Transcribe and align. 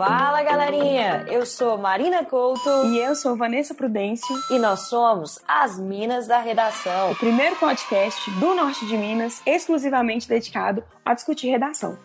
Fala 0.00 0.42
galerinha, 0.42 1.26
eu 1.28 1.44
sou 1.44 1.76
Marina 1.76 2.24
Couto 2.24 2.86
e 2.86 2.96
eu 2.96 3.14
sou 3.14 3.36
Vanessa 3.36 3.74
Prudêncio 3.74 4.34
e 4.50 4.58
nós 4.58 4.88
somos 4.88 5.38
as 5.46 5.78
Minas 5.78 6.26
da 6.26 6.40
Redação, 6.40 7.12
o 7.12 7.16
primeiro 7.16 7.54
podcast 7.56 8.30
do 8.40 8.54
norte 8.54 8.86
de 8.86 8.96
Minas 8.96 9.42
exclusivamente 9.44 10.26
dedicado 10.26 10.82
a 11.04 11.12
discutir 11.12 11.50
redação. 11.50 11.98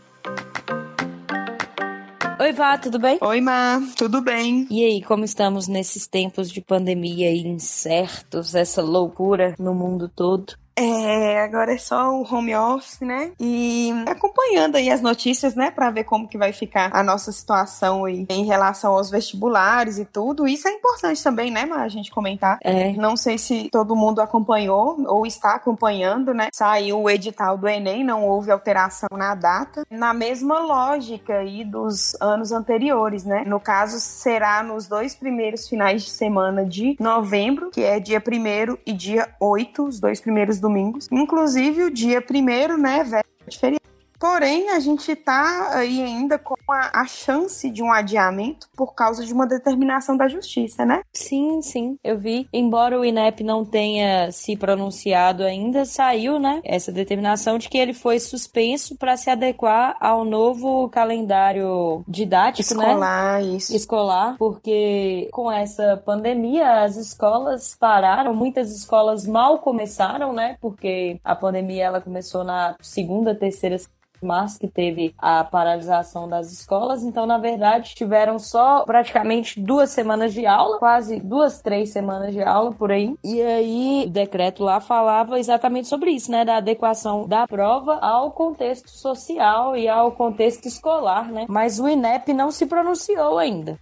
Oi, 2.38 2.52
Vá, 2.52 2.78
tudo 2.78 3.00
bem? 3.00 3.18
Oi, 3.22 3.40
Má, 3.40 3.82
tudo 3.96 4.20
bem? 4.20 4.68
E 4.70 4.84
aí, 4.84 5.02
como 5.02 5.23
estamos 5.23 5.70
nesses 5.70 6.05
tempos 6.05 6.52
de 6.52 6.59
pandemia 6.59 7.32
incertos, 7.32 8.55
essa 8.55 8.82
loucura 8.82 9.55
no 9.58 9.73
mundo 9.73 10.09
todo? 10.09 10.58
É, 10.78 11.41
agora 11.41 11.73
é 11.73 11.77
só 11.77 12.12
o 12.12 12.23
home 12.23 12.54
office, 12.54 13.00
né? 13.00 13.31
E 13.40 13.91
acompanhando 14.08 14.76
aí 14.76 14.91
as 14.91 15.02
notícias, 15.02 15.55
né, 15.55 15.72
para 15.72 15.90
ver 15.90 16.04
como 16.04 16.27
que 16.27 16.38
vai 16.38 16.52
ficar 16.52 16.90
a 16.94 17.02
nossa 17.02 17.31
situação 17.31 18.04
aí 18.04 18.26
em 18.30 18.45
relação 18.45 18.94
aos 18.94 19.09
vestibulares 19.09 19.98
e 19.98 20.05
tudo. 20.05 20.45
Isso 20.48 20.67
é 20.67 20.72
importante 20.72 21.23
também, 21.23 21.50
né, 21.50 21.67
a 21.72 21.88
gente 21.88 22.12
comentar. 22.12 22.59
É. 22.62 22.91
Não 22.94 23.16
sei 23.16 23.38
se 23.38 23.70
todo 23.72 23.95
mundo 23.95 24.20
acompanhou 24.20 25.02
ou 25.08 25.26
está 25.26 25.55
acompanhando, 25.55 26.34
né? 26.34 26.50
Saiu 26.53 27.02
o 27.02 27.09
edital 27.09 27.58
do 27.58 27.67
ENEM, 27.67 28.03
não 28.03 28.26
houve 28.26 28.52
alteração 28.52 29.09
na 29.14 29.34
data. 29.34 29.86
Na 29.89 30.14
mesma 30.14 30.59
lógica 30.59 31.38
aí 31.38 31.64
dos 31.64 32.20
anos 32.20 32.52
anteriores, 32.52 33.23
né? 33.23 33.44
No 33.45 33.59
caso, 33.59 34.00
será 34.00 34.62
nos 34.62 34.88
dois 34.88 35.16
primeiros 35.16 35.70
finais 35.70 36.03
de 36.03 36.09
semana 36.09 36.66
de 36.66 36.98
novembro, 37.00 37.70
que 37.72 37.81
é 37.81 38.00
dia 38.00 38.22
1 38.22 38.78
e 38.86 38.92
dia 38.92 39.30
8, 39.39 39.86
os 39.86 40.00
dois 40.00 40.20
primeiros 40.20 40.59
domingos. 40.66 41.08
Inclusive 41.12 41.84
o 41.84 41.92
dia 41.92 42.22
primeiro, 42.22 42.78
né, 42.78 43.04
velho, 43.04 43.26
de 43.48 43.59
feriado. 43.59 43.84
Porém, 44.28 44.72
a 44.72 44.80
gente 44.80 45.12
está 45.12 45.70
aí 45.78 46.02
ainda 46.02 46.40
com 46.40 46.56
a, 46.68 47.02
a, 47.02 47.06
chance 47.06 47.70
de 47.70 47.84
um 47.84 47.92
adiamento 47.92 48.67
por 48.76 48.95
causa 48.95 49.23
de 49.23 49.32
uma 49.32 49.45
determinação 49.45 50.17
da 50.17 50.28
justiça, 50.28 50.84
né? 50.84 51.04
Sim, 51.14 51.62
sim, 51.62 52.00
eu 52.04 52.17
vi. 52.17 52.50
Embora 52.52 53.00
o 53.00 53.06
INEP 53.06 53.44
não 53.44 53.64
tenha 53.64 54.32
se 54.32 54.58
pronunciado 54.58 55.44
ainda, 55.44 55.86
saiu, 55.86 56.40
né, 56.40 56.59
essa 56.66 56.92
determinação 56.92 57.59
de 57.59 57.70
que 57.70 57.78
ele 57.78 57.94
foi 57.94 58.20
suspenso 58.20 58.98
para 58.98 59.16
se 59.16 59.30
adequar 59.30 59.95
ao 60.00 60.26
novo 60.26 60.89
calendário 60.89 62.04
didático, 62.08 62.73
Escolar, 62.73 63.42
né? 63.44 63.48
isso. 63.56 63.76
Escolar, 63.76 64.38
porque 64.39 65.30
com 65.32 65.52
essa 65.52 66.02
pandemia 66.04 66.82
as 66.82 66.98
escolas 66.98 67.78
pararam, 67.80 68.34
muitas 68.34 68.76
escolas 68.76 69.28
mal 69.28 69.60
começaram, 69.60 70.34
né? 70.34 70.58
Porque 70.60 71.20
a 71.23 71.36
pandemia 71.36 71.84
ela 71.84 72.02
começou 72.02 72.44
na 72.44 72.76
segunda, 72.82 73.36
terceira 73.36 73.76
março 74.23 74.59
que 74.59 74.67
teve 74.67 75.13
a 75.17 75.44
paralisação 75.44 76.27
das 76.27 76.52
escolas, 76.52 77.03
então 77.03 77.25
na 77.25 77.38
verdade 77.38 77.95
tiveram 77.95 78.38
só 78.39 78.83
praticamente 78.83 79.59
duas 79.59 79.89
semanas 79.89 80.33
de 80.33 80.45
aula, 80.45 80.77
quase 80.77 81.19
duas, 81.19 81.61
três 81.61 81.89
semanas 81.89 82.33
de 82.33 82.41
aula 82.41 82.71
por 82.71 82.91
aí. 82.91 83.16
E 83.23 83.41
aí 83.41 84.03
o 84.08 84.09
decreto 84.09 84.63
lá 84.63 84.80
falava 84.80 85.39
exatamente 85.39 85.88
sobre 85.88 86.11
isso, 86.11 86.31
né, 86.31 86.45
da 86.45 86.58
adequação 86.58 87.27
da 87.27 87.47
prova 87.47 87.95
ao 87.99 88.31
contexto 88.31 88.89
social 88.89 89.75
e 89.75 89.88
ao 89.88 90.11
contexto 90.11 90.67
escolar, 90.67 91.31
né? 91.31 91.45
Mas 91.47 91.80
o 91.80 91.88
INEP 91.88 92.33
não 92.33 92.52
se 92.52 92.66
pronunciou 92.66 93.38
ainda. 93.38 93.80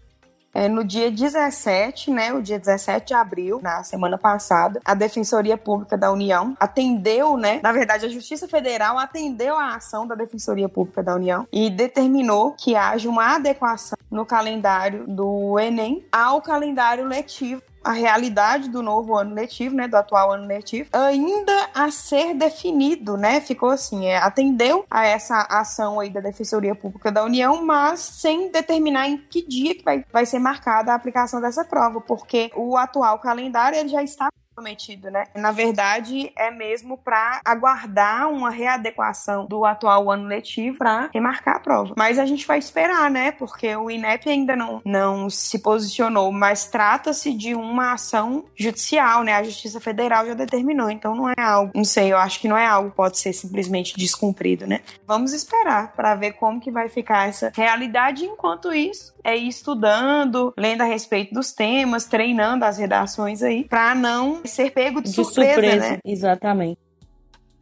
É, 0.53 0.69
no 0.69 0.83
dia 0.83 1.09
17, 1.09 2.11
né, 2.11 2.31
o 2.31 2.41
dia 2.41 2.59
17 2.59 3.07
de 3.07 3.13
abril, 3.13 3.59
na 3.61 3.83
semana 3.83 4.17
passada, 4.17 4.79
a 4.85 4.93
Defensoria 4.93 5.57
Pública 5.57 5.97
da 5.97 6.11
União 6.11 6.55
atendeu, 6.59 7.35
né, 7.35 7.59
na 7.63 7.71
verdade 7.71 8.05
a 8.05 8.09
Justiça 8.09 8.47
Federal 8.47 8.99
atendeu 8.99 9.57
a 9.57 9.75
ação 9.75 10.05
da 10.05 10.13
Defensoria 10.13 10.69
Pública 10.69 11.01
da 11.01 11.15
União 11.15 11.47
e 11.51 11.69
determinou 11.69 12.51
que 12.51 12.75
haja 12.75 13.09
uma 13.09 13.35
adequação 13.35 13.97
no 14.11 14.25
calendário 14.25 15.05
do 15.07 15.59
Enem 15.59 16.05
ao 16.11 16.39
calendário 16.41 17.05
letivo 17.05 17.63
a 17.83 17.91
realidade 17.91 18.69
do 18.69 18.81
novo 18.81 19.16
ano 19.16 19.33
letivo, 19.33 19.75
né, 19.75 19.88
do 19.88 19.95
atual 19.95 20.31
ano 20.31 20.47
letivo, 20.47 20.89
ainda 20.94 21.69
a 21.73 21.91
ser 21.91 22.33
definido, 22.33 23.17
né? 23.17 23.41
Ficou 23.41 23.69
assim, 23.69 24.05
é, 24.05 24.17
atendeu 24.17 24.85
a 24.89 25.05
essa 25.05 25.41
ação 25.49 25.99
aí 25.99 26.09
da 26.09 26.22
Defensoria 26.22 26.75
Pública 26.75 27.11
da 27.11 27.23
União, 27.23 27.66
mas 27.66 27.99
sem 27.99 28.51
determinar 28.51 29.07
em 29.07 29.17
que 29.17 29.45
dia 29.45 29.75
que 29.75 29.83
vai, 29.83 30.05
vai 30.11 30.25
ser 30.25 30.39
marcada 30.39 30.91
a 30.91 30.95
aplicação 30.95 31.41
dessa 31.41 31.66
prova, 31.66 31.99
porque 32.01 32.51
o 32.55 32.77
atual 32.77 33.19
calendário 33.19 33.77
ele 33.77 33.89
já 33.89 34.03
está 34.03 34.29
prometido, 34.53 35.09
né? 35.09 35.25
Na 35.36 35.52
verdade, 35.52 36.31
é 36.38 36.52
mesmo 36.52 36.97
para 36.97 37.41
aguardar 37.44 38.30
uma 38.30 38.50
readequação 38.50 39.46
do 39.46 39.66
atual 39.66 40.12
ano 40.12 40.25
letivo 40.25 40.78
para 40.78 41.09
remarcar 41.14 41.58
a 41.58 41.59
prova. 41.59 41.94
Mas 41.97 42.19
a 42.19 42.25
gente 42.25 42.46
vai 42.46 42.59
esperar, 42.59 43.09
né? 43.09 43.31
Porque 43.31 43.75
o 43.75 43.90
INEP 43.90 44.30
ainda 44.30 44.56
não, 44.56 44.81
não 44.86 45.30
se 45.30 45.59
posicionou, 45.59 46.31
mas 46.31 46.66
trata-se 46.66 47.34
de 47.34 47.53
uma 47.53 47.94
ação 47.94 48.46
judicial, 48.56 49.24
né? 49.24 49.34
A 49.34 49.44
Justiça 49.44 49.80
Federal 49.80 50.25
já 50.25 50.34
determinou, 50.34 50.90
então 50.90 51.16
não 51.16 51.30
é 51.30 51.41
algo, 51.41 51.72
não 51.75 51.84
sei, 51.84 52.12
eu 52.12 52.18
acho 52.18 52.40
que 52.40 52.47
não 52.47 52.58
é 52.58 52.66
algo 52.66 52.91
que 52.91 52.96
pode 52.96 53.18
ser 53.18 53.34
simplesmente 53.34 53.97
descumprido, 53.97 54.68
né? 54.68 54.81
Vamos 55.06 55.34
esperar 55.34 55.94
para 55.94 56.16
ver 56.16 56.34
como 56.34 56.59
que 56.59 56.72
vai 56.72 56.90
ficar 56.90 57.28
essa 57.28 57.52
realidade. 57.56 58.25
Enquanto 58.25 58.74
isso, 58.74 59.14
é 59.24 59.38
ir 59.38 59.47
estudando, 59.47 60.53
lendo 60.58 60.81
a 60.81 60.85
respeito 60.85 61.34
dos 61.34 61.52
temas, 61.52 62.06
treinando 62.06 62.66
as 62.66 62.78
redações 62.78 63.41
aí, 63.41 63.64
para 63.64 63.96
não 63.96 64.42
ser 64.47 64.71
pego 64.71 65.01
de, 65.01 65.09
de 65.09 65.15
surpresa, 65.15 65.53
surpresa, 65.53 65.89
né? 65.91 65.99
Exatamente. 66.03 66.79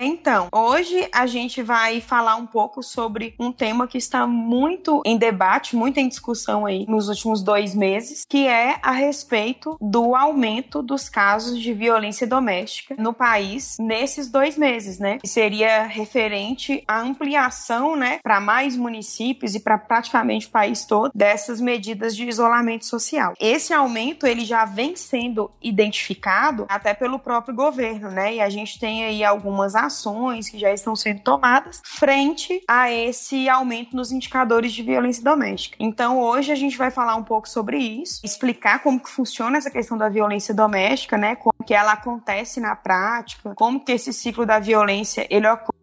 Então, 0.04 0.48
hoje 0.52 1.08
a 1.14 1.28
gente 1.28 1.62
vai 1.62 2.02
falar 2.02 2.36
um 2.36 2.48
pouco 2.48 2.82
sobre 2.82 3.36
um 3.40 3.52
tema 3.52 3.88
que 3.88 4.00
está 4.00 4.26
muito 4.26 5.00
em 5.06 5.16
debate, 5.16 5.76
muito 5.76 6.00
em 6.00 6.08
discussão 6.08 6.66
aí 6.66 6.88
nos 6.90 7.08
últimos 7.08 7.44
dois 7.44 7.76
meses, 7.76 8.26
que 8.28 8.48
é 8.48 8.80
a 8.82 8.94
respeito 8.94 9.78
do 9.80 10.16
aumento 10.16 10.82
dos 10.82 11.08
casos 11.08 11.60
de 11.60 11.72
violência 11.72 12.26
doméstica 12.26 12.96
no 12.98 13.14
país 13.14 13.78
nesses 13.80 14.28
dois 14.28 14.58
meses, 14.58 14.98
né? 14.98 15.20
Que 15.20 15.28
seria 15.28 15.84
referente 15.84 16.84
à 16.88 17.00
ampliação, 17.00 17.96
né, 17.96 18.18
para 18.24 18.40
mais 18.40 18.76
municípios 18.76 19.54
e 19.54 19.60
para 19.60 19.78
praticamente 19.78 20.48
o 20.48 20.50
país 20.50 20.84
todo 20.84 21.12
dessas 21.14 21.62
medidas 21.62 22.16
de 22.16 22.28
isolamento 22.28 22.88
social. 22.88 23.36
Esse 23.40 23.72
aumento 23.72 24.26
ele 24.26 24.46
já 24.46 24.66
vem 24.66 24.96
sendo 24.96 25.52
identificado 25.62 26.66
até 26.68 26.92
pelo 26.96 27.20
próprio 27.20 27.54
governo, 27.54 28.10
né? 28.10 28.34
E 28.34 28.42
a 28.42 28.50
gente 28.50 28.80
tem 28.80 29.06
aí 29.06 29.24
algumas 29.24 29.76
ações 29.76 29.91
ações 29.92 30.50
que 30.50 30.58
já 30.58 30.72
estão 30.72 30.96
sendo 30.96 31.22
tomadas 31.22 31.82
frente 31.84 32.64
a 32.68 32.92
esse 32.92 33.50
aumento 33.50 33.96
nos 33.96 34.12
indicadores 34.12 34.72
de 34.72 34.82
violência 34.82 35.24
doméstica. 35.24 35.76
Então, 35.80 36.20
hoje 36.20 36.52
a 36.52 36.56
gente 36.56 36.78
vai 36.78 36.90
falar 36.90 37.16
um 37.16 37.24
pouco 37.24 37.48
sobre 37.48 37.78
isso, 37.78 38.22
explicar 38.24 38.82
como 38.82 39.00
que 39.00 39.10
funciona 39.10 39.58
essa 39.58 39.70
questão 39.70 39.98
da 39.98 40.10
violência 40.10 40.54
doméstica, 40.54 41.18
né? 41.18 41.36
Como 41.36 41.54
que 41.66 41.74
ela 41.74 41.92
acontece 41.94 42.60
na 42.60 42.76
prática, 42.76 43.54
como 43.56 43.84
que 43.84 43.92
esse 43.92 44.14
ciclo 44.14 44.46
da 44.46 44.60
violência 44.60 45.28
ele 45.30 45.48
ocorre 45.48 45.82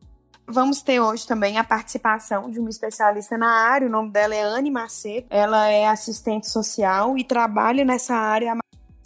Vamos 0.51 0.81
ter 0.81 0.99
hoje 0.99 1.27
também 1.27 1.59
a 1.59 1.65
participação 1.65 2.51
de 2.51 2.59
uma 2.59 2.71
especialista 2.71 3.37
na 3.37 3.51
área, 3.51 3.87
o 3.87 3.91
nome 3.91 4.11
dela 4.11 4.35
é 4.35 4.41
Anne 4.41 4.71
Macedo. 4.71 5.27
Ela 5.29 5.69
é 5.69 5.87
assistente 5.87 6.49
social 6.49 7.19
e 7.19 7.23
trabalha 7.23 7.85
nessa 7.85 8.15
área 8.15 8.55
há 8.55 8.57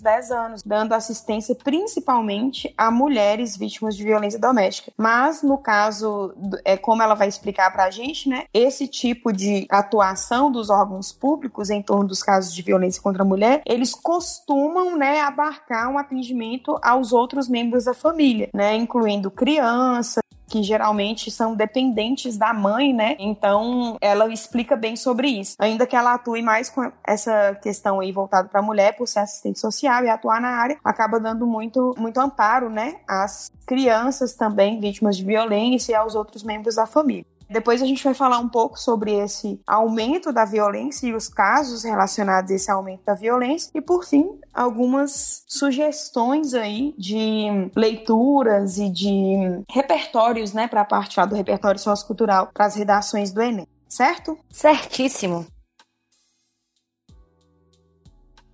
10 0.02 0.30
anos, 0.30 0.62
dando 0.62 0.92
assistência 0.92 1.54
principalmente 1.54 2.72
a 2.76 2.90
mulheres 2.90 3.56
vítimas 3.56 3.96
de 3.96 4.04
violência 4.04 4.38
doméstica. 4.38 4.92
Mas 4.96 5.42
no 5.42 5.58
caso, 5.58 6.34
é 6.64 6.76
como 6.76 7.02
ela 7.02 7.14
vai 7.14 7.28
explicar 7.28 7.70
para 7.72 7.84
a 7.84 7.90
gente, 7.90 8.28
né? 8.28 8.44
Esse 8.52 8.86
tipo 8.86 9.32
de 9.32 9.66
atuação 9.70 10.50
dos 10.50 10.68
órgãos 10.70 11.12
públicos 11.12 11.70
em 11.70 11.82
torno 11.82 12.08
dos 12.08 12.22
casos 12.22 12.54
de 12.54 12.62
violência 12.62 13.02
contra 13.02 13.22
a 13.22 13.26
mulher, 13.26 13.62
eles 13.66 13.94
costumam, 13.94 14.96
né, 14.96 15.20
abarcar 15.20 15.88
um 15.88 15.98
atendimento 15.98 16.78
aos 16.82 17.12
outros 17.12 17.48
membros 17.48 17.84
da 17.84 17.94
família, 17.94 18.50
né, 18.52 18.74
incluindo 18.76 19.30
crianças, 19.30 20.22
que 20.52 20.62
geralmente 20.62 21.30
são 21.30 21.56
dependentes 21.56 22.36
da 22.36 22.52
mãe, 22.52 22.92
né? 22.92 23.16
Então, 23.18 23.96
ela 24.02 24.30
explica 24.30 24.76
bem 24.76 24.96
sobre 24.96 25.28
isso. 25.28 25.56
Ainda 25.58 25.86
que 25.86 25.96
ela 25.96 26.12
atue 26.12 26.42
mais 26.42 26.68
com 26.68 26.92
essa 27.06 27.54
questão 27.62 28.00
aí 28.00 28.12
voltada 28.12 28.50
para 28.50 28.60
a 28.60 28.62
mulher, 28.62 28.94
por 28.94 29.08
ser 29.08 29.20
assistente 29.20 29.58
social 29.58 30.04
e 30.04 30.10
atuar 30.10 30.42
na 30.42 30.50
área, 30.50 30.76
acaba 30.84 31.18
dando 31.18 31.46
muito, 31.46 31.94
muito 31.96 32.20
amparo, 32.20 32.68
né? 32.68 32.96
Às 33.08 33.50
crianças 33.66 34.34
também 34.34 34.78
vítimas 34.78 35.16
de 35.16 35.24
violência 35.24 35.92
e 35.92 35.94
aos 35.94 36.14
outros 36.14 36.42
membros 36.42 36.74
da 36.74 36.86
família. 36.86 37.24
Depois 37.52 37.82
a 37.82 37.86
gente 37.86 38.02
vai 38.02 38.14
falar 38.14 38.38
um 38.38 38.48
pouco 38.48 38.78
sobre 38.78 39.12
esse 39.12 39.60
aumento 39.66 40.32
da 40.32 40.44
violência 40.44 41.06
e 41.06 41.14
os 41.14 41.28
casos 41.28 41.84
relacionados 41.84 42.50
a 42.50 42.54
esse 42.54 42.70
aumento 42.70 43.04
da 43.04 43.14
violência. 43.14 43.70
E 43.74 43.80
por 43.80 44.04
fim, 44.04 44.26
algumas 44.52 45.44
sugestões 45.46 46.54
aí 46.54 46.94
de 46.96 47.70
leituras 47.76 48.78
e 48.78 48.88
de 48.88 49.62
repertórios, 49.70 50.52
né, 50.52 50.66
para 50.66 50.80
a 50.80 50.86
parte 50.86 51.20
lá 51.20 51.26
do 51.26 51.34
repertório 51.34 51.78
sociocultural 51.78 52.50
para 52.52 52.66
as 52.66 52.74
redações 52.74 53.32
do 53.32 53.42
Enem, 53.42 53.66
certo? 53.88 54.38
Certíssimo. 54.50 55.46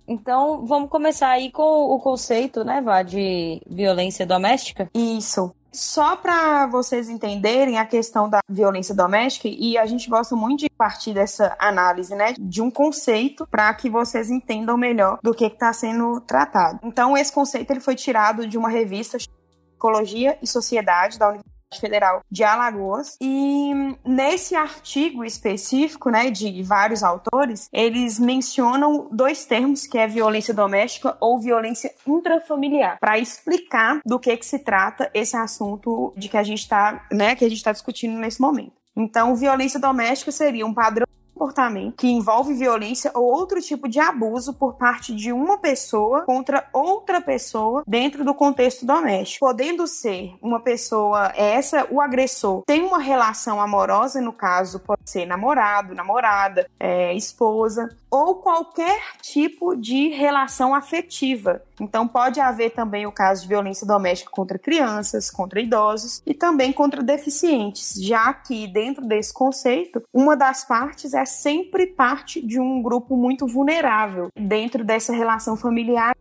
Então, 0.07 0.65
vamos 0.65 0.89
começar 0.89 1.29
aí 1.29 1.51
com 1.51 1.61
o 1.61 1.99
conceito, 1.99 2.63
né, 2.63 2.81
Vá, 2.81 3.03
de 3.03 3.61
violência 3.69 4.25
doméstica? 4.25 4.89
Isso. 4.91 5.53
Só 5.71 6.15
para 6.15 6.65
vocês 6.67 7.09
entenderem 7.09 7.77
a 7.77 7.85
questão 7.85 8.29
da 8.29 8.39
violência 8.49 8.93
doméstica, 8.95 9.47
e 9.47 9.77
a 9.77 9.85
gente 9.85 10.09
gosta 10.09 10.35
muito 10.35 10.61
de 10.61 10.69
partir 10.69 11.13
dessa 11.13 11.55
análise, 11.59 12.15
né, 12.15 12.33
de 12.39 12.61
um 12.61 12.71
conceito 12.71 13.47
para 13.47 13.73
que 13.73 13.89
vocês 13.89 14.29
entendam 14.29 14.77
melhor 14.77 15.19
do 15.21 15.33
que 15.33 15.45
está 15.45 15.71
sendo 15.71 16.19
tratado. 16.21 16.79
Então, 16.83 17.17
esse 17.17 17.31
conceito 17.31 17.71
ele 17.71 17.79
foi 17.79 17.95
tirado 17.95 18.47
de 18.47 18.57
uma 18.57 18.69
revista 18.69 19.17
Psicologia 19.17 20.37
e 20.41 20.47
Sociedade 20.47 21.17
da 21.17 21.27
Universidade 21.27 21.48
Federal 21.77 22.21
de 22.31 22.43
Alagoas. 22.43 23.17
E 23.21 23.71
nesse 24.05 24.55
artigo 24.55 25.23
específico, 25.23 26.09
né, 26.09 26.31
de 26.31 26.63
vários 26.63 27.03
autores, 27.03 27.69
eles 27.71 28.17
mencionam 28.19 29.07
dois 29.11 29.45
termos, 29.45 29.85
que 29.85 29.97
é 29.97 30.07
violência 30.07 30.53
doméstica 30.53 31.17
ou 31.19 31.39
violência 31.39 31.93
intrafamiliar, 32.07 32.99
para 32.99 33.19
explicar 33.19 34.01
do 34.05 34.19
que 34.19 34.35
que 34.35 34.45
se 34.45 34.59
trata 34.59 35.09
esse 35.13 35.35
assunto 35.35 36.13
de 36.15 36.29
que 36.29 36.37
a 36.37 36.43
gente 36.43 36.59
está, 36.59 37.05
né, 37.11 37.35
que 37.35 37.45
a 37.45 37.49
gente 37.49 37.57
está 37.57 37.71
discutindo 37.71 38.17
nesse 38.17 38.41
momento. 38.41 38.73
Então, 38.95 39.35
violência 39.35 39.79
doméstica 39.79 40.31
seria 40.31 40.65
um 40.65 40.73
padrão 40.73 41.05
comportamento 41.39 41.95
que 41.95 42.07
envolve 42.07 42.53
violência 42.53 43.09
ou 43.15 43.23
outro 43.23 43.61
tipo 43.61 43.87
de 43.87 43.99
abuso 43.99 44.53
por 44.53 44.75
parte 44.75 45.15
de 45.15 45.31
uma 45.31 45.57
pessoa 45.57 46.23
contra 46.25 46.67
outra 46.73 47.21
pessoa 47.21 47.81
dentro 47.87 48.25
do 48.25 48.33
contexto 48.33 48.85
doméstico, 48.85 49.45
podendo 49.45 49.87
ser 49.87 50.35
uma 50.41 50.59
pessoa 50.59 51.31
essa 51.35 51.87
o 51.89 52.01
agressor 52.01 52.63
tem 52.65 52.83
uma 52.83 52.99
relação 52.99 53.61
amorosa 53.61 54.19
no 54.19 54.33
caso 54.33 54.79
pode 54.79 55.09
ser 55.09 55.25
namorado, 55.25 55.95
namorada, 55.95 56.69
é, 56.77 57.13
esposa 57.13 57.95
ou 58.09 58.35
qualquer 58.35 58.99
tipo 59.21 59.75
de 59.75 60.09
relação 60.09 60.73
afetiva. 60.73 61.61
Então 61.79 62.07
pode 62.07 62.39
haver 62.39 62.71
também 62.71 63.05
o 63.05 63.11
caso 63.11 63.43
de 63.43 63.47
violência 63.47 63.85
doméstica 63.85 64.31
contra 64.31 64.57
crianças, 64.57 65.29
contra 65.29 65.61
idosos 65.61 66.21
e 66.25 66.33
também 66.33 66.73
contra 66.73 67.03
deficientes, 67.03 67.93
já 68.01 68.33
que 68.33 68.67
dentro 68.67 69.05
desse 69.05 69.33
conceito 69.33 70.01
uma 70.13 70.35
das 70.35 70.65
partes 70.65 71.13
é 71.13 71.25
sempre 71.25 71.87
parte 71.87 72.45
de 72.45 72.59
um 72.59 72.81
grupo 72.81 73.15
muito 73.15 73.47
vulnerável 73.47 74.29
dentro 74.35 74.83
dessa 74.83 75.13
relação 75.13 75.55
familiar. 75.55 76.15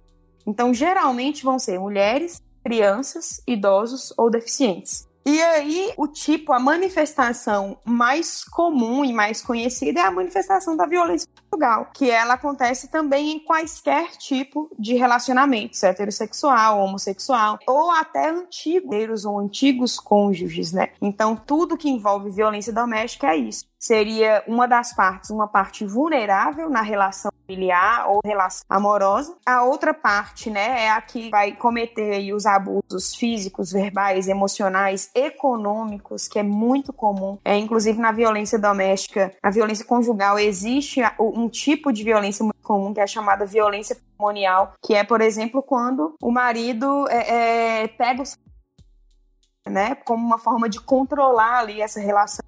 Então, 0.47 0.73
geralmente 0.73 1.45
vão 1.45 1.59
ser 1.59 1.79
mulheres, 1.79 2.41
crianças, 2.65 3.43
idosos 3.47 4.13
ou 4.17 4.31
deficientes. 4.31 5.08
E 5.25 5.43
aí, 5.43 5.93
o 5.97 6.09
tipo, 6.09 6.53
a 6.53 6.59
manifestação 6.59 7.79
mais 7.85 8.45
comum 8.45 9.05
e 9.05 9.13
mais 9.13 9.43
conhecida 9.43 10.01
é 10.01 10.05
a 10.05 10.11
manifestação 10.11 10.77
da 10.77 10.87
violência 10.87 11.29
conjugal, 11.51 11.91
que 11.93 12.11
ela 12.11 12.35
acontece 12.35 12.89
também 12.89 13.33
em 13.33 13.39
quaisquer 13.39 14.17
tipo 14.17 14.71
de 14.79 14.95
relacionamentos, 14.95 15.83
heterossexual, 15.83 16.81
homossexual, 16.81 17.59
ou 17.67 17.91
até 17.91 18.31
antigos 18.31 19.25
ou 19.25 19.39
antigos 19.39 20.01
cônjuges, 20.01 20.73
né? 20.73 20.91
Então, 21.01 21.37
tudo 21.37 21.77
que 21.77 21.91
envolve 21.91 22.31
violência 22.31 22.73
doméstica 22.73 23.29
é 23.29 23.37
isso 23.37 23.69
seria 23.79 24.43
uma 24.47 24.67
das 24.67 24.93
partes, 24.93 25.31
uma 25.31 25.47
parte 25.47 25.85
vulnerável 25.85 26.69
na 26.69 26.83
relação 26.83 27.31
familiar 27.49 28.11
ou 28.11 28.21
relação 28.23 28.65
amorosa. 28.69 29.35
A 29.45 29.65
outra 29.65 29.95
parte, 29.95 30.51
né, 30.51 30.85
é 30.85 30.91
a 30.91 31.01
que 31.01 31.31
vai 31.31 31.53
cometer 31.53 32.33
os 32.35 32.45
abusos 32.45 33.15
físicos, 33.15 33.73
verbais, 33.73 34.29
emocionais, 34.29 35.11
econômicos, 35.15 36.29
que 36.29 36.39
é 36.39 36.43
muito 36.43 36.93
comum. 36.93 37.39
É 37.45 37.57
inclusive 37.57 37.99
na 37.99 38.13
violência 38.13 38.59
doméstica, 38.59 39.33
na 39.43 39.51
violência 39.51 39.85
conjugal 39.85 40.39
existe 40.39 41.01
um 41.19 41.49
tipo 41.49 41.93
de 41.93 42.05
violência 42.05 42.45
muito 42.45 42.63
comum 42.63 42.93
que 42.93 43.01
é 43.01 43.07
chamada 43.07 43.47
violência 43.47 43.97
patrimonial, 43.97 44.75
que 44.85 44.95
é, 44.95 45.03
por 45.03 45.21
exemplo, 45.21 45.63
quando 45.63 46.15
o 46.21 46.31
marido 46.31 47.09
é, 47.09 47.83
é, 47.83 47.89
pega 47.89 48.23
o 48.23 48.27
né, 49.71 49.95
como 49.97 50.25
uma 50.25 50.39
forma 50.39 50.69
de 50.69 50.81
controlar 50.81 51.59
ali 51.59 51.81
essa 51.81 52.01
relação 52.01 52.48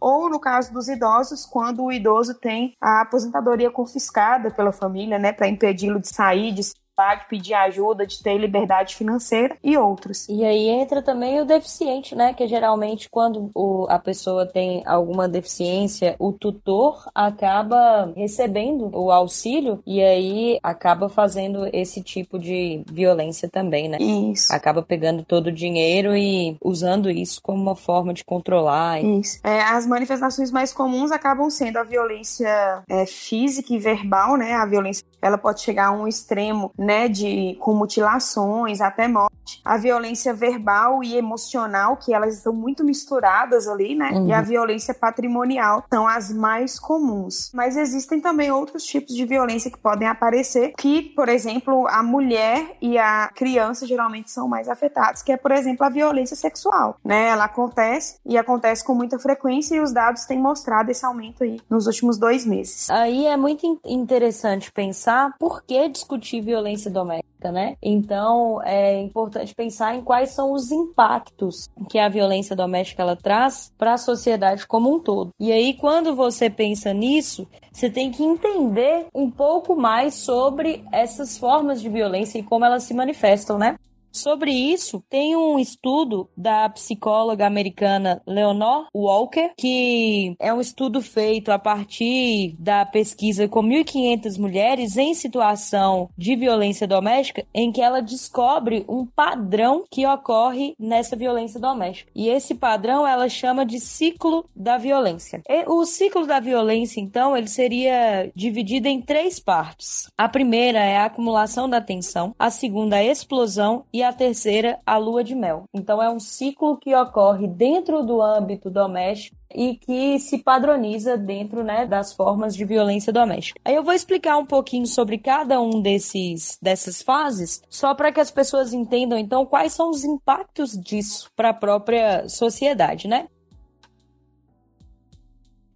ou 0.00 0.28
no 0.28 0.40
caso 0.40 0.72
dos 0.72 0.88
idosos, 0.88 1.44
quando 1.46 1.84
o 1.84 1.92
idoso 1.92 2.34
tem 2.34 2.74
a 2.80 3.02
aposentadoria 3.02 3.70
confiscada 3.70 4.50
pela 4.50 4.72
família, 4.72 5.18
né, 5.18 5.32
para 5.32 5.48
impedi-lo 5.48 6.00
de 6.00 6.08
sair, 6.08 6.52
de 6.52 6.62
de 6.98 7.28
pedir 7.28 7.54
ajuda, 7.54 8.06
de 8.06 8.22
ter 8.22 8.36
liberdade 8.36 8.96
financeira 8.96 9.56
e 9.62 9.76
outros. 9.76 10.28
E 10.28 10.44
aí 10.44 10.68
entra 10.68 11.02
também 11.02 11.40
o 11.40 11.44
deficiente, 11.44 12.14
né? 12.14 12.32
Que 12.34 12.46
geralmente 12.46 13.08
quando 13.08 13.50
o, 13.54 13.86
a 13.88 13.98
pessoa 13.98 14.46
tem 14.46 14.82
alguma 14.86 15.28
deficiência, 15.28 16.16
o 16.18 16.32
tutor 16.32 17.08
acaba 17.14 18.12
recebendo 18.16 18.90
o 18.92 19.10
auxílio 19.10 19.82
e 19.86 20.02
aí 20.02 20.58
acaba 20.62 21.08
fazendo 21.08 21.68
esse 21.72 22.02
tipo 22.02 22.38
de 22.38 22.82
violência 22.90 23.48
também, 23.48 23.88
né? 23.88 23.98
Isso. 23.98 24.52
Acaba 24.52 24.82
pegando 24.82 25.24
todo 25.24 25.48
o 25.48 25.52
dinheiro 25.52 26.16
e 26.16 26.56
usando 26.62 27.10
isso 27.10 27.40
como 27.42 27.62
uma 27.62 27.76
forma 27.76 28.12
de 28.12 28.24
controlar. 28.24 29.02
Isso. 29.02 29.38
É, 29.44 29.60
as 29.62 29.86
manifestações 29.86 30.50
mais 30.50 30.72
comuns 30.72 31.10
acabam 31.10 31.48
sendo 31.50 31.78
a 31.78 31.84
violência 31.84 32.82
é, 32.88 33.06
física 33.06 33.72
e 33.72 33.78
verbal, 33.78 34.36
né? 34.36 34.54
A 34.54 34.66
violência 34.66 35.04
ela 35.20 35.38
pode 35.38 35.60
chegar 35.60 35.88
a 35.88 35.92
um 35.92 36.06
extremo 36.06 36.72
né, 36.78 37.08
de 37.08 37.56
com 37.60 37.74
mutilações 37.74 38.80
até 38.80 39.08
morte, 39.08 39.60
a 39.64 39.76
violência 39.76 40.32
verbal 40.32 41.02
e 41.02 41.16
emocional, 41.16 41.96
que 41.96 42.12
elas 42.12 42.36
estão 42.36 42.52
muito 42.52 42.84
misturadas 42.84 43.66
ali, 43.66 43.94
né? 43.94 44.10
Uhum. 44.12 44.26
E 44.28 44.32
a 44.32 44.42
violência 44.42 44.94
patrimonial 44.94 45.84
são 45.90 46.06
as 46.06 46.32
mais 46.32 46.78
comuns. 46.78 47.50
Mas 47.52 47.76
existem 47.76 48.20
também 48.20 48.50
outros 48.50 48.84
tipos 48.84 49.14
de 49.14 49.24
violência 49.24 49.70
que 49.70 49.78
podem 49.78 50.06
aparecer, 50.06 50.72
que, 50.76 51.02
por 51.02 51.28
exemplo, 51.28 51.86
a 51.88 52.02
mulher 52.02 52.76
e 52.80 52.98
a 52.98 53.30
criança 53.34 53.86
geralmente 53.86 54.30
são 54.30 54.48
mais 54.48 54.68
afetados, 54.68 55.22
que 55.22 55.32
é, 55.32 55.36
por 55.36 55.52
exemplo, 55.52 55.84
a 55.84 55.88
violência 55.88 56.36
sexual, 56.36 56.96
né? 57.04 57.28
Ela 57.28 57.44
acontece 57.44 58.18
e 58.24 58.36
acontece 58.36 58.84
com 58.84 58.94
muita 58.94 59.18
frequência 59.18 59.76
e 59.76 59.80
os 59.80 59.92
dados 59.92 60.24
têm 60.24 60.38
mostrado 60.38 60.90
esse 60.90 61.04
aumento 61.04 61.42
aí 61.42 61.60
nos 61.68 61.86
últimos 61.86 62.18
dois 62.18 62.44
meses. 62.44 62.88
Aí 62.90 63.26
é 63.26 63.36
muito 63.36 63.80
interessante 63.84 64.70
pensar 64.70 65.07
por 65.38 65.62
que 65.62 65.88
discutir 65.88 66.40
violência 66.40 66.90
doméstica, 66.90 67.50
né? 67.52 67.76
Então 67.82 68.60
é 68.62 69.00
importante 69.00 69.54
pensar 69.54 69.94
em 69.94 70.02
quais 70.02 70.30
são 70.30 70.52
os 70.52 70.70
impactos 70.70 71.68
que 71.88 71.98
a 71.98 72.08
violência 72.08 72.54
doméstica 72.54 73.02
ela 73.02 73.16
traz 73.16 73.72
para 73.78 73.94
a 73.94 73.98
sociedade 73.98 74.66
como 74.66 74.94
um 74.94 74.98
todo. 74.98 75.30
E 75.40 75.52
aí, 75.52 75.74
quando 75.74 76.14
você 76.14 76.50
pensa 76.50 76.92
nisso, 76.92 77.46
você 77.72 77.88
tem 77.88 78.10
que 78.10 78.22
entender 78.22 79.06
um 79.14 79.30
pouco 79.30 79.76
mais 79.76 80.14
sobre 80.14 80.84
essas 80.92 81.38
formas 81.38 81.80
de 81.80 81.88
violência 81.88 82.38
e 82.38 82.42
como 82.42 82.64
elas 82.64 82.82
se 82.82 82.94
manifestam, 82.94 83.56
né? 83.58 83.76
Sobre 84.18 84.50
isso, 84.50 85.00
tem 85.08 85.36
um 85.36 85.60
estudo 85.60 86.28
da 86.36 86.68
psicóloga 86.68 87.46
americana 87.46 88.20
Leonor 88.26 88.88
Walker, 88.92 89.52
que 89.56 90.34
é 90.40 90.52
um 90.52 90.60
estudo 90.60 91.00
feito 91.00 91.52
a 91.52 91.58
partir 91.58 92.56
da 92.58 92.84
pesquisa 92.84 93.46
com 93.46 93.62
1.500 93.62 94.36
mulheres 94.36 94.96
em 94.96 95.14
situação 95.14 96.10
de 96.18 96.34
violência 96.34 96.84
doméstica, 96.84 97.46
em 97.54 97.70
que 97.70 97.80
ela 97.80 98.02
descobre 98.02 98.84
um 98.88 99.06
padrão 99.06 99.84
que 99.88 100.04
ocorre 100.04 100.74
nessa 100.80 101.14
violência 101.14 101.60
doméstica. 101.60 102.10
E 102.12 102.28
esse 102.28 102.56
padrão 102.56 103.06
ela 103.06 103.28
chama 103.28 103.64
de 103.64 103.78
ciclo 103.78 104.44
da 104.54 104.78
violência. 104.78 105.42
E 105.48 105.64
o 105.68 105.84
ciclo 105.84 106.26
da 106.26 106.40
violência, 106.40 107.00
então, 107.00 107.36
ele 107.36 107.46
seria 107.46 108.32
dividido 108.34 108.88
em 108.88 109.00
três 109.00 109.38
partes. 109.38 110.10
A 110.18 110.28
primeira 110.28 110.80
é 110.80 110.96
a 110.96 111.04
acumulação 111.04 111.70
da 111.70 111.80
tensão, 111.80 112.34
a 112.36 112.50
segunda 112.50 112.96
a 112.96 113.04
explosão 113.04 113.84
e 113.92 114.02
a 114.02 114.07
a 114.08 114.12
terceira, 114.12 114.78
a 114.84 114.96
lua 114.96 115.22
de 115.22 115.34
mel. 115.34 115.64
Então 115.72 116.02
é 116.02 116.10
um 116.10 116.18
ciclo 116.18 116.76
que 116.76 116.94
ocorre 116.94 117.46
dentro 117.46 118.02
do 118.02 118.20
âmbito 118.22 118.70
doméstico 118.70 119.36
e 119.54 119.76
que 119.76 120.18
se 120.18 120.38
padroniza 120.38 121.16
dentro 121.16 121.64
né, 121.64 121.86
das 121.86 122.12
formas 122.12 122.54
de 122.54 122.64
violência 122.64 123.12
doméstica. 123.12 123.60
Aí 123.64 123.74
eu 123.74 123.82
vou 123.82 123.94
explicar 123.94 124.36
um 124.36 124.44
pouquinho 124.44 124.86
sobre 124.86 125.18
cada 125.18 125.60
um 125.60 125.80
desses 125.80 126.58
dessas 126.60 127.02
fases, 127.02 127.62
só 127.68 127.94
para 127.94 128.12
que 128.12 128.20
as 128.20 128.30
pessoas 128.30 128.72
entendam 128.72 129.18
então 129.18 129.46
quais 129.46 129.72
são 129.72 129.90
os 129.90 130.04
impactos 130.04 130.72
disso 130.72 131.30
para 131.34 131.50
a 131.50 131.54
própria 131.54 132.28
sociedade, 132.28 133.08
né? 133.08 133.26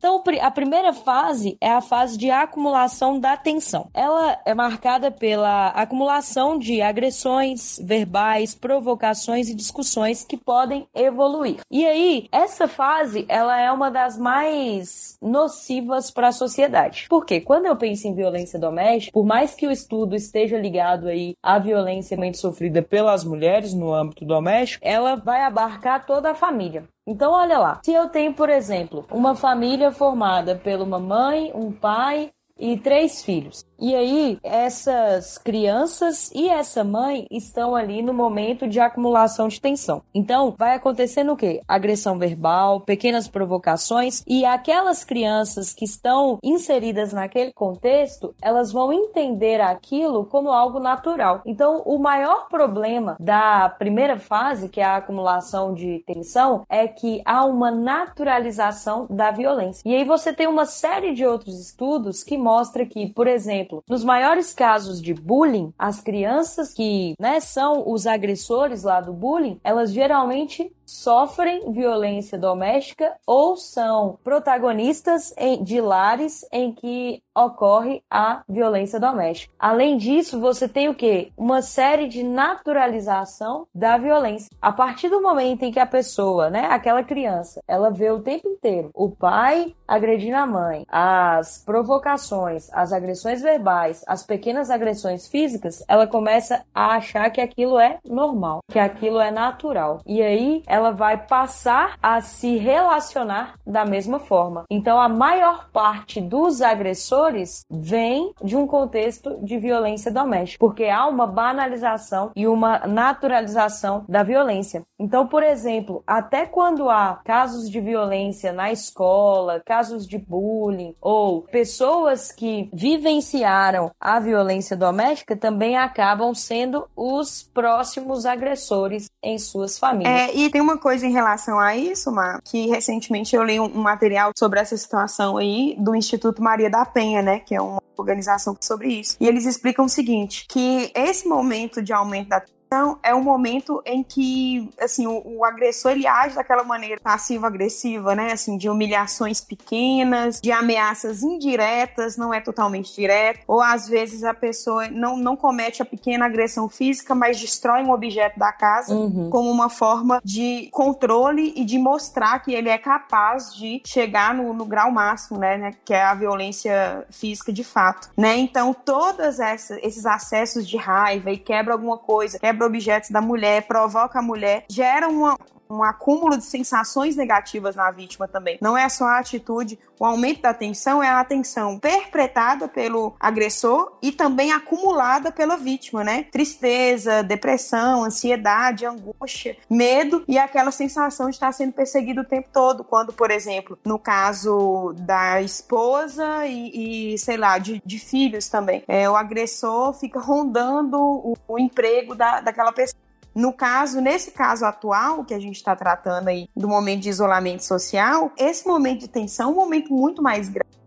Então, 0.02 0.20
a 0.40 0.50
primeira 0.50 0.92
fase 0.92 1.56
é 1.60 1.70
a 1.70 1.80
fase 1.80 2.18
de 2.18 2.28
acumulação 2.28 3.20
da 3.20 3.36
tensão. 3.36 3.88
Ela 3.94 4.36
é 4.44 4.52
marcada 4.52 5.12
pela 5.12 5.68
acumulação 5.68 6.58
de 6.58 6.82
agressões 6.82 7.78
verbais, 7.80 8.52
provocações 8.52 9.48
e 9.48 9.54
discussões 9.54 10.24
que 10.24 10.36
podem 10.36 10.88
evoluir. 10.92 11.60
E 11.70 11.86
aí, 11.86 12.26
essa 12.32 12.66
fase, 12.66 13.24
ela 13.28 13.56
é 13.60 13.70
uma 13.70 13.92
das 13.92 14.18
mais 14.18 15.16
nocivas 15.22 16.10
para 16.10 16.28
a 16.28 16.32
sociedade. 16.32 17.06
Porque 17.08 17.40
quando 17.40 17.66
eu 17.66 17.76
penso 17.76 18.08
em 18.08 18.14
violência 18.14 18.58
doméstica, 18.58 19.12
por 19.12 19.24
mais 19.24 19.54
que 19.54 19.68
o 19.68 19.70
estudo 19.70 20.16
esteja 20.16 20.58
ligado 20.58 21.06
aí 21.06 21.36
à 21.40 21.60
violência 21.60 22.18
sofrida 22.34 22.82
pelas 22.82 23.22
mulheres 23.22 23.72
no 23.72 23.94
âmbito 23.94 24.24
doméstico, 24.24 24.84
ela 24.84 25.14
vai 25.14 25.44
abarcar 25.44 26.04
toda 26.04 26.32
a 26.32 26.34
família. 26.34 26.88
Então, 27.06 27.32
olha 27.32 27.58
lá. 27.58 27.80
Se 27.84 27.92
eu 27.92 28.08
tenho, 28.08 28.32
por 28.32 28.48
exemplo, 28.48 29.06
uma 29.10 29.34
família 29.34 29.90
formada 29.90 30.54
por 30.54 30.80
uma 30.80 30.98
mãe, 30.98 31.52
um 31.54 31.72
pai 31.72 32.32
e 32.58 32.78
três 32.78 33.24
filhos. 33.24 33.64
E 33.82 33.96
aí, 33.96 34.38
essas 34.44 35.36
crianças 35.38 36.30
e 36.32 36.48
essa 36.48 36.84
mãe 36.84 37.26
estão 37.28 37.74
ali 37.74 38.00
no 38.00 38.14
momento 38.14 38.68
de 38.68 38.78
acumulação 38.78 39.48
de 39.48 39.60
tensão. 39.60 40.02
Então, 40.14 40.54
vai 40.56 40.76
acontecendo 40.76 41.32
o 41.32 41.36
quê? 41.36 41.60
Agressão 41.66 42.16
verbal, 42.16 42.82
pequenas 42.82 43.26
provocações 43.26 44.22
e 44.24 44.44
aquelas 44.44 45.02
crianças 45.02 45.74
que 45.74 45.84
estão 45.84 46.38
inseridas 46.44 47.12
naquele 47.12 47.52
contexto, 47.52 48.32
elas 48.40 48.70
vão 48.70 48.92
entender 48.92 49.60
aquilo 49.60 50.26
como 50.26 50.52
algo 50.52 50.78
natural. 50.78 51.42
Então, 51.44 51.82
o 51.84 51.98
maior 51.98 52.46
problema 52.48 53.16
da 53.18 53.68
primeira 53.68 54.16
fase, 54.16 54.68
que 54.68 54.80
é 54.80 54.84
a 54.84 54.98
acumulação 54.98 55.74
de 55.74 56.04
tensão, 56.06 56.64
é 56.68 56.86
que 56.86 57.20
há 57.24 57.44
uma 57.44 57.72
naturalização 57.72 59.08
da 59.10 59.32
violência. 59.32 59.82
E 59.84 59.92
aí 59.92 60.04
você 60.04 60.32
tem 60.32 60.46
uma 60.46 60.66
série 60.66 61.12
de 61.12 61.26
outros 61.26 61.58
estudos 61.58 62.22
que 62.22 62.38
mostra 62.38 62.86
que, 62.86 63.08
por 63.08 63.26
exemplo, 63.26 63.71
nos 63.88 64.04
maiores 64.04 64.52
casos 64.52 65.00
de 65.00 65.14
bullying, 65.14 65.72
as 65.78 66.00
crianças 66.00 66.74
que 66.74 67.14
né, 67.18 67.40
são 67.40 67.88
os 67.90 68.06
agressores 68.06 68.82
lá 68.82 69.00
do 69.00 69.12
bullying, 69.12 69.60
elas 69.62 69.92
geralmente 69.92 70.72
sofrem 70.86 71.70
violência 71.72 72.38
doméstica 72.38 73.14
ou 73.26 73.56
são 73.56 74.18
protagonistas 74.22 75.34
de 75.62 75.80
lares 75.80 76.46
em 76.52 76.72
que 76.72 77.22
ocorre 77.34 78.02
a 78.10 78.42
violência 78.48 79.00
doméstica. 79.00 79.52
Além 79.58 79.96
disso, 79.96 80.40
você 80.40 80.68
tem 80.68 80.88
o 80.88 80.94
que? 80.94 81.32
Uma 81.36 81.62
série 81.62 82.06
de 82.06 82.22
naturalização 82.22 83.66
da 83.74 83.96
violência. 83.96 84.48
A 84.60 84.72
partir 84.72 85.08
do 85.08 85.22
momento 85.22 85.62
em 85.62 85.72
que 85.72 85.80
a 85.80 85.86
pessoa, 85.86 86.50
né, 86.50 86.66
aquela 86.66 87.02
criança, 87.02 87.62
ela 87.66 87.90
vê 87.90 88.10
o 88.10 88.20
tempo 88.20 88.48
inteiro 88.48 88.90
o 88.94 89.10
pai 89.10 89.74
agredindo 89.86 90.36
a 90.36 90.46
mãe, 90.46 90.84
as 90.88 91.62
provocações, 91.64 92.68
as 92.72 92.92
agressões 92.92 93.42
verbais, 93.42 94.04
as 94.06 94.24
pequenas 94.24 94.70
agressões 94.70 95.26
físicas, 95.28 95.82
ela 95.88 96.06
começa 96.06 96.64
a 96.74 96.96
achar 96.96 97.30
que 97.30 97.40
aquilo 97.40 97.78
é 97.78 97.98
normal, 98.04 98.60
que 98.70 98.78
aquilo 98.78 99.20
é 99.20 99.30
natural. 99.30 100.00
E 100.06 100.22
aí 100.22 100.62
ela 100.66 100.81
vai 100.90 101.16
passar 101.16 101.96
a 102.02 102.20
se 102.20 102.56
relacionar 102.56 103.54
da 103.66 103.84
mesma 103.84 104.18
forma. 104.18 104.64
Então, 104.70 105.00
a 105.00 105.08
maior 105.08 105.68
parte 105.70 106.20
dos 106.20 106.62
agressores 106.62 107.64
vem 107.70 108.32
de 108.42 108.56
um 108.56 108.66
contexto 108.66 109.38
de 109.42 109.58
violência 109.58 110.10
doméstica, 110.10 110.58
porque 110.58 110.86
há 110.86 111.06
uma 111.06 111.26
banalização 111.26 112.30
e 112.34 112.46
uma 112.46 112.80
naturalização 112.86 114.04
da 114.08 114.22
violência. 114.22 114.82
Então, 114.98 115.26
por 115.26 115.42
exemplo, 115.42 116.02
até 116.06 116.46
quando 116.46 116.88
há 116.88 117.20
casos 117.24 117.70
de 117.70 117.80
violência 117.80 118.52
na 118.52 118.72
escola, 118.72 119.60
casos 119.64 120.06
de 120.06 120.16
bullying 120.18 120.94
ou 121.00 121.42
pessoas 121.42 122.32
que 122.32 122.70
vivenciaram 122.72 123.90
a 124.00 124.18
violência 124.18 124.76
doméstica 124.76 125.36
também 125.36 125.76
acabam 125.76 126.34
sendo 126.34 126.88
os 126.96 127.42
próximos 127.42 128.24
agressores 128.24 129.10
em 129.22 129.38
suas 129.38 129.78
famílias. 129.78 130.30
É, 130.30 130.34
e 130.34 130.50
tem 130.50 130.60
uma 130.62 130.78
coisa 130.78 131.06
em 131.06 131.12
relação 131.12 131.58
a 131.58 131.76
isso, 131.76 132.10
Mar, 132.10 132.40
que 132.42 132.68
recentemente 132.68 133.34
eu 133.34 133.42
li 133.42 133.60
um, 133.60 133.64
um 133.64 133.82
material 133.82 134.32
sobre 134.38 134.60
essa 134.60 134.76
situação 134.76 135.36
aí 135.36 135.76
do 135.78 135.94
Instituto 135.94 136.42
Maria 136.42 136.70
da 136.70 136.84
Penha, 136.84 137.20
né, 137.20 137.40
que 137.40 137.54
é 137.54 137.60
uma 137.60 137.82
organização 137.96 138.56
sobre 138.60 138.88
isso. 138.88 139.16
E 139.20 139.26
eles 139.26 139.44
explicam 139.44 139.84
o 139.84 139.88
seguinte, 139.88 140.46
que 140.48 140.90
esse 140.94 141.28
momento 141.28 141.82
de 141.82 141.92
aumento 141.92 142.28
da 142.28 142.42
então, 142.72 142.98
é 143.02 143.14
um 143.14 143.22
momento 143.22 143.82
em 143.84 144.02
que, 144.02 144.70
assim, 144.80 145.06
o, 145.06 145.22
o 145.26 145.44
agressor 145.44 145.90
ele 145.90 146.06
age 146.06 146.36
daquela 146.36 146.64
maneira 146.64 146.98
passiva-agressiva, 147.02 148.14
né? 148.14 148.32
Assim, 148.32 148.56
de 148.56 148.66
humilhações 148.66 149.42
pequenas, 149.42 150.40
de 150.40 150.50
ameaças 150.50 151.22
indiretas, 151.22 152.16
não 152.16 152.32
é 152.32 152.40
totalmente 152.40 152.94
direto. 152.94 153.40
Ou 153.46 153.60
às 153.60 153.86
vezes 153.86 154.24
a 154.24 154.32
pessoa 154.32 154.88
não, 154.88 155.18
não 155.18 155.36
comete 155.36 155.82
a 155.82 155.84
pequena 155.84 156.24
agressão 156.24 156.66
física, 156.66 157.14
mas 157.14 157.38
destrói 157.38 157.82
um 157.82 157.90
objeto 157.90 158.38
da 158.38 158.50
casa 158.50 158.94
uhum. 158.94 159.28
como 159.28 159.50
uma 159.50 159.68
forma 159.68 160.18
de 160.24 160.70
controle 160.72 161.52
e 161.54 161.66
de 161.66 161.78
mostrar 161.78 162.38
que 162.38 162.54
ele 162.54 162.70
é 162.70 162.78
capaz 162.78 163.54
de 163.54 163.82
chegar 163.84 164.32
no, 164.32 164.54
no 164.54 164.64
grau 164.64 164.90
máximo, 164.90 165.38
né, 165.38 165.58
né? 165.58 165.74
Que 165.84 165.92
é 165.92 166.02
a 166.02 166.14
violência 166.14 167.04
física 167.10 167.52
de 167.52 167.64
fato, 167.64 168.08
né? 168.16 168.34
Então, 168.38 168.72
todos 168.72 169.38
esses 169.82 170.06
acessos 170.06 170.66
de 170.66 170.78
raiva 170.78 171.30
e 171.30 171.36
quebra 171.36 171.74
alguma 171.74 171.98
coisa, 171.98 172.38
quebra 172.38 172.61
objetos 172.62 173.10
da 173.10 173.20
mulher, 173.20 173.66
provoca 173.66 174.18
a 174.18 174.22
mulher, 174.22 174.64
gera 174.68 175.08
uma, 175.08 175.38
um 175.72 175.82
acúmulo 175.82 176.36
de 176.36 176.44
sensações 176.44 177.16
negativas 177.16 177.76
na 177.76 177.90
vítima 177.90 178.28
também. 178.28 178.58
Não 178.60 178.76
é 178.76 178.88
só 178.88 179.04
a 179.04 179.18
atitude, 179.18 179.78
o 179.98 180.04
aumento 180.04 180.42
da 180.42 180.52
tensão 180.52 181.02
é 181.02 181.08
a 181.08 181.20
atenção 181.20 181.78
perpetrada 181.78 182.68
pelo 182.68 183.14
agressor 183.18 183.92
e 184.02 184.10
também 184.10 184.52
acumulada 184.52 185.30
pela 185.30 185.56
vítima, 185.56 186.02
né? 186.04 186.24
Tristeza, 186.24 187.22
depressão, 187.22 188.04
ansiedade, 188.04 188.84
angústia, 188.84 189.56
medo 189.70 190.24
e 190.26 190.38
aquela 190.38 190.70
sensação 190.70 191.30
de 191.30 191.36
estar 191.36 191.52
sendo 191.52 191.72
perseguido 191.72 192.22
o 192.22 192.24
tempo 192.24 192.48
todo. 192.52 192.84
Quando, 192.84 193.12
por 193.12 193.30
exemplo, 193.30 193.78
no 193.84 193.98
caso 193.98 194.92
da 194.98 195.40
esposa 195.40 196.46
e, 196.46 197.12
e 197.14 197.18
sei 197.18 197.36
lá, 197.36 197.58
de, 197.58 197.80
de 197.84 197.98
filhos 197.98 198.48
também, 198.48 198.82
é, 198.88 199.08
o 199.08 199.16
agressor 199.16 199.94
fica 199.94 200.18
rondando 200.18 200.98
o, 201.00 201.36
o 201.46 201.58
emprego 201.58 202.14
da, 202.14 202.40
daquela 202.40 202.72
pessoa 202.72 203.01
no 203.34 203.52
caso, 203.52 204.00
nesse 204.00 204.30
caso 204.30 204.64
atual 204.64 205.24
que 205.24 205.34
a 205.34 205.38
gente 205.38 205.56
está 205.56 205.74
tratando 205.74 206.28
aí 206.28 206.48
do 206.54 206.68
momento 206.68 207.02
de 207.02 207.08
isolamento 207.08 207.64
social, 207.64 208.32
esse 208.36 208.66
momento 208.66 209.00
de 209.00 209.08
tensão 209.08 209.50
é 209.50 209.52
um 209.52 209.56
momento 209.56 209.92
muito 209.92 210.22
mais 210.22 210.48
grave 210.48 210.81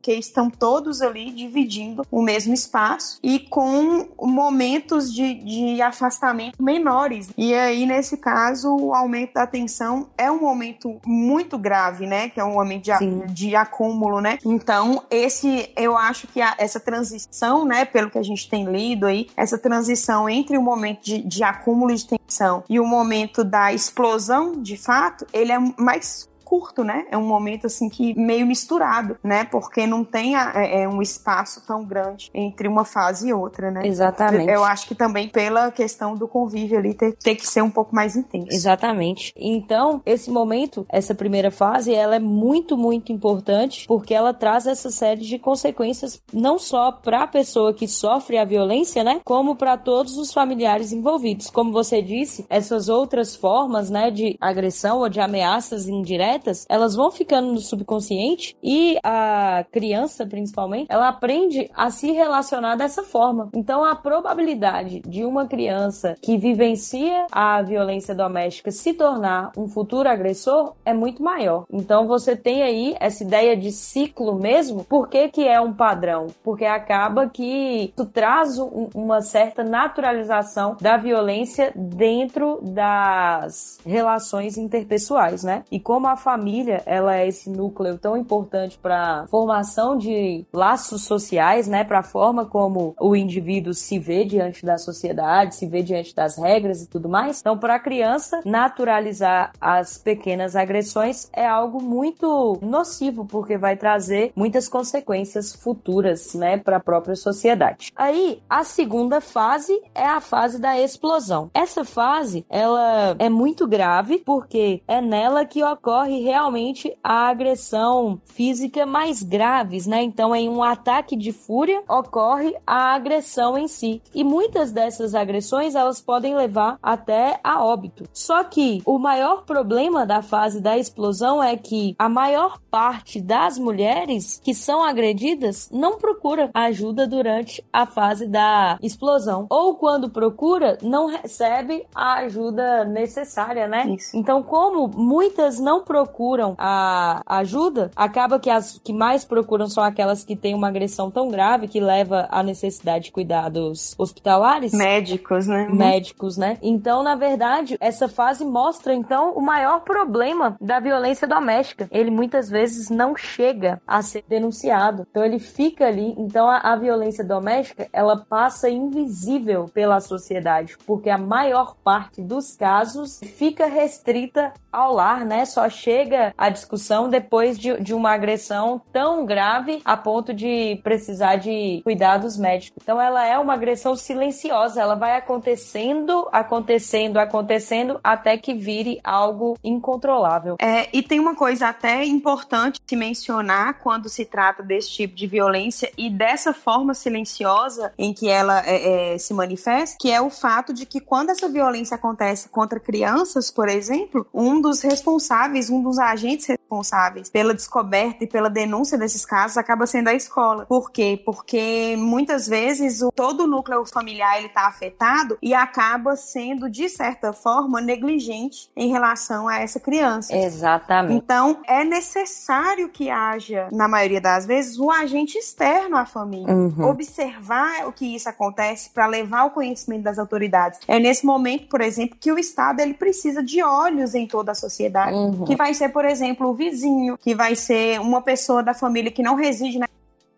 porque 0.00 0.14
estão 0.14 0.48
todos 0.48 1.02
ali 1.02 1.30
dividindo 1.30 2.06
o 2.10 2.22
mesmo 2.22 2.54
espaço 2.54 3.18
e 3.22 3.38
com 3.38 4.08
momentos 4.18 5.12
de, 5.12 5.34
de 5.34 5.82
afastamento 5.82 6.60
menores. 6.60 7.28
E 7.36 7.54
aí, 7.54 7.84
nesse 7.84 8.16
caso, 8.16 8.74
o 8.74 8.94
aumento 8.94 9.34
da 9.34 9.46
tensão 9.46 10.08
é 10.16 10.30
um 10.30 10.40
momento 10.40 10.98
muito 11.04 11.58
grave, 11.58 12.06
né? 12.06 12.30
Que 12.30 12.40
é 12.40 12.44
um 12.44 12.54
momento 12.54 12.84
de, 12.84 13.32
de 13.32 13.54
acúmulo, 13.54 14.22
né? 14.22 14.38
Então, 14.44 15.02
esse, 15.10 15.70
eu 15.76 15.96
acho 15.96 16.26
que 16.28 16.40
a, 16.40 16.54
essa 16.56 16.80
transição, 16.80 17.66
né, 17.66 17.84
pelo 17.84 18.10
que 18.10 18.18
a 18.18 18.22
gente 18.22 18.48
tem 18.48 18.64
lido 18.64 19.06
aí, 19.06 19.28
essa 19.36 19.58
transição 19.58 20.28
entre 20.28 20.56
o 20.56 20.62
momento 20.62 21.02
de, 21.02 21.22
de 21.22 21.42
acúmulo 21.42 21.94
de 21.94 22.06
tensão 22.06 22.64
e 22.70 22.80
o 22.80 22.86
momento 22.86 23.44
da 23.44 23.72
explosão, 23.72 24.62
de 24.62 24.78
fato, 24.78 25.26
ele 25.32 25.52
é 25.52 25.58
mais 25.76 26.29
curto, 26.50 26.82
né? 26.82 27.06
É 27.12 27.16
um 27.16 27.24
momento 27.24 27.68
assim 27.68 27.88
que 27.88 28.12
meio 28.18 28.44
misturado, 28.44 29.16
né? 29.22 29.44
Porque 29.44 29.86
não 29.86 30.02
tem 30.02 30.34
a, 30.34 30.52
é, 30.56 30.82
é, 30.82 30.88
um 30.88 31.00
espaço 31.00 31.64
tão 31.64 31.84
grande 31.84 32.28
entre 32.34 32.66
uma 32.66 32.84
fase 32.84 33.28
e 33.28 33.32
outra, 33.32 33.70
né? 33.70 33.82
Exatamente. 33.84 34.50
Eu 34.50 34.64
acho 34.64 34.88
que 34.88 34.96
também 34.96 35.28
pela 35.28 35.70
questão 35.70 36.16
do 36.16 36.26
convívio 36.26 36.76
ali 36.76 36.92
ter, 36.92 37.12
ter 37.12 37.36
que 37.36 37.46
ser 37.46 37.62
um 37.62 37.70
pouco 37.70 37.94
mais 37.94 38.16
intenso. 38.16 38.48
Exatamente. 38.50 39.32
Então, 39.36 40.02
esse 40.04 40.28
momento, 40.28 40.84
essa 40.88 41.14
primeira 41.14 41.52
fase, 41.52 41.94
ela 41.94 42.16
é 42.16 42.18
muito, 42.18 42.76
muito 42.76 43.12
importante 43.12 43.86
porque 43.86 44.12
ela 44.12 44.34
traz 44.34 44.66
essa 44.66 44.90
série 44.90 45.20
de 45.20 45.38
consequências 45.38 46.20
não 46.32 46.58
só 46.58 46.90
para 46.90 47.22
a 47.22 47.28
pessoa 47.28 47.72
que 47.72 47.86
sofre 47.86 48.38
a 48.38 48.44
violência, 48.44 49.04
né? 49.04 49.20
Como 49.24 49.54
para 49.54 49.76
todos 49.76 50.18
os 50.18 50.32
familiares 50.32 50.90
envolvidos. 50.90 51.48
Como 51.48 51.70
você 51.70 52.02
disse, 52.02 52.44
essas 52.50 52.88
outras 52.88 53.36
formas, 53.36 53.88
né, 53.88 54.10
de 54.10 54.36
agressão 54.40 54.98
ou 54.98 55.08
de 55.08 55.20
ameaças 55.20 55.86
indiretas 55.86 56.39
elas 56.68 56.94
vão 56.94 57.10
ficando 57.10 57.52
no 57.52 57.58
subconsciente 57.58 58.56
e 58.62 58.98
a 59.02 59.64
criança, 59.70 60.26
principalmente, 60.26 60.86
ela 60.88 61.08
aprende 61.08 61.70
a 61.74 61.90
se 61.90 62.10
relacionar 62.12 62.76
dessa 62.76 63.02
forma. 63.02 63.50
Então, 63.54 63.84
a 63.84 63.94
probabilidade 63.94 65.00
de 65.00 65.24
uma 65.24 65.46
criança 65.46 66.16
que 66.20 66.36
vivencia 66.36 67.26
a 67.30 67.62
violência 67.62 68.14
doméstica 68.14 68.70
se 68.70 68.94
tornar 68.94 69.52
um 69.56 69.68
futuro 69.68 70.08
agressor 70.08 70.74
é 70.84 70.92
muito 70.92 71.22
maior. 71.22 71.64
Então, 71.72 72.06
você 72.06 72.36
tem 72.36 72.62
aí 72.62 72.96
essa 73.00 73.22
ideia 73.22 73.56
de 73.56 73.72
ciclo 73.72 74.34
mesmo. 74.34 74.84
Por 74.84 75.08
que, 75.08 75.28
que 75.28 75.46
é 75.46 75.60
um 75.60 75.72
padrão? 75.72 76.28
Porque 76.42 76.64
acaba 76.64 77.28
que 77.28 77.92
tu 77.96 78.06
traz 78.06 78.58
um, 78.58 78.88
uma 78.94 79.20
certa 79.20 79.62
naturalização 79.62 80.76
da 80.80 80.96
violência 80.96 81.72
dentro 81.74 82.60
das 82.62 83.78
relações 83.84 84.56
interpessoais, 84.56 85.42
né? 85.42 85.64
E 85.70 85.78
como 85.78 86.06
a 86.06 86.16
família, 86.30 86.80
ela 86.86 87.16
é 87.16 87.26
esse 87.26 87.50
núcleo 87.50 87.98
tão 87.98 88.16
importante 88.16 88.78
para 88.78 89.26
formação 89.28 89.96
de 89.96 90.46
laços 90.52 91.02
sociais, 91.02 91.66
né, 91.66 91.82
para 91.82 91.98
a 91.98 92.02
forma 92.04 92.46
como 92.46 92.94
o 93.00 93.16
indivíduo 93.16 93.74
se 93.74 93.98
vê 93.98 94.24
diante 94.24 94.64
da 94.64 94.78
sociedade, 94.78 95.56
se 95.56 95.66
vê 95.66 95.82
diante 95.82 96.14
das 96.14 96.38
regras 96.38 96.82
e 96.82 96.88
tudo 96.88 97.08
mais. 97.08 97.40
Então, 97.40 97.58
para 97.58 97.74
a 97.74 97.80
criança, 97.80 98.42
naturalizar 98.44 99.50
as 99.60 99.98
pequenas 99.98 100.54
agressões 100.54 101.28
é 101.32 101.44
algo 101.44 101.82
muito 101.82 102.58
nocivo, 102.62 103.24
porque 103.24 103.58
vai 103.58 103.76
trazer 103.76 104.30
muitas 104.36 104.68
consequências 104.68 105.52
futuras, 105.52 106.32
né, 106.34 106.58
para 106.58 106.76
a 106.76 106.80
própria 106.80 107.16
sociedade. 107.16 107.90
Aí, 107.96 108.40
a 108.48 108.62
segunda 108.62 109.20
fase 109.20 109.76
é 109.92 110.06
a 110.06 110.20
fase 110.20 110.60
da 110.60 110.78
explosão. 110.78 111.50
Essa 111.52 111.84
fase, 111.84 112.46
ela 112.48 113.16
é 113.18 113.28
muito 113.28 113.66
grave 113.66 114.18
porque 114.18 114.80
é 114.86 115.00
nela 115.00 115.44
que 115.44 115.64
ocorre 115.64 116.19
realmente 116.20 116.96
a 117.02 117.28
agressão 117.28 118.20
física 118.24 118.86
mais 118.86 119.22
graves, 119.22 119.86
né? 119.86 120.02
Então, 120.02 120.34
em 120.34 120.48
um 120.48 120.62
ataque 120.62 121.16
de 121.16 121.32
fúria, 121.32 121.82
ocorre 121.88 122.54
a 122.66 122.94
agressão 122.94 123.56
em 123.56 123.68
si. 123.68 124.02
E 124.14 124.22
muitas 124.22 124.72
dessas 124.72 125.14
agressões, 125.14 125.74
elas 125.74 126.00
podem 126.00 126.34
levar 126.36 126.78
até 126.82 127.40
a 127.42 127.64
óbito. 127.64 128.04
Só 128.12 128.44
que 128.44 128.82
o 128.84 128.98
maior 128.98 129.44
problema 129.44 130.06
da 130.06 130.22
fase 130.22 130.60
da 130.60 130.78
explosão 130.78 131.42
é 131.42 131.56
que 131.56 131.94
a 131.98 132.08
maior 132.08 132.58
parte 132.70 133.20
das 133.20 133.58
mulheres 133.58 134.40
que 134.42 134.54
são 134.54 134.82
agredidas 134.82 135.68
não 135.72 135.98
procura 135.98 136.50
ajuda 136.54 137.06
durante 137.06 137.64
a 137.72 137.86
fase 137.86 138.26
da 138.26 138.78
explosão. 138.82 139.46
Ou 139.48 139.74
quando 139.74 140.10
procura, 140.10 140.78
não 140.82 141.06
recebe 141.06 141.86
a 141.94 142.14
ajuda 142.20 142.84
necessária, 142.84 143.66
né? 143.66 143.88
Isso. 143.96 144.16
Então, 144.16 144.42
como 144.42 144.88
muitas 144.88 145.58
não 145.58 145.82
procuram 145.82 146.09
a 146.58 147.22
ajuda, 147.26 147.90
acaba 147.94 148.38
que 148.38 148.50
as 148.50 148.78
que 148.82 148.92
mais 148.92 149.24
procuram 149.24 149.68
são 149.68 149.82
aquelas 149.82 150.24
que 150.24 150.36
têm 150.36 150.54
uma 150.54 150.68
agressão 150.68 151.10
tão 151.10 151.28
grave 151.28 151.68
que 151.68 151.80
leva 151.80 152.26
à 152.30 152.42
necessidade 152.42 153.06
de 153.06 153.12
cuidados 153.12 153.94
hospitalares. 153.98 154.72
Médicos, 154.72 155.46
né? 155.46 155.68
Médicos, 155.70 156.36
né? 156.36 156.58
Então, 156.62 157.02
na 157.02 157.14
verdade, 157.14 157.76
essa 157.80 158.08
fase 158.08 158.44
mostra 158.44 158.94
então 158.94 159.32
o 159.32 159.40
maior 159.40 159.80
problema 159.80 160.56
da 160.60 160.80
violência 160.80 161.26
doméstica. 161.26 161.88
Ele 161.90 162.10
muitas 162.10 162.48
vezes 162.48 162.90
não 162.90 163.14
chega 163.16 163.80
a 163.86 164.02
ser 164.02 164.24
denunciado. 164.28 165.06
Então 165.10 165.24
ele 165.24 165.38
fica 165.38 165.86
ali. 165.86 166.14
Então 166.18 166.48
a, 166.48 166.58
a 166.58 166.76
violência 166.76 167.24
doméstica 167.24 167.88
ela 167.92 168.16
passa 168.16 168.68
invisível 168.68 169.66
pela 169.72 170.00
sociedade, 170.00 170.76
porque 170.86 171.10
a 171.10 171.18
maior 171.18 171.76
parte 171.82 172.22
dos 172.22 172.56
casos 172.56 173.20
fica 173.36 173.66
restrita 173.66 174.52
ao 174.72 174.94
lar, 174.94 175.24
né? 175.24 175.44
Só 175.44 175.68
chega 175.68 175.89
a 176.36 176.48
discussão 176.48 177.08
depois 177.08 177.58
de, 177.58 177.80
de 177.80 177.94
uma 177.94 178.12
agressão 178.12 178.80
tão 178.92 179.24
grave 179.24 179.80
a 179.84 179.96
ponto 179.96 180.32
de 180.32 180.80
precisar 180.82 181.36
de 181.36 181.80
cuidados 181.84 182.36
médicos. 182.36 182.78
Então 182.82 183.00
ela 183.00 183.26
é 183.26 183.38
uma 183.38 183.54
agressão 183.54 183.96
silenciosa, 183.96 184.80
ela 184.80 184.94
vai 184.94 185.16
acontecendo, 185.16 186.28
acontecendo, 186.32 187.18
acontecendo 187.18 188.00
até 188.02 188.36
que 188.36 188.54
vire 188.54 189.00
algo 189.02 189.56
incontrolável. 189.62 190.56
É, 190.60 190.88
e 190.92 191.02
tem 191.02 191.18
uma 191.18 191.34
coisa 191.34 191.68
até 191.68 192.04
importante 192.04 192.80
se 192.86 192.96
mencionar 192.96 193.78
quando 193.80 194.08
se 194.08 194.24
trata 194.24 194.62
desse 194.62 194.90
tipo 194.90 195.14
de 195.14 195.26
violência 195.26 195.90
e 195.96 196.10
dessa 196.10 196.52
forma 196.52 196.94
silenciosa 196.94 197.92
em 197.98 198.12
que 198.12 198.28
ela 198.28 198.62
é, 198.66 199.14
é, 199.14 199.18
se 199.18 199.32
manifesta, 199.32 199.96
que 199.98 200.10
é 200.10 200.20
o 200.20 200.30
fato 200.30 200.72
de 200.72 200.86
que 200.86 201.00
quando 201.00 201.30
essa 201.30 201.48
violência 201.48 201.94
acontece 201.94 202.48
contra 202.48 202.80
crianças, 202.80 203.50
por 203.50 203.68
exemplo, 203.68 204.26
um 204.32 204.60
dos 204.60 204.82
responsáveis, 204.82 205.70
um 205.70 205.79
dos 205.82 205.98
agentes 205.98 206.56
responsáveis 206.70 207.28
pela 207.28 207.52
descoberta 207.52 208.24
e 208.24 208.26
pela 208.26 208.48
denúncia 208.48 208.96
desses 208.96 209.26
casos 209.26 209.56
acaba 209.56 209.86
sendo 209.86 210.08
a 210.08 210.14
escola. 210.14 210.64
Por 210.66 210.92
quê? 210.92 211.20
Porque 211.24 211.96
muitas 211.98 212.46
vezes 212.46 213.02
o, 213.02 213.10
todo 213.10 213.44
o 213.44 213.46
núcleo 213.46 213.84
familiar 213.84 214.38
ele 214.38 214.46
está 214.46 214.66
afetado 214.66 215.36
e 215.42 215.52
acaba 215.52 216.14
sendo 216.14 216.70
de 216.70 216.88
certa 216.88 217.32
forma 217.32 217.80
negligente 217.80 218.70
em 218.76 218.88
relação 218.90 219.48
a 219.48 219.58
essa 219.58 219.80
criança. 219.80 220.34
Exatamente. 220.34 221.14
Então 221.14 221.58
é 221.66 221.84
necessário 221.84 222.88
que 222.88 223.10
haja, 223.10 223.68
na 223.72 223.88
maioria 223.88 224.20
das 224.20 224.46
vezes, 224.46 224.78
um 224.78 224.90
agente 224.90 225.36
externo 225.36 225.96
à 225.96 226.06
família, 226.06 226.54
uhum. 226.54 226.88
observar 226.88 227.86
o 227.86 227.92
que 227.92 228.14
isso 228.14 228.28
acontece 228.28 228.90
para 228.90 229.06
levar 229.06 229.44
o 229.44 229.50
conhecimento 229.50 230.02
das 230.02 230.18
autoridades. 230.18 230.78
É 230.86 230.98
nesse 230.98 231.26
momento, 231.26 231.68
por 231.68 231.80
exemplo, 231.80 232.16
que 232.20 232.30
o 232.30 232.38
Estado 232.38 232.80
ele 232.80 232.94
precisa 232.94 233.42
de 233.42 233.62
olhos 233.62 234.14
em 234.14 234.26
toda 234.26 234.52
a 234.52 234.54
sociedade, 234.54 235.16
uhum. 235.16 235.44
que 235.44 235.56
vai 235.56 235.74
ser, 235.74 235.88
por 235.88 236.04
exemplo, 236.04 236.48
o 236.48 236.54
vizinho, 236.60 237.16
que 237.16 237.34
vai 237.34 237.56
ser 237.56 237.98
uma 238.00 238.20
pessoa 238.20 238.62
da 238.62 238.74
família 238.74 239.10
que 239.10 239.22
não 239.22 239.34
reside 239.34 239.78
na 239.78 239.88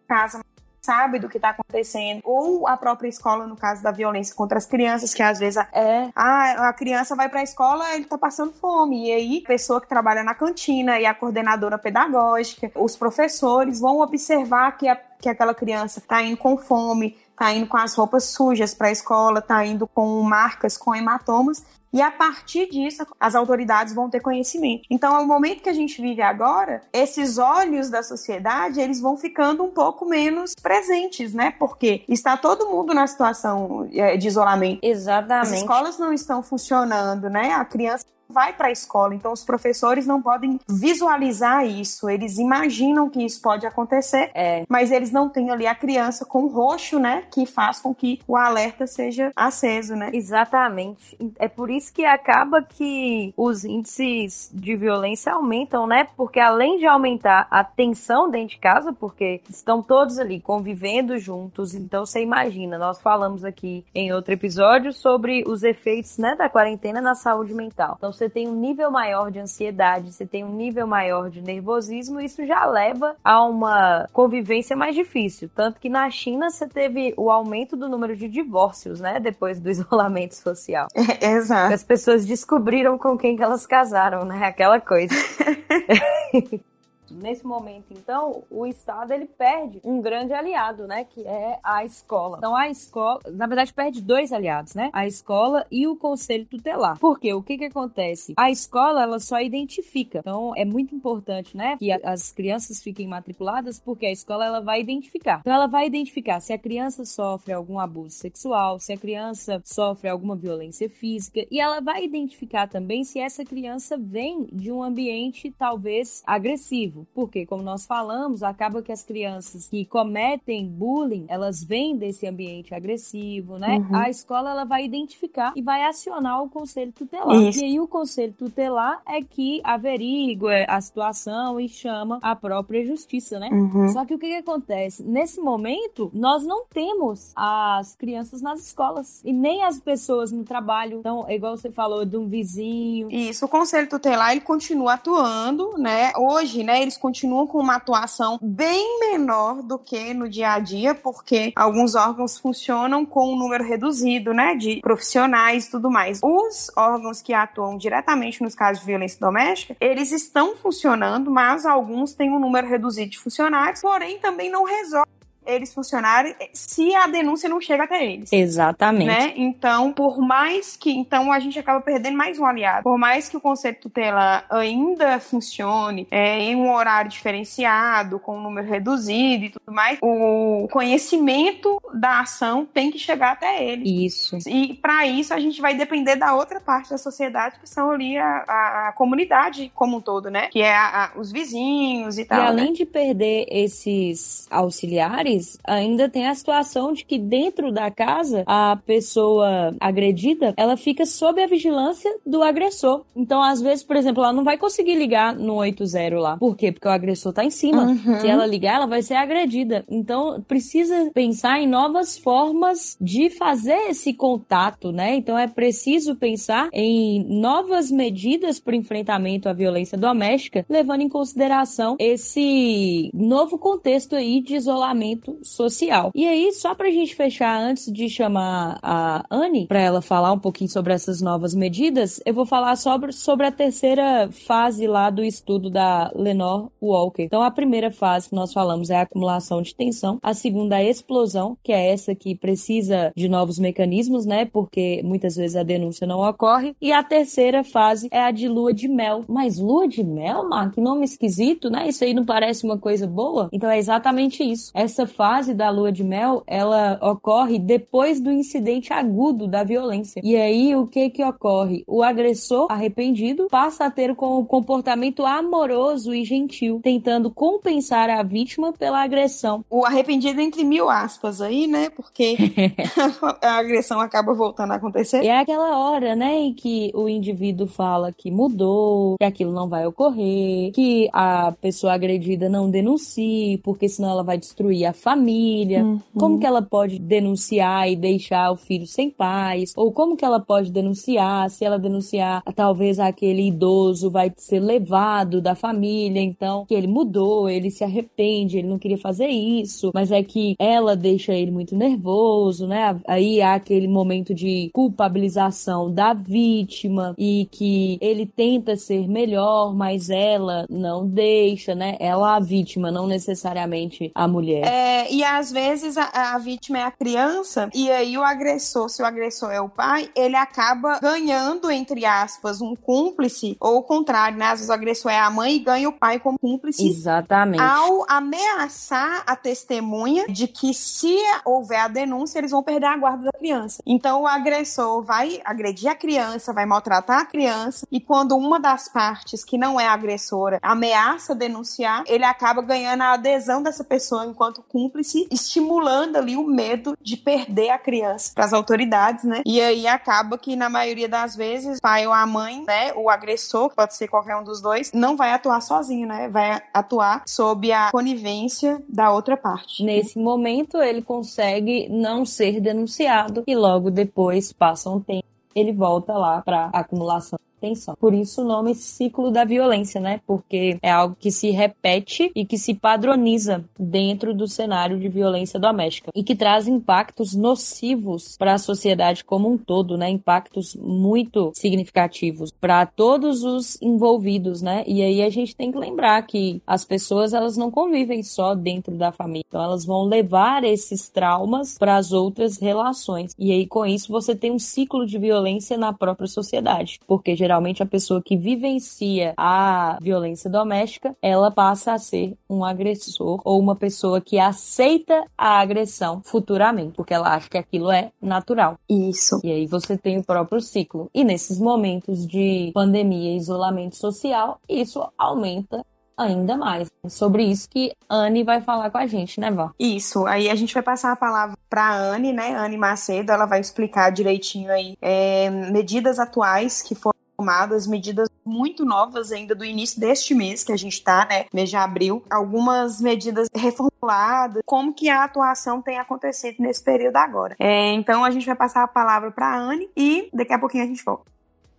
casa, 0.07 0.41
sabe 0.81 1.19
do 1.19 1.29
que 1.29 1.39
está 1.39 1.51
acontecendo, 1.51 2.21
ou 2.25 2.67
a 2.67 2.77
própria 2.77 3.09
escola, 3.09 3.47
no 3.47 3.57
caso 3.57 3.83
da 3.83 3.91
violência 3.91 4.35
contra 4.35 4.59
as 4.59 4.67
crianças, 4.67 5.13
que 5.13 5.23
às 5.23 5.39
vezes 5.39 5.57
a, 5.57 5.69
é. 5.73 6.11
a, 6.15 6.69
a 6.69 6.73
criança 6.73 7.17
vai 7.17 7.29
para 7.29 7.41
a 7.41 7.43
escola, 7.43 7.93
ele 7.95 8.05
está 8.05 8.17
passando 8.17 8.53
fome, 8.53 9.09
e 9.09 9.13
aí 9.13 9.43
a 9.45 9.49
pessoa 9.49 9.81
que 9.81 9.89
trabalha 9.89 10.23
na 10.23 10.35
cantina 10.35 11.01
e 11.01 11.07
a 11.07 11.15
coordenadora 11.15 11.79
pedagógica, 11.79 12.71
os 12.77 12.97
professores 12.97 13.81
vão 13.81 14.01
observar 14.01 14.77
que, 14.77 14.89
a, 14.89 14.97
que 14.97 15.29
aquela 15.29 15.55
criança 15.55 15.99
está 15.99 16.23
indo 16.23 16.37
com 16.37 16.57
fome, 16.57 17.17
está 17.31 17.53
indo 17.53 17.67
com 17.67 17.77
as 17.77 17.95
roupas 17.95 18.25
sujas 18.25 18.75
para 18.75 18.89
a 18.89 18.93
escola, 18.93 19.41
está 19.41 19.65
indo 19.65 19.87
com 19.89 20.21
marcas, 20.23 20.77
com 20.77 20.95
hematomas, 20.95 21.65
e 21.93 22.01
a 22.01 22.11
partir 22.11 22.69
disso, 22.71 23.07
as 23.21 23.35
autoridades 23.35 23.95
vão 23.95 24.09
ter 24.09 24.21
conhecimento. 24.21 24.85
Então, 24.91 25.15
ao 25.15 25.27
momento 25.27 25.63
que 25.63 25.69
a 25.69 25.75
gente 25.75 26.01
vive 26.01 26.23
agora, 26.23 26.83
esses 26.93 27.37
olhos 27.37 27.91
da 27.91 28.03
sociedade, 28.03 28.81
eles 28.81 29.01
vão 29.01 29.17
ficando 29.17 29.63
um 29.63 29.71
pouco 29.71 30.07
menos 30.07 30.55
presentes, 30.55 31.35
né? 31.35 31.53
Porque 31.59 32.03
está 32.09 32.37
todo 32.37 32.71
mundo 32.71 32.95
na 32.95 33.07
situação 33.07 33.89
é, 33.93 34.17
de 34.17 34.27
isolamento. 34.27 34.81
Exatamente. 34.83 35.55
As 35.55 35.61
escolas 35.61 35.99
não 35.99 36.13
estão 36.13 36.43
funcionando, 36.43 37.29
né? 37.29 37.53
A 37.53 37.65
criança 37.65 38.07
vai 38.33 38.53
para 38.53 38.69
a 38.69 38.73
escola, 38.73 39.15
então 39.15 39.33
os 39.33 39.45
professores 39.45 40.07
não 40.07 40.21
podem 40.21 40.59
visualizar 40.69 41.67
isso, 41.67 42.09
eles 42.09 42.39
imaginam 42.39 43.09
que 43.09 43.25
isso 43.25 43.41
pode 43.41 43.67
acontecer, 43.67 44.31
é. 44.35 44.65
mas 44.69 44.91
eles 44.91 45.13
não 45.13 45.29
têm 45.29 45.51
ali 45.51 45.67
a 45.67 45.75
criança 45.75 46.25
com 46.25 46.47
roxo, 46.47 46.99
né, 46.99 47.25
que 47.31 47.47
faz 47.47 47.79
com 47.79 47.95
que 47.95 48.21
o 48.27 48.37
alerta 48.37 48.87
seja 48.87 49.33
aceso, 49.37 49.95
né? 49.95 50.11
Exatamente. 50.13 51.17
É 51.39 51.49
por 51.49 51.71
isso 51.71 51.93
que 51.93 52.05
acaba 52.05 52.63
que 52.63 53.33
os 53.37 53.65
índices 53.65 54.51
de 54.53 54.75
violência 54.77 55.33
aumentam, 55.33 55.87
né? 55.87 56.09
Porque 56.17 56.41
além 56.41 56.79
de 56.79 56.87
aumentar 56.87 57.47
a 57.51 57.63
tensão 57.63 58.31
dentro 58.31 58.55
de 58.55 58.59
casa, 58.59 58.93
porque 58.93 59.41
estão 59.49 59.83
todos 59.83 60.19
ali 60.19 60.41
convivendo 60.41 61.19
juntos, 61.19 61.75
então 61.75 62.07
você 62.07 62.23
imagina, 62.23 62.79
nós 62.79 63.01
falamos 63.01 63.45
aqui 63.45 63.85
em 63.95 64.13
outro 64.13 64.33
episódio 64.33 64.93
sobre 64.93 65.45
os 65.47 65.63
efeitos, 65.63 66.19
né, 66.19 66.35
da 66.35 66.49
quarentena 66.49 67.01
na 67.01 67.15
saúde 67.15 67.55
mental. 67.55 67.97
Então 67.99 68.13
você 68.23 68.31
tem 68.31 68.49
um 68.49 68.55
nível 68.55 68.89
maior 68.89 69.33
de 69.33 69.41
ansiedade, 69.41 70.13
você 70.13 70.25
tem 70.25 70.45
um 70.45 70.55
nível 70.55 70.87
maior 70.87 71.29
de 71.29 71.43
nervosismo, 71.43 72.21
isso 72.21 72.47
já 72.47 72.65
leva 72.67 73.17
a 73.25 73.45
uma 73.45 74.09
convivência 74.13 74.77
mais 74.77 74.95
difícil. 74.95 75.51
Tanto 75.53 75.81
que 75.81 75.89
na 75.89 76.09
China 76.09 76.49
você 76.49 76.69
teve 76.69 77.13
o 77.17 77.31
aumento 77.31 77.77
do 77.77 77.89
número 77.89 78.17
de 78.17 78.29
divórcios, 78.29 79.01
né? 79.01 79.19
Depois 79.19 79.59
do 79.59 79.69
isolamento 79.71 80.37
social. 80.37 80.87
É, 80.95 81.33
exato. 81.33 81.75
As 81.75 81.83
pessoas 81.83 82.25
descobriram 82.25 82.97
com 82.97 83.19
quem 83.19 83.37
que 83.37 83.43
elas 83.43 83.67
casaram, 83.67 84.25
né? 84.25 84.45
Aquela 84.45 84.81
coisa. 84.81 85.15
Nesse 87.13 87.47
momento, 87.47 87.87
então, 87.91 88.43
o 88.51 88.67
Estado 88.67 89.13
ele 89.13 89.27
perde 89.27 89.81
um 89.85 90.01
grande 90.01 90.33
aliado, 90.33 90.87
né, 90.87 91.05
que 91.05 91.27
é 91.27 91.59
a 91.63 91.85
escola. 91.85 92.39
Então, 92.39 92.57
a 92.57 92.69
escola, 92.69 93.21
na 93.31 93.47
verdade, 93.47 93.73
perde 93.73 94.01
dois 94.01 94.33
aliados, 94.33 94.75
né? 94.75 94.91
A 94.93 95.07
escola 95.07 95.67
e 95.71 95.87
o 95.87 95.97
conselho 95.97 96.47
tutelar. 96.47 96.99
Porque 96.99 97.33
o 97.33 97.43
que 97.43 97.59
que 97.59 97.65
acontece? 97.65 98.35
A 98.37 98.51
escola 98.51 99.03
ela 99.03 99.19
só 99.19 99.41
identifica. 99.41 100.19
Então, 100.19 100.53
é 100.57 100.65
muito 100.65 100.95
importante, 100.95 101.57
né, 101.57 101.77
que 101.79 101.93
as 101.93 102.31
crianças 102.33 102.83
fiquem 102.83 103.07
matriculadas, 103.07 103.79
porque 103.79 104.07
a 104.07 104.13
escola 104.13 104.47
ela 104.47 104.61
vai 104.61 104.81
identificar. 104.81 105.41
Então, 105.41 105.53
ela 105.53 105.67
vai 105.67 105.87
identificar 105.87 106.41
se 106.41 106.53
a 106.53 106.59
criança 106.59 107.05
sofre 107.05 107.53
algum 107.53 107.79
abuso 107.79 108.15
sexual, 108.15 108.79
se 108.79 108.93
a 108.93 108.97
criança 108.97 109.61
sofre 109.65 110.09
alguma 110.09 110.37
violência 110.37 110.89
física, 110.89 111.45
e 111.51 111.61
ela 111.61 111.81
vai 111.81 112.05
identificar 112.05 112.69
também 112.69 113.05
se 113.05 113.19
essa 113.19 113.45
criança 113.45 113.97
vem 113.99 114.47
de 114.53 114.71
um 114.73 114.83
ambiente 114.83 115.51
talvez 115.59 116.23
agressivo 116.27 117.02
porque, 117.15 117.47
como 117.47 117.63
nós 117.63 117.87
falamos, 117.87 118.43
acaba 118.43 118.83
que 118.83 118.93
as 118.93 119.03
crianças 119.03 119.69
que 119.69 119.85
cometem 119.85 120.67
bullying, 120.69 121.27
elas 121.29 121.63
vêm 121.63 121.97
desse 121.97 122.27
ambiente 122.27 122.75
agressivo, 122.75 123.59
né? 123.59 123.79
Uhum. 123.79 123.97
A 123.97 124.11
escola 124.11 124.51
ela 124.51 124.65
vai 124.65 124.85
identificar 124.85 125.53
e 125.57 125.63
vai 125.63 125.85
acionar 125.85 126.43
o 126.43 126.49
conselho 126.49 126.93
tutelar. 126.93 127.41
Isso. 127.43 127.61
E 127.61 127.65
aí 127.65 127.81
o 127.81 127.87
conselho 127.87 128.33
tutelar 128.33 129.01
é 129.07 129.23
que 129.23 129.61
averigua 129.65 130.65
a 130.69 130.81
situação 130.81 131.61
e 131.61 131.69
chama 131.69 132.19
a 132.23 132.35
própria 132.35 132.85
justiça, 132.85 133.39
né? 133.39 133.49
Uhum. 133.51 133.89
Só 133.89 134.05
que 134.05 134.15
o 134.15 134.19
que, 134.19 134.29
que 134.29 134.37
acontece? 134.37 135.03
Nesse 135.03 135.41
momento, 135.41 136.11
nós 136.15 136.45
não 136.45 136.65
temos 136.67 137.33
as 137.37 137.95
crianças 137.95 138.43
nas 138.43 138.61
escolas 138.67 139.23
e 139.25 139.33
nem 139.33 139.63
as 139.63 139.79
pessoas 139.79 140.33
no 140.33 140.45
trabalho. 140.45 140.99
Então, 140.99 141.25
é 141.29 141.35
igual 141.35 141.57
você 141.57 141.71
falou 141.71 142.05
de 142.05 142.17
um 142.17 142.27
vizinho. 142.27 143.11
Isso, 143.11 143.45
o 143.45 143.49
conselho 143.49 143.89
tutelar 143.89 144.33
ele 144.33 144.41
continua 144.41 144.95
atuando, 144.95 145.77
né? 145.79 146.13
Hoje, 146.17 146.63
né, 146.63 146.83
eles 146.93 146.97
continuam 146.97 147.47
com 147.47 147.59
uma 147.59 147.77
atuação 147.77 148.39
bem 148.41 149.01
menor 149.01 149.63
do 149.63 149.79
que 149.79 150.13
no 150.13 150.29
dia 150.29 150.53
a 150.53 150.59
dia, 150.59 150.95
porque 150.95 151.53
alguns 151.57 151.95
órgãos 151.95 152.39
funcionam 152.39 153.07
com 153.07 153.33
um 153.33 153.39
número 153.39 153.65
reduzido, 153.65 154.35
né, 154.35 154.55
de 154.55 154.81
profissionais 154.81 155.67
e 155.67 155.71
tudo 155.71 155.91
mais. 155.91 156.21
Os 156.23 156.71
órgãos 156.77 157.23
que 157.23 157.33
atuam 157.33 157.77
diretamente 157.77 158.43
nos 158.43 158.55
casos 158.55 158.81
de 158.81 158.87
violência 158.87 159.19
doméstica, 159.19 159.77
eles 159.81 160.13
estão 160.13 160.55
funcionando, 160.57 161.31
mas 161.31 161.65
alguns 161.65 162.15
têm 162.15 162.31
um 162.31 162.39
número 162.39 162.69
reduzido 162.69 163.11
de 163.11 163.19
funcionários, 163.19 163.81
porém 163.81 164.19
também 164.19 164.51
não 164.51 164.65
resolvem 164.65 165.22
eles 165.47 165.73
funcionarem 165.73 166.35
se 166.53 166.95
a 166.95 167.07
denúncia 167.07 167.49
não 167.49 167.61
chega 167.61 167.85
até 167.85 168.05
eles. 168.05 168.33
Exatamente. 168.33 169.07
Né? 169.07 169.33
Então, 169.37 169.93
por 169.93 170.19
mais 170.19 170.77
que. 170.77 170.91
Então, 170.91 171.33
a 171.33 171.39
gente 171.39 171.59
acaba 171.59 171.81
perdendo 171.81 172.17
mais 172.17 172.39
um 172.39 172.47
aliado. 172.47 172.83
Por 172.83 172.99
mais 172.99 173.29
que 173.29 173.37
o 173.37 173.41
conceito 173.41 173.77
de 173.77 173.83
tutela 173.83 174.45
ainda 174.51 175.19
funcione 175.19 176.07
é, 176.11 176.39
em 176.39 176.57
um 176.57 176.73
horário 176.73 177.11
diferenciado, 177.11 178.19
com 178.19 178.39
um 178.39 178.43
número 178.43 178.67
reduzido 178.67 179.45
e 179.45 179.51
tudo 179.51 179.73
mais, 179.73 179.99
o 180.01 180.69
conhecimento 180.71 181.81
da 181.95 182.21
ação 182.21 182.67
tem 182.67 182.91
que 182.91 182.99
chegar 182.99 183.33
até 183.33 183.65
ele. 183.65 184.07
Isso. 184.07 184.39
E 184.47 184.75
para 184.75 185.07
isso 185.07 185.35
a 185.35 185.39
gente 185.39 185.61
vai 185.61 185.75
depender 185.75 186.17
da 186.17 186.35
outra 186.35 186.61
parte 186.61 186.91
da 186.91 186.99
sociedade, 186.99 187.59
que 187.59 187.69
são 187.69 187.91
ali 187.91 188.17
a, 188.17 188.45
a, 188.47 188.89
a 188.89 188.93
comunidade 188.93 189.71
como 189.75 189.97
um 189.97 190.01
todo, 190.01 190.31
né? 190.31 190.49
Que 190.49 190.61
é 190.61 190.75
a, 190.75 191.13
os 191.17 191.33
vizinhos 191.33 192.19
e 192.19 192.25
tal. 192.25 192.39
E 192.39 192.47
além 192.47 192.67
né? 192.67 192.73
de 192.73 192.87
perder 192.87 193.47
esses 193.49 194.47
auxiliares, 194.51 195.32
ainda 195.65 196.09
tem 196.09 196.27
a 196.27 196.35
situação 196.35 196.93
de 196.93 197.05
que 197.05 197.19
dentro 197.19 197.73
da 197.73 197.91
casa 197.91 198.45
a 198.47 198.79
pessoa 198.85 199.75
agredida 199.81 200.55
ela 200.57 200.77
fica 200.77 201.05
sob 201.07 201.43
a 201.43 201.47
vigilância 201.47 202.11
do 202.25 202.43
agressor. 202.43 203.05
Então, 203.15 203.43
às 203.43 203.61
vezes, 203.61 203.85
por 203.85 203.97
exemplo, 203.97 204.23
ela 204.23 204.33
não 204.33 204.45
vai 204.45 204.57
conseguir 204.57 204.95
ligar 204.95 205.35
no 205.35 205.57
80 205.57 206.19
lá. 206.19 206.37
Por 206.37 206.57
quê? 206.57 206.73
Porque 206.73 206.89
o 206.89 206.91
agressor 206.91 207.33
tá 207.33 207.45
em 207.45 207.51
cima. 207.51 207.85
Uhum. 207.85 208.21
Se 208.21 208.27
ela 208.27 208.47
ligar, 208.47 208.77
ela 208.77 208.87
vai 208.87 209.03
ser 209.03 209.15
agredida. 209.15 209.85
Então, 209.89 210.43
precisa 210.47 211.11
pensar 211.13 211.61
em 211.61 211.67
novas 211.67 212.19
formas 212.19 212.97
de 213.01 213.31
fazer 213.31 213.91
esse 213.91 214.13
contato, 214.13 214.93
né? 214.93 215.15
Então, 215.15 215.39
é 215.39 215.47
preciso 215.47 216.17
pensar 216.17 216.69
em 216.73 217.25
novas 217.25 217.91
medidas 217.91 218.59
para 218.59 218.77
enfrentamento 218.77 219.49
à 219.49 219.53
violência 219.53 219.99
doméstica, 219.99 220.65
levando 220.69 221.03
em 221.03 221.09
consideração 221.09 221.97
esse 221.99 223.11
novo 223.13 223.59
contexto 223.59 224.17
aí 224.17 224.41
de 224.41 224.57
isolamento 224.57 225.22
social. 225.43 226.11
E 226.15 226.27
aí, 226.27 226.53
só 226.53 226.75
pra 226.75 226.91
gente 226.91 227.15
fechar, 227.15 227.61
antes 227.61 227.91
de 227.93 228.09
chamar 228.09 228.79
a 228.83 229.25
Anne 229.31 229.67
para 229.67 229.81
ela 229.81 230.03
falar 230.03 230.33
um 230.33 230.39
pouquinho 230.39 230.71
sobre 230.71 230.93
essas 230.93 231.21
novas 231.21 231.55
medidas, 231.55 232.21
eu 232.25 232.35
vou 232.35 232.47
falar 232.47 232.77
sobre, 232.77 233.13
sobre 233.13 233.47
a 233.47 233.53
terceira 233.53 234.29
fase 234.47 234.87
lá 234.87 235.11
do 235.11 235.23
estudo 235.23 235.71
da 235.71 236.11
Lenore 236.15 236.69
Walker. 236.81 237.23
Então, 237.23 237.43
a 237.43 237.51
primeira 237.51 237.91
fase 237.91 238.29
que 238.29 238.35
nós 238.35 238.53
falamos 238.53 238.91
é 238.91 238.97
a 238.97 239.03
acumulação 239.03 239.63
de 239.63 239.75
tensão, 239.75 240.19
a 240.23 240.35
segunda, 240.35 240.77
a 240.77 240.85
explosão, 240.85 241.57
que 241.63 241.73
é 241.73 241.93
essa 241.93 242.15
que 242.15 242.35
precisa 242.35 243.13
de 243.15 243.29
novos 243.29 243.59
mecanismos, 243.59 244.27
né? 244.27 244.45
Porque 244.45 245.03
muitas 245.05 245.37
vezes 245.37 245.57
a 245.57 245.63
denúncia 245.63 246.07
não 246.07 246.21
ocorre. 246.21 246.75
E 246.81 246.93
a 246.93 247.03
terceira 247.03 247.65
fase 247.65 248.09
é 248.11 248.21
a 248.21 248.31
de 248.31 248.49
lua 248.49 248.73
de 248.73 248.89
mel. 248.89 249.25
Mas 249.29 249.59
lua 249.59 249.87
de 249.89 250.03
mel, 250.03 250.49
Mar? 250.49 250.71
Que 250.71 250.81
nome 250.81 251.05
esquisito, 251.05 251.71
né? 251.71 251.89
Isso 251.89 252.05
aí 252.05 252.15
não 252.15 252.25
parece 252.25 252.65
uma 252.65 252.79
coisa 252.79 253.07
boa? 253.07 253.49
Então 253.53 253.71
é 253.71 253.79
exatamente 253.79 254.43
isso. 254.43 254.71
Essa 254.75 255.07
fase 255.13 255.55
da 255.55 255.71
lua 255.71 255.93
de 255.93 256.03
mel, 256.03 256.43
ela 256.47 256.99
ocorre 257.03 257.59
depois 257.59 258.21
do 258.21 258.31
incidente 258.31 258.93
agudo 258.93 259.47
da 259.47 259.63
violência. 259.63 260.21
E 260.25 260.37
aí 260.37 260.75
o 260.75 260.87
que 260.87 261.11
que 261.11 261.25
ocorre? 261.25 261.85
O 261.87 262.03
agressor 262.03 262.67
arrependido 262.71 263.49
passa 263.51 263.85
a 263.85 263.91
ter 263.91 264.11
um 264.11 264.45
comportamento 264.45 265.25
amoroso 265.25 266.15
e 266.15 266.25
gentil, 266.25 266.81
tentando 266.83 267.31
compensar 267.31 268.09
a 268.11 268.23
vítima 268.23 268.73
pela 268.73 269.03
agressão. 269.03 269.65
O 269.71 269.85
arrependido 269.85 270.41
entre 270.41 270.65
mil 270.65 270.89
aspas 270.89 271.41
aí, 271.41 271.67
né? 271.67 271.91
Porque 271.91 272.37
a 273.43 273.59
agressão 273.59 274.01
acaba 274.01 274.35
voltando 274.35 274.73
a 274.73 274.77
acontecer. 274.77 275.23
E 275.23 275.29
é 275.29 275.39
aquela 275.39 275.79
hora, 275.79 276.17
né, 276.17 276.35
em 276.35 276.55
que 276.55 276.91
o 276.95 277.09
indivíduo 277.09 277.67
fala 277.67 278.13
que 278.13 278.31
mudou, 278.31 279.17
que 279.19 279.25
aquilo 279.25 279.53
não 279.53 279.69
vai 279.69 279.87
ocorrer, 279.87 280.73
que 280.73 281.09
a 281.13 281.53
pessoa 281.61 281.95
agredida 281.95 282.49
não 282.49 282.71
denuncie, 282.71 283.59
porque 283.59 283.89
senão 283.89 284.11
ela 284.11 284.23
vai 284.23 284.39
destruir 284.39 284.87
a 284.87 284.93
família. 285.03 285.85
Uhum. 285.85 286.01
Como 286.17 286.39
que 286.39 286.47
ela 286.47 286.63
pode 286.63 286.99
denunciar 286.99 287.91
e 287.91 287.97
deixar 287.97 288.53
o 288.53 288.57
filho 288.57 288.87
sem 288.87 289.11
paz? 289.11 289.73
Ou 289.77 289.91
como 289.93 290.17
que 290.17 290.25
ela 290.25 290.39
pode 290.39 290.71
denunciar? 290.71 291.51
Se 291.51 291.65
ela 291.65 291.79
denunciar, 291.79 292.43
talvez 292.55 293.01
aquele 293.01 293.49
idoso 293.49 294.11
vai 294.11 294.33
ser 294.37 294.61
levado 294.61 295.41
da 295.41 295.55
família, 295.55 296.21
então 296.21 296.65
que 296.67 296.75
ele 296.75 296.87
mudou, 296.87 297.49
ele 297.49 297.71
se 297.71 297.83
arrepende, 297.83 298.59
ele 298.59 298.69
não 298.69 298.79
queria 298.79 298.99
fazer 298.99 299.27
isso, 299.27 299.91
mas 299.93 300.13
é 300.13 300.23
que 300.23 300.55
ela 300.59 300.95
deixa 300.95 301.35
ele 301.35 301.51
muito 301.51 301.75
nervoso, 301.75 302.67
né? 302.67 302.97
Aí 303.07 303.43
há 303.43 303.55
aquele 303.55 303.89
momento 303.89 304.33
de 304.35 304.71
culpabilização 304.73 305.93
da 305.93 306.13
vítima 306.13 307.15
e 307.19 307.49
que 307.51 307.99
ele 308.01 308.25
tenta 308.27 308.77
ser 308.77 309.09
melhor, 309.09 309.75
mas 309.75 310.11
ela 310.11 310.65
não 310.71 311.07
deixa, 311.07 311.75
né? 311.75 311.97
Ela 311.99 312.37
a 312.37 312.41
vítima, 312.41 312.91
não 312.91 313.07
necessariamente 313.07 314.11
a 314.15 314.29
mulher. 314.29 314.65
É, 314.65 314.92
e 315.11 315.23
às 315.25 315.51
vezes 315.51 315.97
a, 315.97 316.35
a, 316.35 316.39
vítima 316.39 316.79
é 316.79 316.83
a 316.83 316.91
criança, 316.91 317.71
e 317.75 317.91
aí 317.91 318.17
o 318.17 318.23
agressor, 318.23 318.89
se 318.89 319.03
o 319.03 319.07
agressor 319.07 319.51
é 319.51 319.61
o 319.61 319.69
pai, 319.69 320.11
ele 320.15 320.37
acaba 320.37 320.99
ganhando, 321.01 321.71
entre 321.71 322.05
aspas, 322.05 322.61
um 322.61 322.75
cúmplice, 322.75 323.57
ou 323.61 323.79
o 323.79 323.83
contrário, 323.83 324.39
né? 324.39 324.47
Às 324.47 324.61
vezes 324.61 324.69
o 324.69 324.73
agressor 324.73 325.11
é 325.11 325.19
a 325.19 325.31
mãe 325.31 325.57
e 325.57 325.59
ganha 325.59 325.89
o 325.89 325.93
pai 325.93 326.19
como 326.19 326.39
cúmplice. 326.39 326.87
Exatamente. 326.87 327.63
Ao 327.63 328.05
ameaçar 328.09 329.23
a 329.27 329.37
testemunha 329.37 330.27
de 330.29 330.47
que 330.47 330.73
se 330.75 331.17
houver 331.45 331.81
a 331.81 331.89
denúncia, 331.89 332.39
eles 332.39 332.51
vão 332.51 332.63
perder 332.63 332.87
a 332.87 332.97
guarda 332.97 333.25
da 333.25 333.39
criança. 333.39 333.83
Então 333.87 334.23
o 334.23 334.27
agressor 334.27 335.03
vai 335.03 335.41
agredir 335.45 335.91
a 335.91 335.95
criança, 335.95 336.53
vai 336.53 336.67
maltratar 336.67 337.21
a 337.21 337.25
criança, 337.25 337.87
e 337.91 338.01
quando 338.01 338.37
uma 338.37 338.59
das 338.59 338.89
partes 338.89 339.45
que 339.45 339.59
não 339.59 339.79
é 339.79 339.87
agressora 339.87 340.59
ameaça 340.63 341.35
denunciar, 341.35 342.05
ele 342.07 342.25
acaba 342.25 342.63
ganhando 342.63 343.03
a 343.03 343.13
adesão 343.13 343.63
dessa 343.63 343.85
pessoa 343.85 344.27
enquanto 344.27 344.63
cúmplice, 344.63 344.82
estimulando 345.31 346.17
ali 346.17 346.37
o 346.37 346.47
medo 346.47 346.97
de 347.01 347.17
perder 347.17 347.71
a 347.71 347.79
criança 347.79 348.33
para 348.35 348.45
as 348.45 348.53
autoridades, 348.53 349.25
né? 349.25 349.43
E 349.45 349.61
aí 349.61 349.87
acaba 349.87 350.39
que 350.39 350.57
na 350.57 350.69
maioria 350.69 351.09
das 351.09 351.37
vezes, 351.37 351.79
o 351.79 351.83
pai 351.83 352.07
ou 352.07 352.13
a 352.13 352.27
mãe, 352.27 352.65
né, 352.67 352.93
o 352.95 353.11
agressor, 353.11 353.73
pode 353.75 353.95
ser 353.95 354.09
qualquer 354.09 354.37
um 354.37 354.45
dos 354.45 354.61
dois, 354.61 354.91
não 354.93 355.17
vai 355.17 355.33
atuar 355.33 355.61
sozinho, 355.61 356.07
né? 356.07 356.29
Vai 356.29 356.63
atuar 356.73 357.23
sob 357.27 357.73
a 357.73 357.91
conivência 357.91 358.83
da 358.89 359.13
outra 359.13 359.37
parte. 359.37 359.83
Nesse 359.83 360.19
momento, 360.19 360.79
ele 360.79 361.03
consegue 361.03 361.89
não 361.89 362.25
ser 362.25 362.61
denunciado 362.61 363.45
e 363.47 363.55
logo 363.55 363.91
depois 363.91 364.53
passa 364.53 364.91
um 364.91 365.01
tempo, 365.01 365.27
ele 365.55 365.73
volta 365.73 366.13
lá 366.15 366.43
para 366.43 366.71
acumulação 366.73 367.39
atenção. 367.63 367.95
Por 367.99 368.13
isso 368.13 368.43
o 368.43 368.45
nome 368.45 368.75
ciclo 368.75 369.31
da 369.31 369.45
violência, 369.45 370.01
né? 370.01 370.21
Porque 370.27 370.79
é 370.83 370.91
algo 370.91 371.17
que 371.19 371.31
se 371.31 371.51
repete 371.51 372.31
e 372.35 372.45
que 372.45 372.59
se 372.59 372.75
padroniza 372.75 373.65
dentro 373.79 374.35
do 374.35 374.49
cenário 374.49 374.99
de 374.99 375.09
violência 375.09 375.61
doméstica 375.61 376.11
e 376.15 376.25
que 376.25 376.35
traz 376.35 376.67
impactos 376.67 377.35
nocivos 377.35 378.37
para 378.37 378.55
a 378.55 378.59
sociedade 378.59 379.25
como 379.25 379.49
um 379.49 379.57
todo, 379.57 379.97
né? 379.97 380.11
Impactos 380.11 380.75
muito 380.75 381.53
significativos 381.55 382.51
para 382.51 382.85
todos 382.85 383.45
os 383.45 383.81
envolvidos, 383.81 384.61
né? 384.61 384.83
E 384.87 385.03
aí 385.03 385.23
a 385.23 385.31
gente 385.31 385.55
tem 385.55 385.71
que 385.71 385.79
lembrar 385.79 386.21
que 386.23 386.61
as 386.67 386.85
pessoas 386.85 387.33
elas 387.33 387.57
não 387.57 387.71
convivem 387.71 388.23
só 388.23 388.55
dentro 388.55 388.97
da 388.97 389.13
família, 389.13 389.45
então 389.47 389.63
elas 389.63 389.85
vão 389.85 390.03
levar 390.05 390.65
esses 390.65 391.09
traumas 391.09 391.79
para 391.79 391.97
as 391.97 392.13
outras 392.13 392.59
relações. 392.59 393.35
E 393.39 393.53
aí 393.53 393.67
com 393.67 393.87
isso 393.87 394.11
você 394.11 394.35
tem 394.35 394.51
um 394.51 394.59
ciclo 394.59 395.07
de 395.07 395.19
violência 395.19 395.77
na 395.77 395.93
própria 395.93 396.27
sociedade, 396.27 396.99
porque 397.07 397.37
geralmente 397.37 397.52
geralmente 397.53 397.83
a 397.83 397.87
pessoa 397.87 398.23
que 398.23 398.37
vivencia 398.37 399.35
a 399.37 399.99
violência 400.01 400.49
doméstica, 400.49 401.15
ela 401.21 401.51
passa 401.51 401.93
a 401.93 401.99
ser 401.99 402.35
um 402.49 402.65
agressor 402.65 403.41
ou 403.45 403.61
uma 403.61 403.77
pessoa 403.77 404.21
que 404.21 404.39
aceita 404.39 405.25
a 405.37 405.61
agressão 405.61 406.23
futuramente, 406.25 406.95
porque 406.97 407.13
ela 407.13 407.35
acha 407.35 407.51
que 407.51 407.59
aquilo 407.59 407.91
é 407.91 408.11
natural. 408.21 408.79
Isso. 408.89 409.39
E 409.45 409.53
aí 409.53 409.67
você 409.67 409.99
tem 409.99 410.19
o 410.19 410.25
próprio 410.25 410.61
ciclo. 410.61 411.11
E 411.15 411.25
nesses 411.25 411.59
momentos 411.59 412.27
de 412.27 412.71
pandemia 412.75 413.35
e 413.35 413.37
isolamento 413.37 413.97
social, 413.97 414.59
isso 414.67 415.07
aumenta 415.19 415.85
ainda 416.17 416.57
mais. 416.57 416.89
É 417.05 417.09
sobre 417.09 417.45
isso 417.45 417.69
que 417.69 417.93
Anne 418.09 418.45
vai 418.45 418.61
falar 418.61 418.91
com 418.91 418.99
a 418.99 419.07
gente, 419.07 419.41
né, 419.41 419.51
Vó? 419.51 419.71
Isso. 419.79 420.27
Aí 420.27 420.49
a 420.49 420.55
gente 420.55 420.73
vai 420.73 420.83
passar 420.83 421.13
a 421.13 421.17
palavra 421.17 421.57
para 421.69 421.95
Anne, 421.95 422.33
né? 422.33 422.55
Anne 422.55 422.77
Macedo, 422.77 423.33
ela 423.33 423.47
vai 423.47 423.61
explicar 423.61 424.11
direitinho 424.11 424.71
aí 424.71 424.97
é, 425.01 425.51
medidas 425.51 426.19
atuais 426.19 426.81
que 426.83 426.95
foram 426.95 427.22
tomadas 427.37 427.87
medidas 427.87 428.29
muito 428.45 428.85
novas 428.85 429.33
ainda 429.33 429.55
do 429.55 429.65
início 429.65 430.01
deste 430.01 430.35
mês 430.35 430.65
que 430.65 430.73
a 430.73 430.77
gente 430.77 430.95
está, 430.95 431.27
né, 431.27 431.47
mês 431.53 431.71
de 431.71 431.77
abril, 431.77 432.25
algumas 432.31 433.01
medidas 433.01 433.49
reformuladas, 433.55 434.63
como 434.67 434.93
que 434.93 435.09
a 435.09 435.25
atuação 435.25 435.81
tem 435.81 435.99
acontecido 435.99 436.57
nesse 436.59 436.83
período 436.83 437.17
agora. 437.17 437.57
É, 437.59 437.93
então 437.93 438.25
a 438.25 438.31
gente 438.31 438.47
vai 438.47 438.57
passar 438.57 438.83
a 438.83 438.89
palavra 438.89 439.31
para 439.31 439.47
a 439.47 439.59
Anne 439.59 439.89
e 439.97 440.29
daqui 440.33 440.53
a 440.53 440.59
pouquinho 440.59 440.85
a 440.85 440.87
gente 440.87 441.05
volta. 441.05 441.31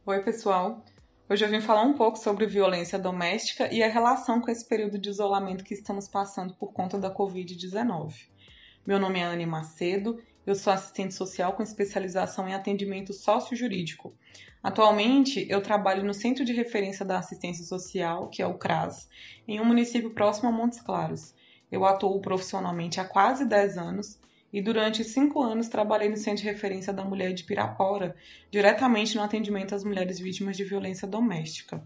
Oi, 0.05 0.19
pessoal. 0.21 0.83
Hoje 1.29 1.45
eu 1.45 1.49
vim 1.49 1.61
falar 1.61 1.83
um 1.83 1.93
pouco 1.93 2.17
sobre 2.17 2.45
violência 2.45 2.99
doméstica 2.99 3.73
e 3.73 3.81
a 3.81 3.87
relação 3.87 4.41
com 4.41 4.51
esse 4.51 4.67
período 4.67 4.99
de 4.99 5.09
isolamento 5.09 5.63
que 5.63 5.73
estamos 5.73 6.07
passando 6.07 6.53
por 6.55 6.73
conta 6.73 6.97
da 6.97 7.13
Covid-19. 7.13 8.27
Meu 8.85 8.99
nome 8.99 9.19
é 9.19 9.23
Anne 9.23 9.45
Macedo, 9.45 10.21
eu 10.45 10.53
sou 10.55 10.73
assistente 10.73 11.13
social 11.13 11.53
com 11.53 11.63
especialização 11.63 12.47
em 12.47 12.53
atendimento 12.53 13.13
sócio-jurídico. 13.13 14.13
Atualmente, 14.63 15.45
eu 15.49 15.62
trabalho 15.62 16.06
no 16.06 16.13
Centro 16.13 16.45
de 16.45 16.54
Referência 16.54 17.06
da 17.06 17.19
Assistência 17.19 17.65
Social, 17.65 18.30
que 18.30 18.41
é 18.41 18.47
o 18.47 18.58
CRAS, 18.58 19.10
em 19.45 19.60
um 19.60 19.65
município 19.65 20.12
próximo 20.12 20.47
a 20.47 20.54
Montes 20.54 20.80
Claros. 20.80 21.36
Eu 21.69 21.84
atuo 21.84 22.21
profissionalmente 22.21 22.97
há 22.97 23.04
quase 23.04 23.43
10 23.43 23.78
anos 23.78 24.17
e 24.54 24.62
durante 24.62 25.04
cinco 25.04 25.43
anos 25.43 25.67
trabalhei 25.67 26.08
no 26.08 26.15
Centro 26.15 26.43
de 26.43 26.49
Referência 26.49 26.93
da 26.93 27.04
Mulher 27.04 27.34
de 27.34 27.43
Pirapora, 27.43 28.15
diretamente 28.49 29.17
no 29.17 29.23
atendimento 29.23 29.76
às 29.76 29.84
mulheres 29.84 30.17
vítimas 30.17 30.56
de 30.56 30.63
violência 30.63 31.06
doméstica. 31.06 31.86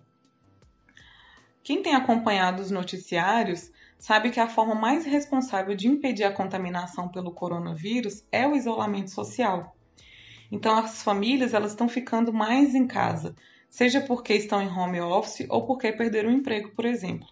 Quem 1.64 1.82
tem 1.82 1.96
acompanhado 1.96 2.62
os 2.62 2.70
noticiários 2.70 3.72
sabe 3.98 4.30
que 4.30 4.40
a 4.40 4.48
forma 4.48 4.76
mais 4.76 5.04
responsável 5.04 5.76
de 5.76 5.88
impedir 5.88 6.26
a 6.26 6.32
contaminação 6.32 7.10
pelo 7.10 7.32
coronavírus 7.32 8.24
é 8.32 8.48
o 8.48 8.56
isolamento 8.56 9.10
social. 9.10 9.77
Então 10.52 10.78
as 10.78 11.04
famílias 11.04 11.54
elas 11.54 11.72
estão 11.72 11.90
ficando 11.90 12.32
mais 12.32 12.74
em 12.74 12.88
casa, 12.88 13.36
seja 13.70 14.02
porque 14.02 14.34
estão 14.34 14.62
em 14.62 14.70
home 14.70 15.02
office 15.02 15.46
ou 15.50 15.66
porque 15.66 15.92
perderam 15.92 16.30
o 16.30 16.34
emprego, 16.34 16.70
por 16.70 16.86
exemplo. 16.86 17.28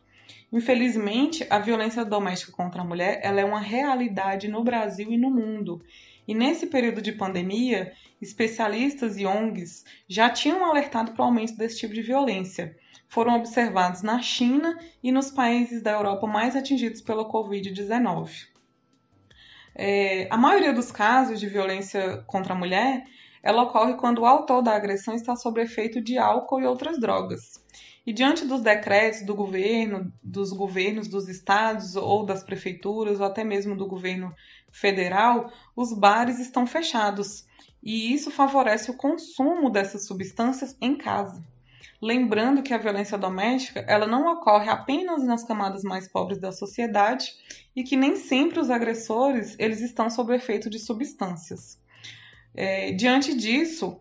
Infelizmente, 0.52 1.46
a 1.50 1.60
violência 1.60 2.06
doméstica 2.06 2.52
contra 2.52 2.82
a 2.82 2.86
mulher 2.86 3.20
ela 3.24 3.42
é 3.42 3.46
uma 3.46 3.60
realidade 3.60 4.48
no 4.48 4.64
Brasil 4.64 5.12
e 5.12 5.18
no 5.18 5.30
mundo. 5.30 5.82
E 6.28 6.34
nesse 6.34 6.68
período 6.68 7.02
de 7.02 7.12
pandemia, 7.12 7.94
especialistas 8.22 9.18
e 9.18 9.26
ONGs 9.26 9.86
já 10.08 10.30
tinham 10.30 10.66
alertado 10.66 11.12
para 11.12 11.22
o 11.22 11.26
aumento 11.26 11.56
desse 11.56 11.80
tipo 11.80 11.94
de 11.94 12.02
violência. 12.02 12.76
Foram 13.08 13.36
observados 13.36 14.02
na 14.02 14.22
China 14.22 14.78
e 15.04 15.12
nos 15.12 15.30
países 15.30 15.82
da 15.82 15.92
Europa 15.92 16.26
mais 16.26 16.56
atingidos 16.56 17.02
pela 17.02 17.30
Covid-19. 17.30 18.55
É, 19.76 20.28
a 20.32 20.38
maioria 20.38 20.74
dos 20.74 20.92
casos 20.92 21.40
de 21.40 21.48
violência 21.48 22.24
contra 22.26 22.54
a 22.54 22.58
mulher 22.58 23.04
ela 23.46 23.62
ocorre 23.62 23.94
quando 23.94 24.20
o 24.20 24.26
autor 24.26 24.64
da 24.64 24.76
agressão 24.76 25.14
está 25.14 25.36
sob 25.36 25.62
efeito 25.62 26.02
de 26.02 26.18
álcool 26.18 26.62
e 26.62 26.66
outras 26.66 27.00
drogas. 27.00 27.64
E 28.04 28.12
diante 28.12 28.44
dos 28.44 28.62
decretos 28.62 29.24
do 29.24 29.36
governo, 29.36 30.12
dos 30.24 30.52
governos 30.52 31.08
dos 31.08 31.30
estados 31.30 31.96
ou 31.96 32.26
das 32.26 32.44
prefeituras, 32.44 33.20
ou 33.20 33.26
até 33.28 33.44
mesmo 33.44 33.78
do 33.78 33.86
governo 33.86 34.34
federal, 34.72 35.52
os 35.76 35.94
bares 35.94 36.40
estão 36.40 36.66
fechados. 36.66 37.46
E 37.84 38.12
isso 38.12 38.32
favorece 38.32 38.90
o 38.90 38.98
consumo 38.98 39.70
dessas 39.70 40.08
substâncias 40.08 40.76
em 40.82 40.98
casa. 40.98 41.46
Lembrando 42.02 42.62
que 42.62 42.74
a 42.74 42.78
violência 42.78 43.18
doméstica 43.18 43.80
ela 43.88 44.06
não 44.06 44.34
ocorre 44.34 44.70
apenas 44.70 45.24
nas 45.24 45.44
camadas 45.44 45.84
mais 45.84 46.08
pobres 46.08 46.40
da 46.40 46.52
sociedade 46.52 47.34
e 47.76 47.84
que 47.84 47.96
nem 47.96 48.16
sempre 48.16 48.60
os 48.60 48.70
agressores 48.70 49.56
eles 49.58 49.82
estão 49.82 50.10
sob 50.10 50.34
efeito 50.36 50.70
de 50.70 50.78
substâncias. 50.78 51.80
É, 52.54 52.92
diante 52.92 53.36
disso, 53.36 54.00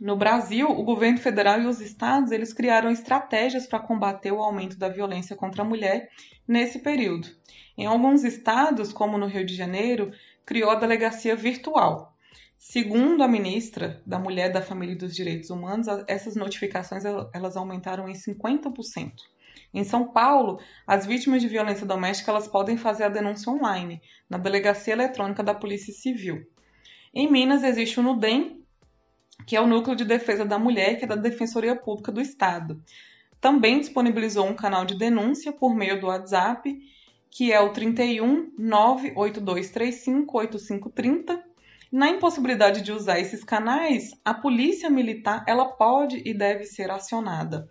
no 0.00 0.16
Brasil, 0.16 0.68
o 0.68 0.82
governo 0.82 1.18
federal 1.18 1.60
e 1.60 1.66
os 1.66 1.80
estados 1.80 2.32
eles 2.32 2.52
criaram 2.52 2.90
estratégias 2.90 3.66
para 3.66 3.78
combater 3.78 4.32
o 4.32 4.42
aumento 4.42 4.76
da 4.76 4.88
violência 4.88 5.36
contra 5.36 5.62
a 5.62 5.64
mulher 5.64 6.10
nesse 6.46 6.80
período. 6.80 7.28
Em 7.76 7.86
alguns 7.86 8.24
estados, 8.24 8.92
como 8.92 9.18
no 9.18 9.26
Rio 9.26 9.44
de 9.44 9.54
Janeiro, 9.54 10.12
criou 10.44 10.70
a 10.70 10.74
delegacia 10.74 11.34
virtual. 11.34 12.13
Segundo 12.66 13.22
a 13.22 13.28
ministra 13.28 14.02
da 14.06 14.18
Mulher, 14.18 14.50
da 14.50 14.62
Família 14.62 14.94
e 14.94 14.98
dos 14.98 15.14
Direitos 15.14 15.50
Humanos, 15.50 15.86
essas 16.08 16.34
notificações 16.34 17.04
elas 17.04 17.58
aumentaram 17.58 18.08
em 18.08 18.14
50%. 18.14 19.12
Em 19.72 19.84
São 19.84 20.08
Paulo, 20.08 20.58
as 20.86 21.04
vítimas 21.04 21.42
de 21.42 21.46
violência 21.46 21.86
doméstica 21.86 22.30
elas 22.30 22.48
podem 22.48 22.78
fazer 22.78 23.04
a 23.04 23.10
denúncia 23.10 23.52
online 23.52 24.00
na 24.30 24.38
delegacia 24.38 24.94
eletrônica 24.94 25.42
da 25.42 25.54
Polícia 25.54 25.92
Civil. 25.92 26.42
Em 27.12 27.30
Minas 27.30 27.62
existe 27.62 28.00
o 28.00 28.02
NUDEM, 28.02 28.64
que 29.46 29.54
é 29.54 29.60
o 29.60 29.66
Núcleo 29.66 29.94
de 29.94 30.06
Defesa 30.06 30.46
da 30.46 30.58
Mulher, 30.58 30.96
que 30.96 31.04
é 31.04 31.08
da 31.08 31.16
Defensoria 31.16 31.76
Pública 31.76 32.10
do 32.10 32.20
Estado. 32.20 32.82
Também 33.42 33.78
disponibilizou 33.78 34.46
um 34.46 34.56
canal 34.56 34.86
de 34.86 34.96
denúncia 34.96 35.52
por 35.52 35.74
meio 35.76 36.00
do 36.00 36.06
WhatsApp, 36.06 36.74
que 37.30 37.52
é 37.52 37.60
o 37.60 37.74
31 37.74 38.54
98235 38.58 40.38
8530. 40.38 41.53
Na 41.94 42.08
impossibilidade 42.08 42.82
de 42.82 42.90
usar 42.90 43.20
esses 43.20 43.44
canais, 43.44 44.10
a 44.24 44.34
Polícia 44.34 44.90
Militar 44.90 45.44
ela 45.46 45.64
pode 45.64 46.20
e 46.24 46.34
deve 46.34 46.64
ser 46.64 46.90
acionada. 46.90 47.68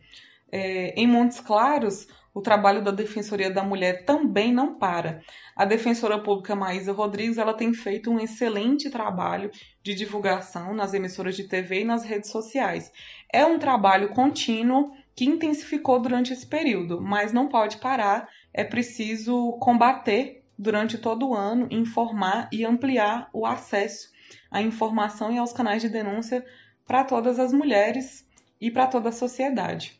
É, 0.49 0.93
em 0.95 1.05
Montes 1.05 1.41
Claros, 1.41 2.07
o 2.33 2.39
trabalho 2.39 2.81
da 2.81 2.91
Defensoria 2.91 3.51
da 3.51 3.63
Mulher 3.63 4.05
também 4.05 4.53
não 4.53 4.79
para. 4.79 5.19
A 5.53 5.65
defensora 5.65 6.17
pública 6.23 6.55
Maísa 6.55 6.93
Rodrigues 6.93 7.37
ela 7.37 7.53
tem 7.53 7.73
feito 7.73 8.09
um 8.09 8.17
excelente 8.17 8.89
trabalho 8.89 9.51
de 9.83 9.93
divulgação 9.93 10.73
nas 10.73 10.93
emissoras 10.93 11.35
de 11.35 11.43
TV 11.43 11.81
e 11.81 11.83
nas 11.83 12.05
redes 12.05 12.31
sociais. 12.31 12.93
É 13.29 13.45
um 13.45 13.59
trabalho 13.59 14.13
contínuo 14.13 14.93
que 15.13 15.25
intensificou 15.25 15.99
durante 15.99 16.31
esse 16.31 16.47
período, 16.47 17.01
mas 17.01 17.33
não 17.33 17.49
pode 17.49 17.75
parar. 17.75 18.29
É 18.53 18.63
preciso 18.63 19.57
combater 19.59 20.45
durante 20.57 20.97
todo 20.97 21.27
o 21.27 21.35
ano, 21.35 21.67
informar 21.69 22.47
e 22.53 22.63
ampliar 22.63 23.29
o 23.33 23.45
acesso 23.45 24.12
à 24.51 24.61
informação 24.61 25.31
e 25.31 25.37
aos 25.37 25.53
canais 25.53 25.81
de 25.81 25.89
denúncia 25.89 26.45
para 26.85 27.03
todas 27.03 27.39
as 27.39 27.53
mulheres 27.53 28.27
e 28.59 28.69
para 28.71 28.87
toda 28.87 29.09
a 29.09 29.11
sociedade. 29.11 29.99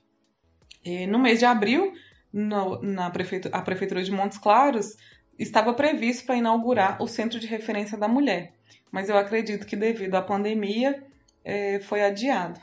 No 1.10 1.20
mês 1.20 1.40
de 1.40 1.46
abril, 1.46 1.94
no, 2.32 2.82
na 2.82 3.10
prefeitura, 3.10 3.56
a 3.56 3.62
Prefeitura 3.62 4.04
de 4.04 4.12
Montes 4.12 4.38
Claros 4.38 4.98
estava 5.38 5.74
previsto 5.74 6.26
para 6.26 6.36
inaugurar 6.36 7.02
o 7.02 7.08
Centro 7.08 7.40
de 7.40 7.48
Referência 7.48 7.98
da 7.98 8.08
Mulher, 8.08 8.54
mas 8.92 9.10
eu 9.10 9.18
acredito 9.18 9.66
que 9.66 9.76
devido 9.76 10.16
à 10.16 10.22
pandemia 10.22 11.04
é, 11.44 11.80
foi 11.80 12.04
adiado. 12.04 12.60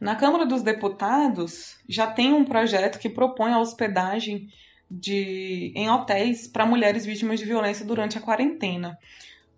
Na 0.00 0.16
Câmara 0.16 0.44
dos 0.44 0.62
Deputados 0.62 1.78
já 1.88 2.06
tem 2.06 2.32
um 2.32 2.44
projeto 2.44 2.98
que 2.98 3.08
propõe 3.08 3.52
a 3.52 3.60
hospedagem 3.60 4.48
de, 4.90 5.72
em 5.74 5.88
hotéis 5.90 6.46
para 6.46 6.66
mulheres 6.66 7.06
vítimas 7.06 7.38
de 7.38 7.46
violência 7.46 7.84
durante 7.84 8.18
a 8.18 8.20
quarentena, 8.20 8.98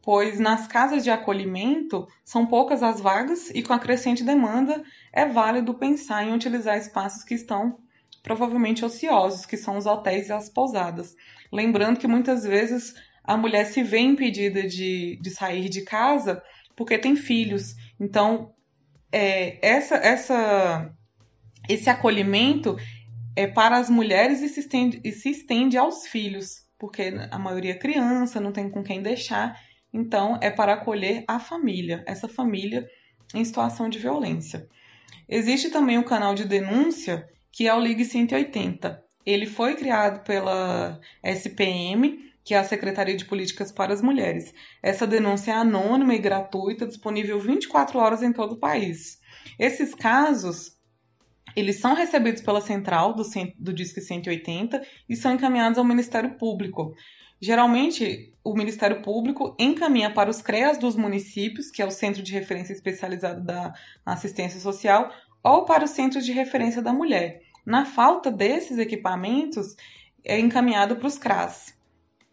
pois 0.06 0.38
nas 0.38 0.68
casas 0.68 1.02
de 1.02 1.10
acolhimento 1.10 2.06
são 2.24 2.46
poucas 2.46 2.80
as 2.80 3.00
vagas 3.00 3.50
e 3.50 3.60
com 3.60 3.72
a 3.72 3.78
crescente 3.80 4.22
demanda 4.22 4.84
é 5.12 5.26
válido 5.26 5.74
pensar 5.74 6.22
em 6.22 6.32
utilizar 6.32 6.78
espaços 6.78 7.24
que 7.24 7.34
estão 7.34 7.80
provavelmente 8.22 8.84
ociosos, 8.84 9.44
que 9.44 9.56
são 9.56 9.76
os 9.76 9.84
hotéis 9.84 10.28
e 10.28 10.32
as 10.32 10.48
pousadas. 10.48 11.16
Lembrando 11.52 11.98
que 11.98 12.06
muitas 12.06 12.44
vezes 12.44 12.94
a 13.24 13.36
mulher 13.36 13.64
se 13.64 13.82
vê 13.82 13.98
impedida 13.98 14.62
de, 14.62 15.18
de 15.20 15.30
sair 15.30 15.68
de 15.68 15.82
casa 15.82 16.40
porque 16.76 16.98
tem 16.98 17.16
filhos. 17.16 17.74
Então, 17.98 18.54
é, 19.10 19.58
essa, 19.60 19.96
essa, 19.96 20.88
esse 21.68 21.90
acolhimento 21.90 22.76
é 23.34 23.48
para 23.48 23.76
as 23.76 23.90
mulheres 23.90 24.40
e 24.40 24.48
se, 24.48 24.60
estende, 24.60 25.00
e 25.02 25.10
se 25.10 25.30
estende 25.30 25.76
aos 25.76 26.06
filhos, 26.06 26.64
porque 26.78 27.12
a 27.28 27.38
maioria 27.40 27.72
é 27.72 27.78
criança, 27.78 28.40
não 28.40 28.52
tem 28.52 28.70
com 28.70 28.84
quem 28.84 29.02
deixar. 29.02 29.60
Então, 29.96 30.38
é 30.42 30.50
para 30.50 30.74
acolher 30.74 31.24
a 31.26 31.40
família, 31.40 32.04
essa 32.06 32.28
família 32.28 32.86
em 33.34 33.42
situação 33.42 33.88
de 33.88 33.98
violência. 33.98 34.68
Existe 35.26 35.70
também 35.70 35.96
o 35.96 36.04
canal 36.04 36.34
de 36.34 36.44
denúncia 36.44 37.26
que 37.50 37.66
é 37.66 37.74
o 37.74 37.80
Ligue 37.80 38.04
180. 38.04 39.02
Ele 39.24 39.46
foi 39.46 39.74
criado 39.74 40.22
pela 40.22 41.00
SPM, 41.24 42.30
que 42.44 42.52
é 42.52 42.58
a 42.58 42.64
Secretaria 42.64 43.16
de 43.16 43.24
Políticas 43.24 43.72
para 43.72 43.94
as 43.94 44.02
Mulheres. 44.02 44.52
Essa 44.82 45.06
denúncia 45.06 45.52
é 45.52 45.54
anônima 45.54 46.14
e 46.14 46.18
gratuita, 46.18 46.86
disponível 46.86 47.40
24 47.40 47.98
horas 47.98 48.22
em 48.22 48.34
todo 48.34 48.52
o 48.52 48.60
país. 48.60 49.18
Esses 49.58 49.94
casos, 49.94 50.75
eles 51.56 51.80
são 51.80 51.94
recebidos 51.94 52.42
pela 52.42 52.60
central 52.60 53.14
do, 53.14 53.24
do 53.58 53.72
Disque 53.72 54.02
180 54.02 54.82
e 55.08 55.16
são 55.16 55.32
encaminhados 55.32 55.78
ao 55.78 55.84
Ministério 55.84 56.36
Público. 56.36 56.94
Geralmente, 57.40 58.34
o 58.44 58.54
Ministério 58.54 59.00
Público 59.00 59.56
encaminha 59.58 60.12
para 60.12 60.30
os 60.30 60.42
CREAS 60.42 60.78
dos 60.78 60.96
municípios, 60.96 61.70
que 61.70 61.80
é 61.80 61.86
o 61.86 61.90
Centro 61.90 62.22
de 62.22 62.32
Referência 62.32 62.74
Especializado 62.74 63.42
da 63.42 63.72
Assistência 64.04 64.60
Social, 64.60 65.10
ou 65.42 65.64
para 65.64 65.84
os 65.84 65.90
Centros 65.90 66.26
de 66.26 66.32
Referência 66.32 66.82
da 66.82 66.92
Mulher. 66.92 67.40
Na 67.64 67.84
falta 67.84 68.30
desses 68.30 68.78
equipamentos, 68.78 69.74
é 70.24 70.38
encaminhado 70.38 70.96
para 70.96 71.06
os 71.06 71.18
CRAS. 71.18 71.74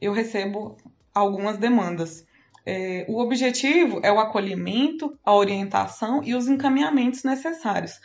Eu 0.01 0.11
recebo 0.11 0.77
algumas 1.13 1.57
demandas. 1.57 2.25
É, 2.65 3.05
o 3.09 3.19
objetivo 3.19 3.99
é 4.03 4.11
o 4.11 4.19
acolhimento, 4.19 5.17
a 5.23 5.33
orientação 5.33 6.23
e 6.23 6.33
os 6.33 6.47
encaminhamentos 6.47 7.23
necessários, 7.23 7.99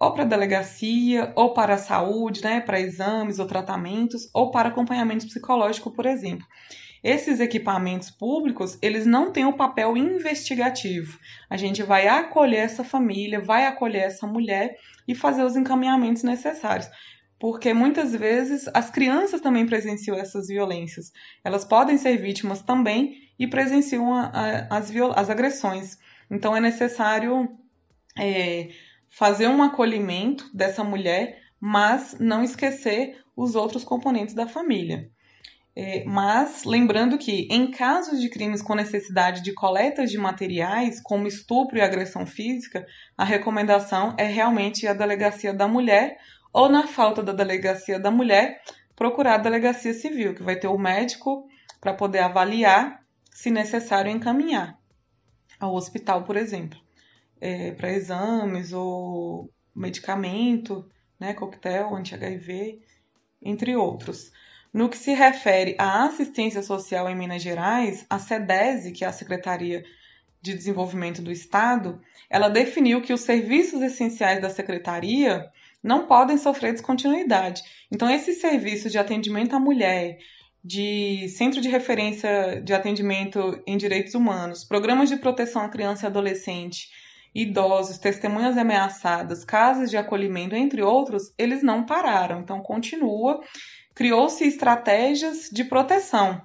ou 0.00 0.12
para 0.12 0.22
a 0.22 0.26
delegacia, 0.26 1.30
ou 1.36 1.52
para 1.52 1.74
a 1.74 1.78
saúde, 1.78 2.42
né, 2.42 2.58
para 2.58 2.80
exames 2.80 3.38
ou 3.38 3.46
tratamentos, 3.46 4.30
ou 4.32 4.50
para 4.50 4.70
acompanhamento 4.70 5.26
psicológico, 5.26 5.90
por 5.90 6.06
exemplo. 6.06 6.46
Esses 7.04 7.38
equipamentos 7.38 8.10
públicos, 8.10 8.78
eles 8.80 9.04
não 9.04 9.30
têm 9.30 9.44
o 9.44 9.52
papel 9.52 9.96
investigativo. 9.98 11.18
A 11.50 11.56
gente 11.56 11.82
vai 11.82 12.08
acolher 12.08 12.60
essa 12.60 12.82
família, 12.82 13.40
vai 13.40 13.66
acolher 13.66 14.04
essa 14.04 14.26
mulher 14.26 14.76
e 15.06 15.14
fazer 15.14 15.44
os 15.44 15.54
encaminhamentos 15.54 16.22
necessários. 16.22 16.88
Porque 17.38 17.72
muitas 17.72 18.14
vezes 18.14 18.68
as 18.74 18.90
crianças 18.90 19.40
também 19.40 19.66
presenciam 19.66 20.16
essas 20.16 20.48
violências. 20.48 21.10
Elas 21.44 21.64
podem 21.64 21.96
ser 21.96 22.16
vítimas 22.18 22.62
também 22.62 23.16
e 23.38 23.46
presenciam 23.46 24.14
a, 24.14 24.26
a, 24.26 24.76
as, 24.76 24.92
as 25.16 25.30
agressões. 25.30 25.98
Então 26.30 26.54
é 26.54 26.60
necessário 26.60 27.48
é, 28.18 28.68
fazer 29.10 29.48
um 29.48 29.62
acolhimento 29.62 30.48
dessa 30.54 30.82
mulher 30.82 31.40
mas 31.60 32.16
não 32.18 32.42
esquecer 32.42 33.22
os 33.36 33.54
outros 33.54 33.84
componentes 33.84 34.34
da 34.34 34.48
família. 34.48 35.10
É, 35.76 36.02
mas 36.04 36.64
lembrando 36.64 37.16
que, 37.16 37.46
em 37.50 37.70
casos 37.70 38.20
de 38.20 38.28
crimes 38.28 38.60
com 38.60 38.74
necessidade 38.74 39.42
de 39.42 39.52
coletas 39.52 40.10
de 40.10 40.18
materiais, 40.18 41.00
como 41.00 41.28
estupro 41.28 41.78
e 41.78 41.80
agressão 41.80 42.26
física, 42.26 42.84
a 43.16 43.24
recomendação 43.24 44.14
é 44.18 44.24
realmente 44.24 44.86
a 44.86 44.94
delegacia 44.94 45.52
da 45.52 45.68
mulher, 45.68 46.18
ou, 46.52 46.68
na 46.68 46.88
falta 46.88 47.22
da 47.22 47.32
delegacia 47.32 48.00
da 48.00 48.10
mulher, 48.10 48.62
procurar 48.96 49.34
a 49.34 49.38
delegacia 49.38 49.94
civil, 49.94 50.34
que 50.34 50.42
vai 50.42 50.56
ter 50.56 50.66
o 50.66 50.78
médico 50.78 51.46
para 51.80 51.94
poder 51.94 52.18
avaliar, 52.18 53.04
se 53.30 53.50
necessário, 53.50 54.10
encaminhar 54.10 54.76
ao 55.60 55.74
hospital, 55.74 56.24
por 56.24 56.36
exemplo, 56.36 56.78
é, 57.40 57.72
para 57.72 57.92
exames 57.92 58.72
ou 58.72 59.50
medicamento, 59.74 60.88
né, 61.18 61.34
coquetel, 61.34 61.94
anti-HIV, 61.94 62.80
entre 63.42 63.76
outros. 63.76 64.32
No 64.72 64.88
que 64.88 64.96
se 64.96 65.12
refere 65.12 65.74
à 65.78 66.04
assistência 66.04 66.62
social 66.62 67.08
em 67.08 67.16
Minas 67.16 67.42
Gerais, 67.42 68.06
a 68.08 68.18
SEDESE, 68.18 68.92
que 68.92 69.04
é 69.04 69.08
a 69.08 69.12
Secretaria 69.12 69.84
de 70.40 70.54
Desenvolvimento 70.54 71.20
do 71.20 71.32
Estado, 71.32 72.00
ela 72.28 72.48
definiu 72.48 73.02
que 73.02 73.12
os 73.12 73.22
serviços 73.22 73.82
essenciais 73.82 74.40
da 74.40 74.48
secretaria 74.48 75.50
não 75.82 76.06
podem 76.06 76.38
sofrer 76.38 76.72
descontinuidade. 76.72 77.62
Então, 77.90 78.08
esses 78.08 78.40
serviços 78.40 78.92
de 78.92 78.98
atendimento 78.98 79.54
à 79.54 79.58
mulher, 79.60 80.18
de 80.62 81.28
centro 81.30 81.60
de 81.60 81.68
referência 81.68 82.60
de 82.62 82.72
atendimento 82.72 83.60
em 83.66 83.76
direitos 83.76 84.14
humanos, 84.14 84.62
programas 84.62 85.08
de 85.08 85.16
proteção 85.16 85.62
à 85.62 85.68
criança 85.68 86.04
e 86.04 86.08
adolescente, 86.08 86.90
idosos, 87.34 87.98
testemunhas 87.98 88.56
ameaçadas, 88.56 89.44
casas 89.44 89.90
de 89.90 89.96
acolhimento, 89.96 90.54
entre 90.54 90.82
outros, 90.82 91.32
eles 91.38 91.62
não 91.62 91.84
pararam. 91.84 92.40
Então, 92.40 92.60
continua 92.60 93.40
criou-se 93.94 94.44
estratégias 94.44 95.50
de 95.52 95.64
proteção, 95.64 96.40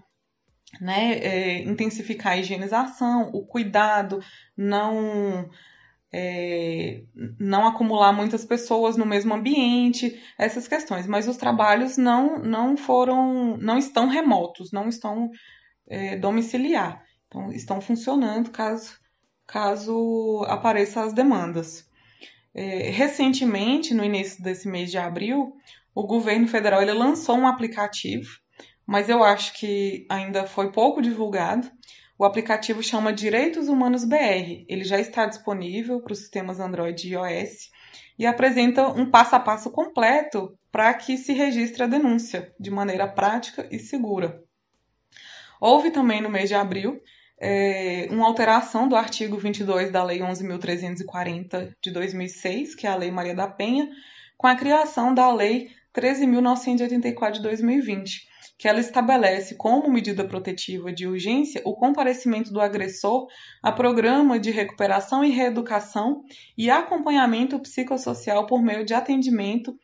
né? 0.82 1.14
É, 1.20 1.60
intensificar 1.64 2.34
a 2.34 2.38
higienização, 2.38 3.30
o 3.34 3.46
cuidado, 3.46 4.20
não 4.58 5.50
é, 6.14 7.04
não 7.40 7.68
acumular 7.68 8.12
muitas 8.14 8.46
pessoas 8.46 8.98
no 8.98 9.06
mesmo 9.06 9.34
ambiente, 9.34 10.22
essas 10.38 10.68
questões. 10.68 11.08
Mas 11.08 11.28
os 11.28 11.38
trabalhos 11.38 11.98
não, 11.98 12.40
não 12.40 12.76
foram, 12.78 13.58
não 13.58 13.78
estão 13.78 14.08
remotos, 14.08 14.72
não 14.72 14.88
estão 14.88 15.30
é, 15.88 16.18
domiciliar. 16.18 17.04
Então, 17.28 17.52
estão 17.52 17.82
funcionando 17.82 18.52
caso, 18.52 18.98
caso 19.48 20.46
apareçam 20.48 21.04
as 21.04 21.14
demandas. 21.14 21.88
É, 22.54 22.90
recentemente, 22.90 23.94
no 23.94 24.04
início 24.04 24.42
desse 24.42 24.68
mês 24.68 24.90
de 24.90 24.98
abril, 24.98 25.56
o 25.94 26.08
governo 26.08 26.48
federal 26.48 26.82
ele 26.82 26.94
lançou 26.94 27.38
um 27.38 27.48
aplicativo, 27.48 28.40
mas 28.86 29.10
eu 29.10 29.24
acho 29.24 29.54
que 29.54 30.06
ainda 30.10 30.46
foi 30.46 30.72
pouco 30.72 31.02
divulgado. 31.02 31.70
O 32.18 32.24
aplicativo 32.24 32.82
chama 32.82 33.12
Direitos 33.12 33.68
Humanos 33.68 34.06
BR. 34.06 34.66
Ele 34.70 34.86
já 34.86 35.00
está 35.00 35.26
disponível 35.26 36.02
para 36.02 36.14
os 36.14 36.20
sistemas 36.20 36.60
Android 36.60 37.08
e 37.08 37.12
iOS 37.12 37.72
e 38.18 38.26
apresenta 38.26 38.88
um 38.88 39.10
passo 39.10 39.36
a 39.36 39.40
passo 39.40 39.70
completo 39.70 40.58
para 40.72 40.94
que 40.94 41.18
se 41.18 41.34
registre 41.34 41.84
a 41.84 41.88
denúncia 41.88 42.54
de 42.60 42.72
maneira 42.72 43.08
prática 43.08 43.68
e 43.70 43.80
segura. 43.80 44.42
Houve 45.60 45.92
também 45.92 46.22
no 46.22 46.30
mês 46.30 46.50
de 46.50 46.56
abril 46.56 47.02
é, 47.40 48.08
uma 48.12 48.28
alteração 48.28 48.88
do 48.88 48.96
artigo 48.96 49.38
22 49.38 49.92
da 49.92 50.04
Lei 50.04 50.20
11.340 50.20 51.74
de 51.82 51.92
2006, 51.92 52.76
que 52.76 52.88
é 52.88 52.90
a 52.90 52.96
Lei 52.96 53.12
Maria 53.12 53.36
da 53.36 53.48
Penha, 53.48 53.90
com 54.38 54.48
a 54.48 54.56
criação 54.56 55.14
da 55.14 55.32
Lei 55.34 55.70
13.984 55.94 57.32
de 57.34 57.42
2020, 57.42 58.28
que 58.58 58.68
ela 58.68 58.80
estabelece 58.80 59.56
como 59.56 59.90
medida 59.90 60.26
protetiva 60.26 60.92
de 60.92 61.08
urgência 61.08 61.62
o 61.66 61.76
comparecimento 61.76 62.52
do 62.52 62.62
agressor 62.62 63.28
a 63.62 63.72
programa 63.72 64.40
de 64.40 64.52
recuperação 64.52 65.24
e 65.24 65.32
reeducação 65.32 66.24
e 66.58 66.70
acompanhamento 66.70 67.60
psicossocial 67.60 68.46
por 68.46 68.62
meio 68.62 68.86
de 68.86 68.94
atendimento 68.94 69.78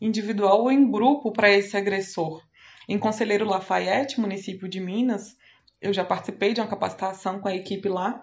individual 0.00 0.62
ou 0.62 0.70
em 0.70 0.90
grupo 0.90 1.32
para 1.32 1.50
esse 1.50 1.76
agressor. 1.76 2.42
Em 2.88 2.98
Conselheiro 2.98 3.46
Lafayette, 3.46 4.20
município 4.20 4.68
de 4.68 4.80
Minas, 4.80 5.36
eu 5.80 5.92
já 5.92 6.04
participei 6.04 6.52
de 6.52 6.60
uma 6.60 6.68
capacitação 6.68 7.40
com 7.40 7.48
a 7.48 7.54
equipe 7.54 7.88
lá. 7.88 8.22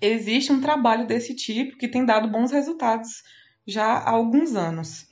Existe 0.00 0.52
um 0.52 0.60
trabalho 0.60 1.06
desse 1.06 1.34
tipo 1.34 1.76
que 1.76 1.88
tem 1.88 2.04
dado 2.04 2.28
bons 2.28 2.50
resultados 2.50 3.22
já 3.66 3.84
há 3.84 4.10
alguns 4.10 4.54
anos. 4.54 5.06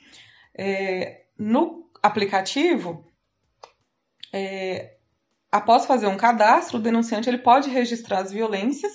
É, 0.56 1.24
no 1.38 1.88
aplicativo, 2.02 3.06
é, 4.32 4.96
após 5.50 5.86
fazer 5.86 6.06
um 6.06 6.16
cadastro, 6.16 6.78
o 6.78 6.82
denunciante 6.82 7.28
ele 7.28 7.38
pode 7.38 7.70
registrar 7.70 8.20
as 8.20 8.32
violências 8.32 8.92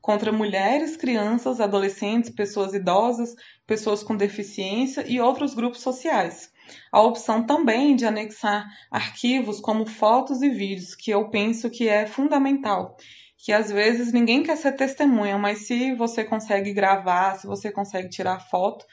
contra 0.00 0.32
mulheres, 0.32 0.96
crianças, 0.96 1.60
adolescentes, 1.60 2.30
pessoas 2.30 2.74
idosas, 2.74 3.34
pessoas 3.66 4.02
com 4.02 4.16
deficiência 4.16 5.06
e 5.06 5.20
outros 5.20 5.54
grupos 5.54 5.80
sociais. 5.80 6.51
A 6.90 7.00
opção 7.00 7.44
também 7.44 7.96
de 7.96 8.04
anexar 8.04 8.66
arquivos 8.90 9.60
como 9.60 9.86
fotos 9.86 10.42
e 10.42 10.50
vídeos, 10.50 10.94
que 10.94 11.10
eu 11.10 11.28
penso 11.30 11.70
que 11.70 11.88
é 11.88 12.06
fundamental. 12.06 12.96
Que 13.36 13.52
às 13.52 13.70
vezes 13.70 14.12
ninguém 14.12 14.42
quer 14.42 14.56
ser 14.56 14.72
testemunha, 14.72 15.36
mas 15.36 15.66
se 15.66 15.94
você 15.94 16.24
consegue 16.24 16.72
gravar, 16.72 17.36
se 17.36 17.46
você 17.46 17.72
consegue 17.72 18.08
tirar 18.08 18.38
foto, 18.38 18.84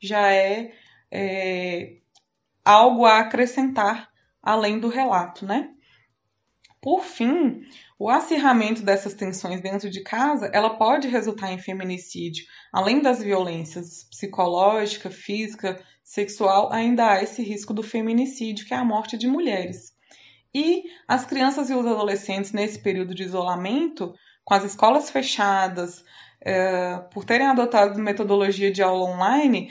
já 0.00 0.32
é, 0.32 0.72
é 1.10 1.96
algo 2.64 3.04
a 3.04 3.18
acrescentar 3.18 4.08
além 4.42 4.78
do 4.78 4.88
relato, 4.88 5.44
né? 5.44 5.70
Por 6.80 7.02
fim, 7.02 7.66
o 7.98 8.08
acirramento 8.08 8.82
dessas 8.82 9.12
tensões 9.12 9.60
dentro 9.60 9.90
de 9.90 10.02
casa, 10.02 10.48
ela 10.54 10.78
pode 10.78 11.08
resultar 11.08 11.52
em 11.52 11.58
feminicídio. 11.58 12.46
Além 12.72 13.02
das 13.02 13.20
violências 13.20 14.04
psicológica, 14.04 15.10
física, 15.10 15.84
sexual, 16.08 16.72
ainda 16.72 17.10
há 17.10 17.22
esse 17.22 17.42
risco 17.42 17.74
do 17.74 17.82
feminicídio, 17.82 18.66
que 18.66 18.72
é 18.72 18.78
a 18.78 18.84
morte 18.84 19.18
de 19.18 19.28
mulheres. 19.28 19.92
E 20.54 20.84
as 21.06 21.26
crianças 21.26 21.68
e 21.68 21.74
os 21.74 21.84
adolescentes 21.84 22.50
nesse 22.50 22.78
período 22.78 23.14
de 23.14 23.24
isolamento, 23.24 24.14
com 24.42 24.54
as 24.54 24.64
escolas 24.64 25.10
fechadas, 25.10 26.02
é, 26.40 26.96
por 27.12 27.26
terem 27.26 27.46
adotado 27.46 28.00
metodologia 28.00 28.72
de 28.72 28.82
aula 28.82 29.04
online, 29.04 29.70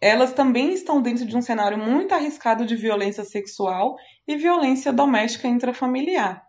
elas 0.00 0.32
também 0.32 0.72
estão 0.72 1.02
dentro 1.02 1.26
de 1.26 1.36
um 1.36 1.42
cenário 1.42 1.76
muito 1.76 2.14
arriscado 2.14 2.64
de 2.64 2.76
violência 2.76 3.24
sexual 3.24 3.96
e 4.26 4.36
violência 4.36 4.92
doméstica 4.92 5.48
intrafamiliar. 5.48 6.46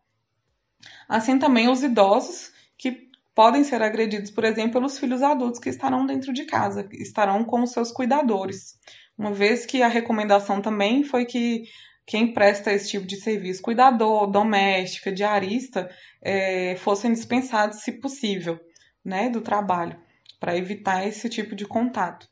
Assim 1.09 1.39
também 1.39 1.67
os 1.69 1.81
idosos, 1.81 2.51
que 2.77 3.09
podem 3.33 3.63
ser 3.63 3.81
agredidos, 3.81 4.29
por 4.29 4.43
exemplo, 4.43 4.73
pelos 4.73 4.99
filhos 4.99 5.23
adultos 5.23 5.59
que 5.59 5.69
estarão 5.69 6.05
dentro 6.05 6.31
de 6.31 6.45
casa, 6.45 6.87
estarão 6.91 7.43
com 7.43 7.65
seus 7.65 7.91
cuidadores. 7.91 8.77
Uma 9.17 9.31
vez 9.31 9.65
que 9.65 9.81
a 9.81 9.87
recomendação 9.87 10.61
também 10.61 11.03
foi 11.03 11.25
que 11.25 11.63
quem 12.05 12.33
presta 12.33 12.71
esse 12.73 12.89
tipo 12.89 13.05
de 13.05 13.17
serviço, 13.17 13.61
cuidador, 13.61 14.29
doméstica, 14.29 15.11
diarista, 15.11 15.89
é, 16.21 16.75
fossem 16.77 17.13
dispensados, 17.13 17.81
se 17.81 17.93
possível, 17.93 18.59
né, 19.03 19.29
do 19.29 19.41
trabalho, 19.41 19.99
para 20.39 20.57
evitar 20.57 21.07
esse 21.07 21.29
tipo 21.29 21.55
de 21.55 21.65
contato 21.65 22.27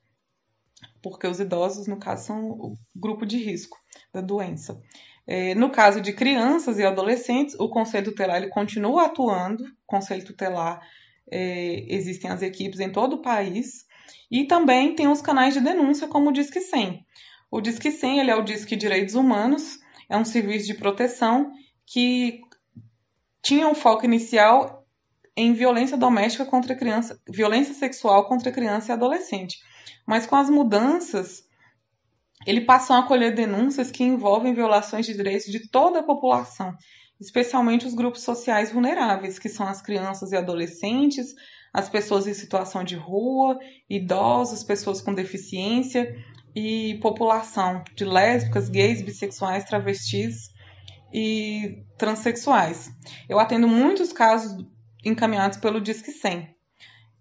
porque 1.01 1.27
os 1.27 1.39
idosos, 1.39 1.87
no 1.87 1.97
caso, 1.97 2.27
são 2.27 2.49
o 2.51 2.73
grupo 2.95 3.25
de 3.25 3.37
risco 3.37 3.77
da 4.13 4.21
doença. 4.21 4.79
É, 5.25 5.55
no 5.55 5.69
caso 5.69 6.01
de 6.01 6.13
crianças 6.13 6.77
e 6.77 6.85
adolescentes, 6.85 7.55
o 7.59 7.69
Conselho 7.69 8.05
Tutelar 8.05 8.37
ele 8.37 8.49
continua 8.49 9.05
atuando. 9.05 9.63
Conselho 9.85 10.25
Tutelar 10.25 10.81
é, 11.29 11.85
existem 11.93 12.29
as 12.29 12.41
equipes 12.41 12.79
em 12.79 12.91
todo 12.91 13.17
o 13.17 13.21
país 13.21 13.85
e 14.29 14.45
também 14.45 14.95
tem 14.95 15.07
os 15.07 15.21
canais 15.21 15.53
de 15.53 15.59
denúncia, 15.59 16.07
como 16.07 16.29
o 16.29 16.33
Disque 16.33 16.61
100. 16.61 17.05
O 17.49 17.59
Disque 17.59 17.91
100 17.91 18.19
ele 18.19 18.31
é 18.31 18.35
o 18.35 18.43
Disque 18.43 18.75
Direitos 18.75 19.15
Humanos, 19.15 19.79
é 20.09 20.17
um 20.17 20.25
serviço 20.25 20.67
de 20.67 20.73
proteção 20.73 21.51
que 21.85 22.41
tinha 23.41 23.67
um 23.67 23.75
foco 23.75 24.05
inicial 24.05 24.85
em 25.35 25.53
violência 25.53 25.97
doméstica 25.97 26.45
contra 26.45 26.75
criança, 26.75 27.19
violência 27.27 27.73
sexual 27.73 28.25
contra 28.27 28.51
criança 28.51 28.91
e 28.91 28.93
adolescente. 28.93 29.59
Mas 30.05 30.25
com 30.25 30.35
as 30.35 30.49
mudanças, 30.49 31.43
ele 32.45 32.61
passou 32.61 32.95
a 32.95 32.99
acolher 32.99 33.33
denúncias 33.33 33.91
que 33.91 34.03
envolvem 34.03 34.53
violações 34.53 35.05
de 35.05 35.13
direitos 35.13 35.51
de 35.51 35.69
toda 35.69 35.99
a 35.99 36.03
população, 36.03 36.75
especialmente 37.19 37.85
os 37.85 37.93
grupos 37.93 38.23
sociais 38.23 38.71
vulneráveis, 38.71 39.37
que 39.37 39.49
são 39.49 39.67
as 39.67 39.81
crianças 39.81 40.31
e 40.31 40.37
adolescentes, 40.37 41.35
as 41.73 41.89
pessoas 41.89 42.27
em 42.27 42.33
situação 42.33 42.83
de 42.83 42.95
rua, 42.95 43.57
idosos, 43.89 44.63
pessoas 44.63 45.01
com 45.01 45.13
deficiência 45.13 46.15
e 46.55 46.99
população 47.01 47.83
de 47.95 48.03
lésbicas, 48.03 48.69
gays, 48.69 49.01
bissexuais, 49.01 49.63
travestis 49.63 50.49
e 51.13 51.83
transexuais. 51.97 52.89
Eu 53.29 53.39
atendo 53.39 53.67
muitos 53.67 54.11
casos 54.11 54.65
encaminhados 55.03 55.57
pelo 55.57 55.81
Disque 55.81 56.11
100. 56.11 56.49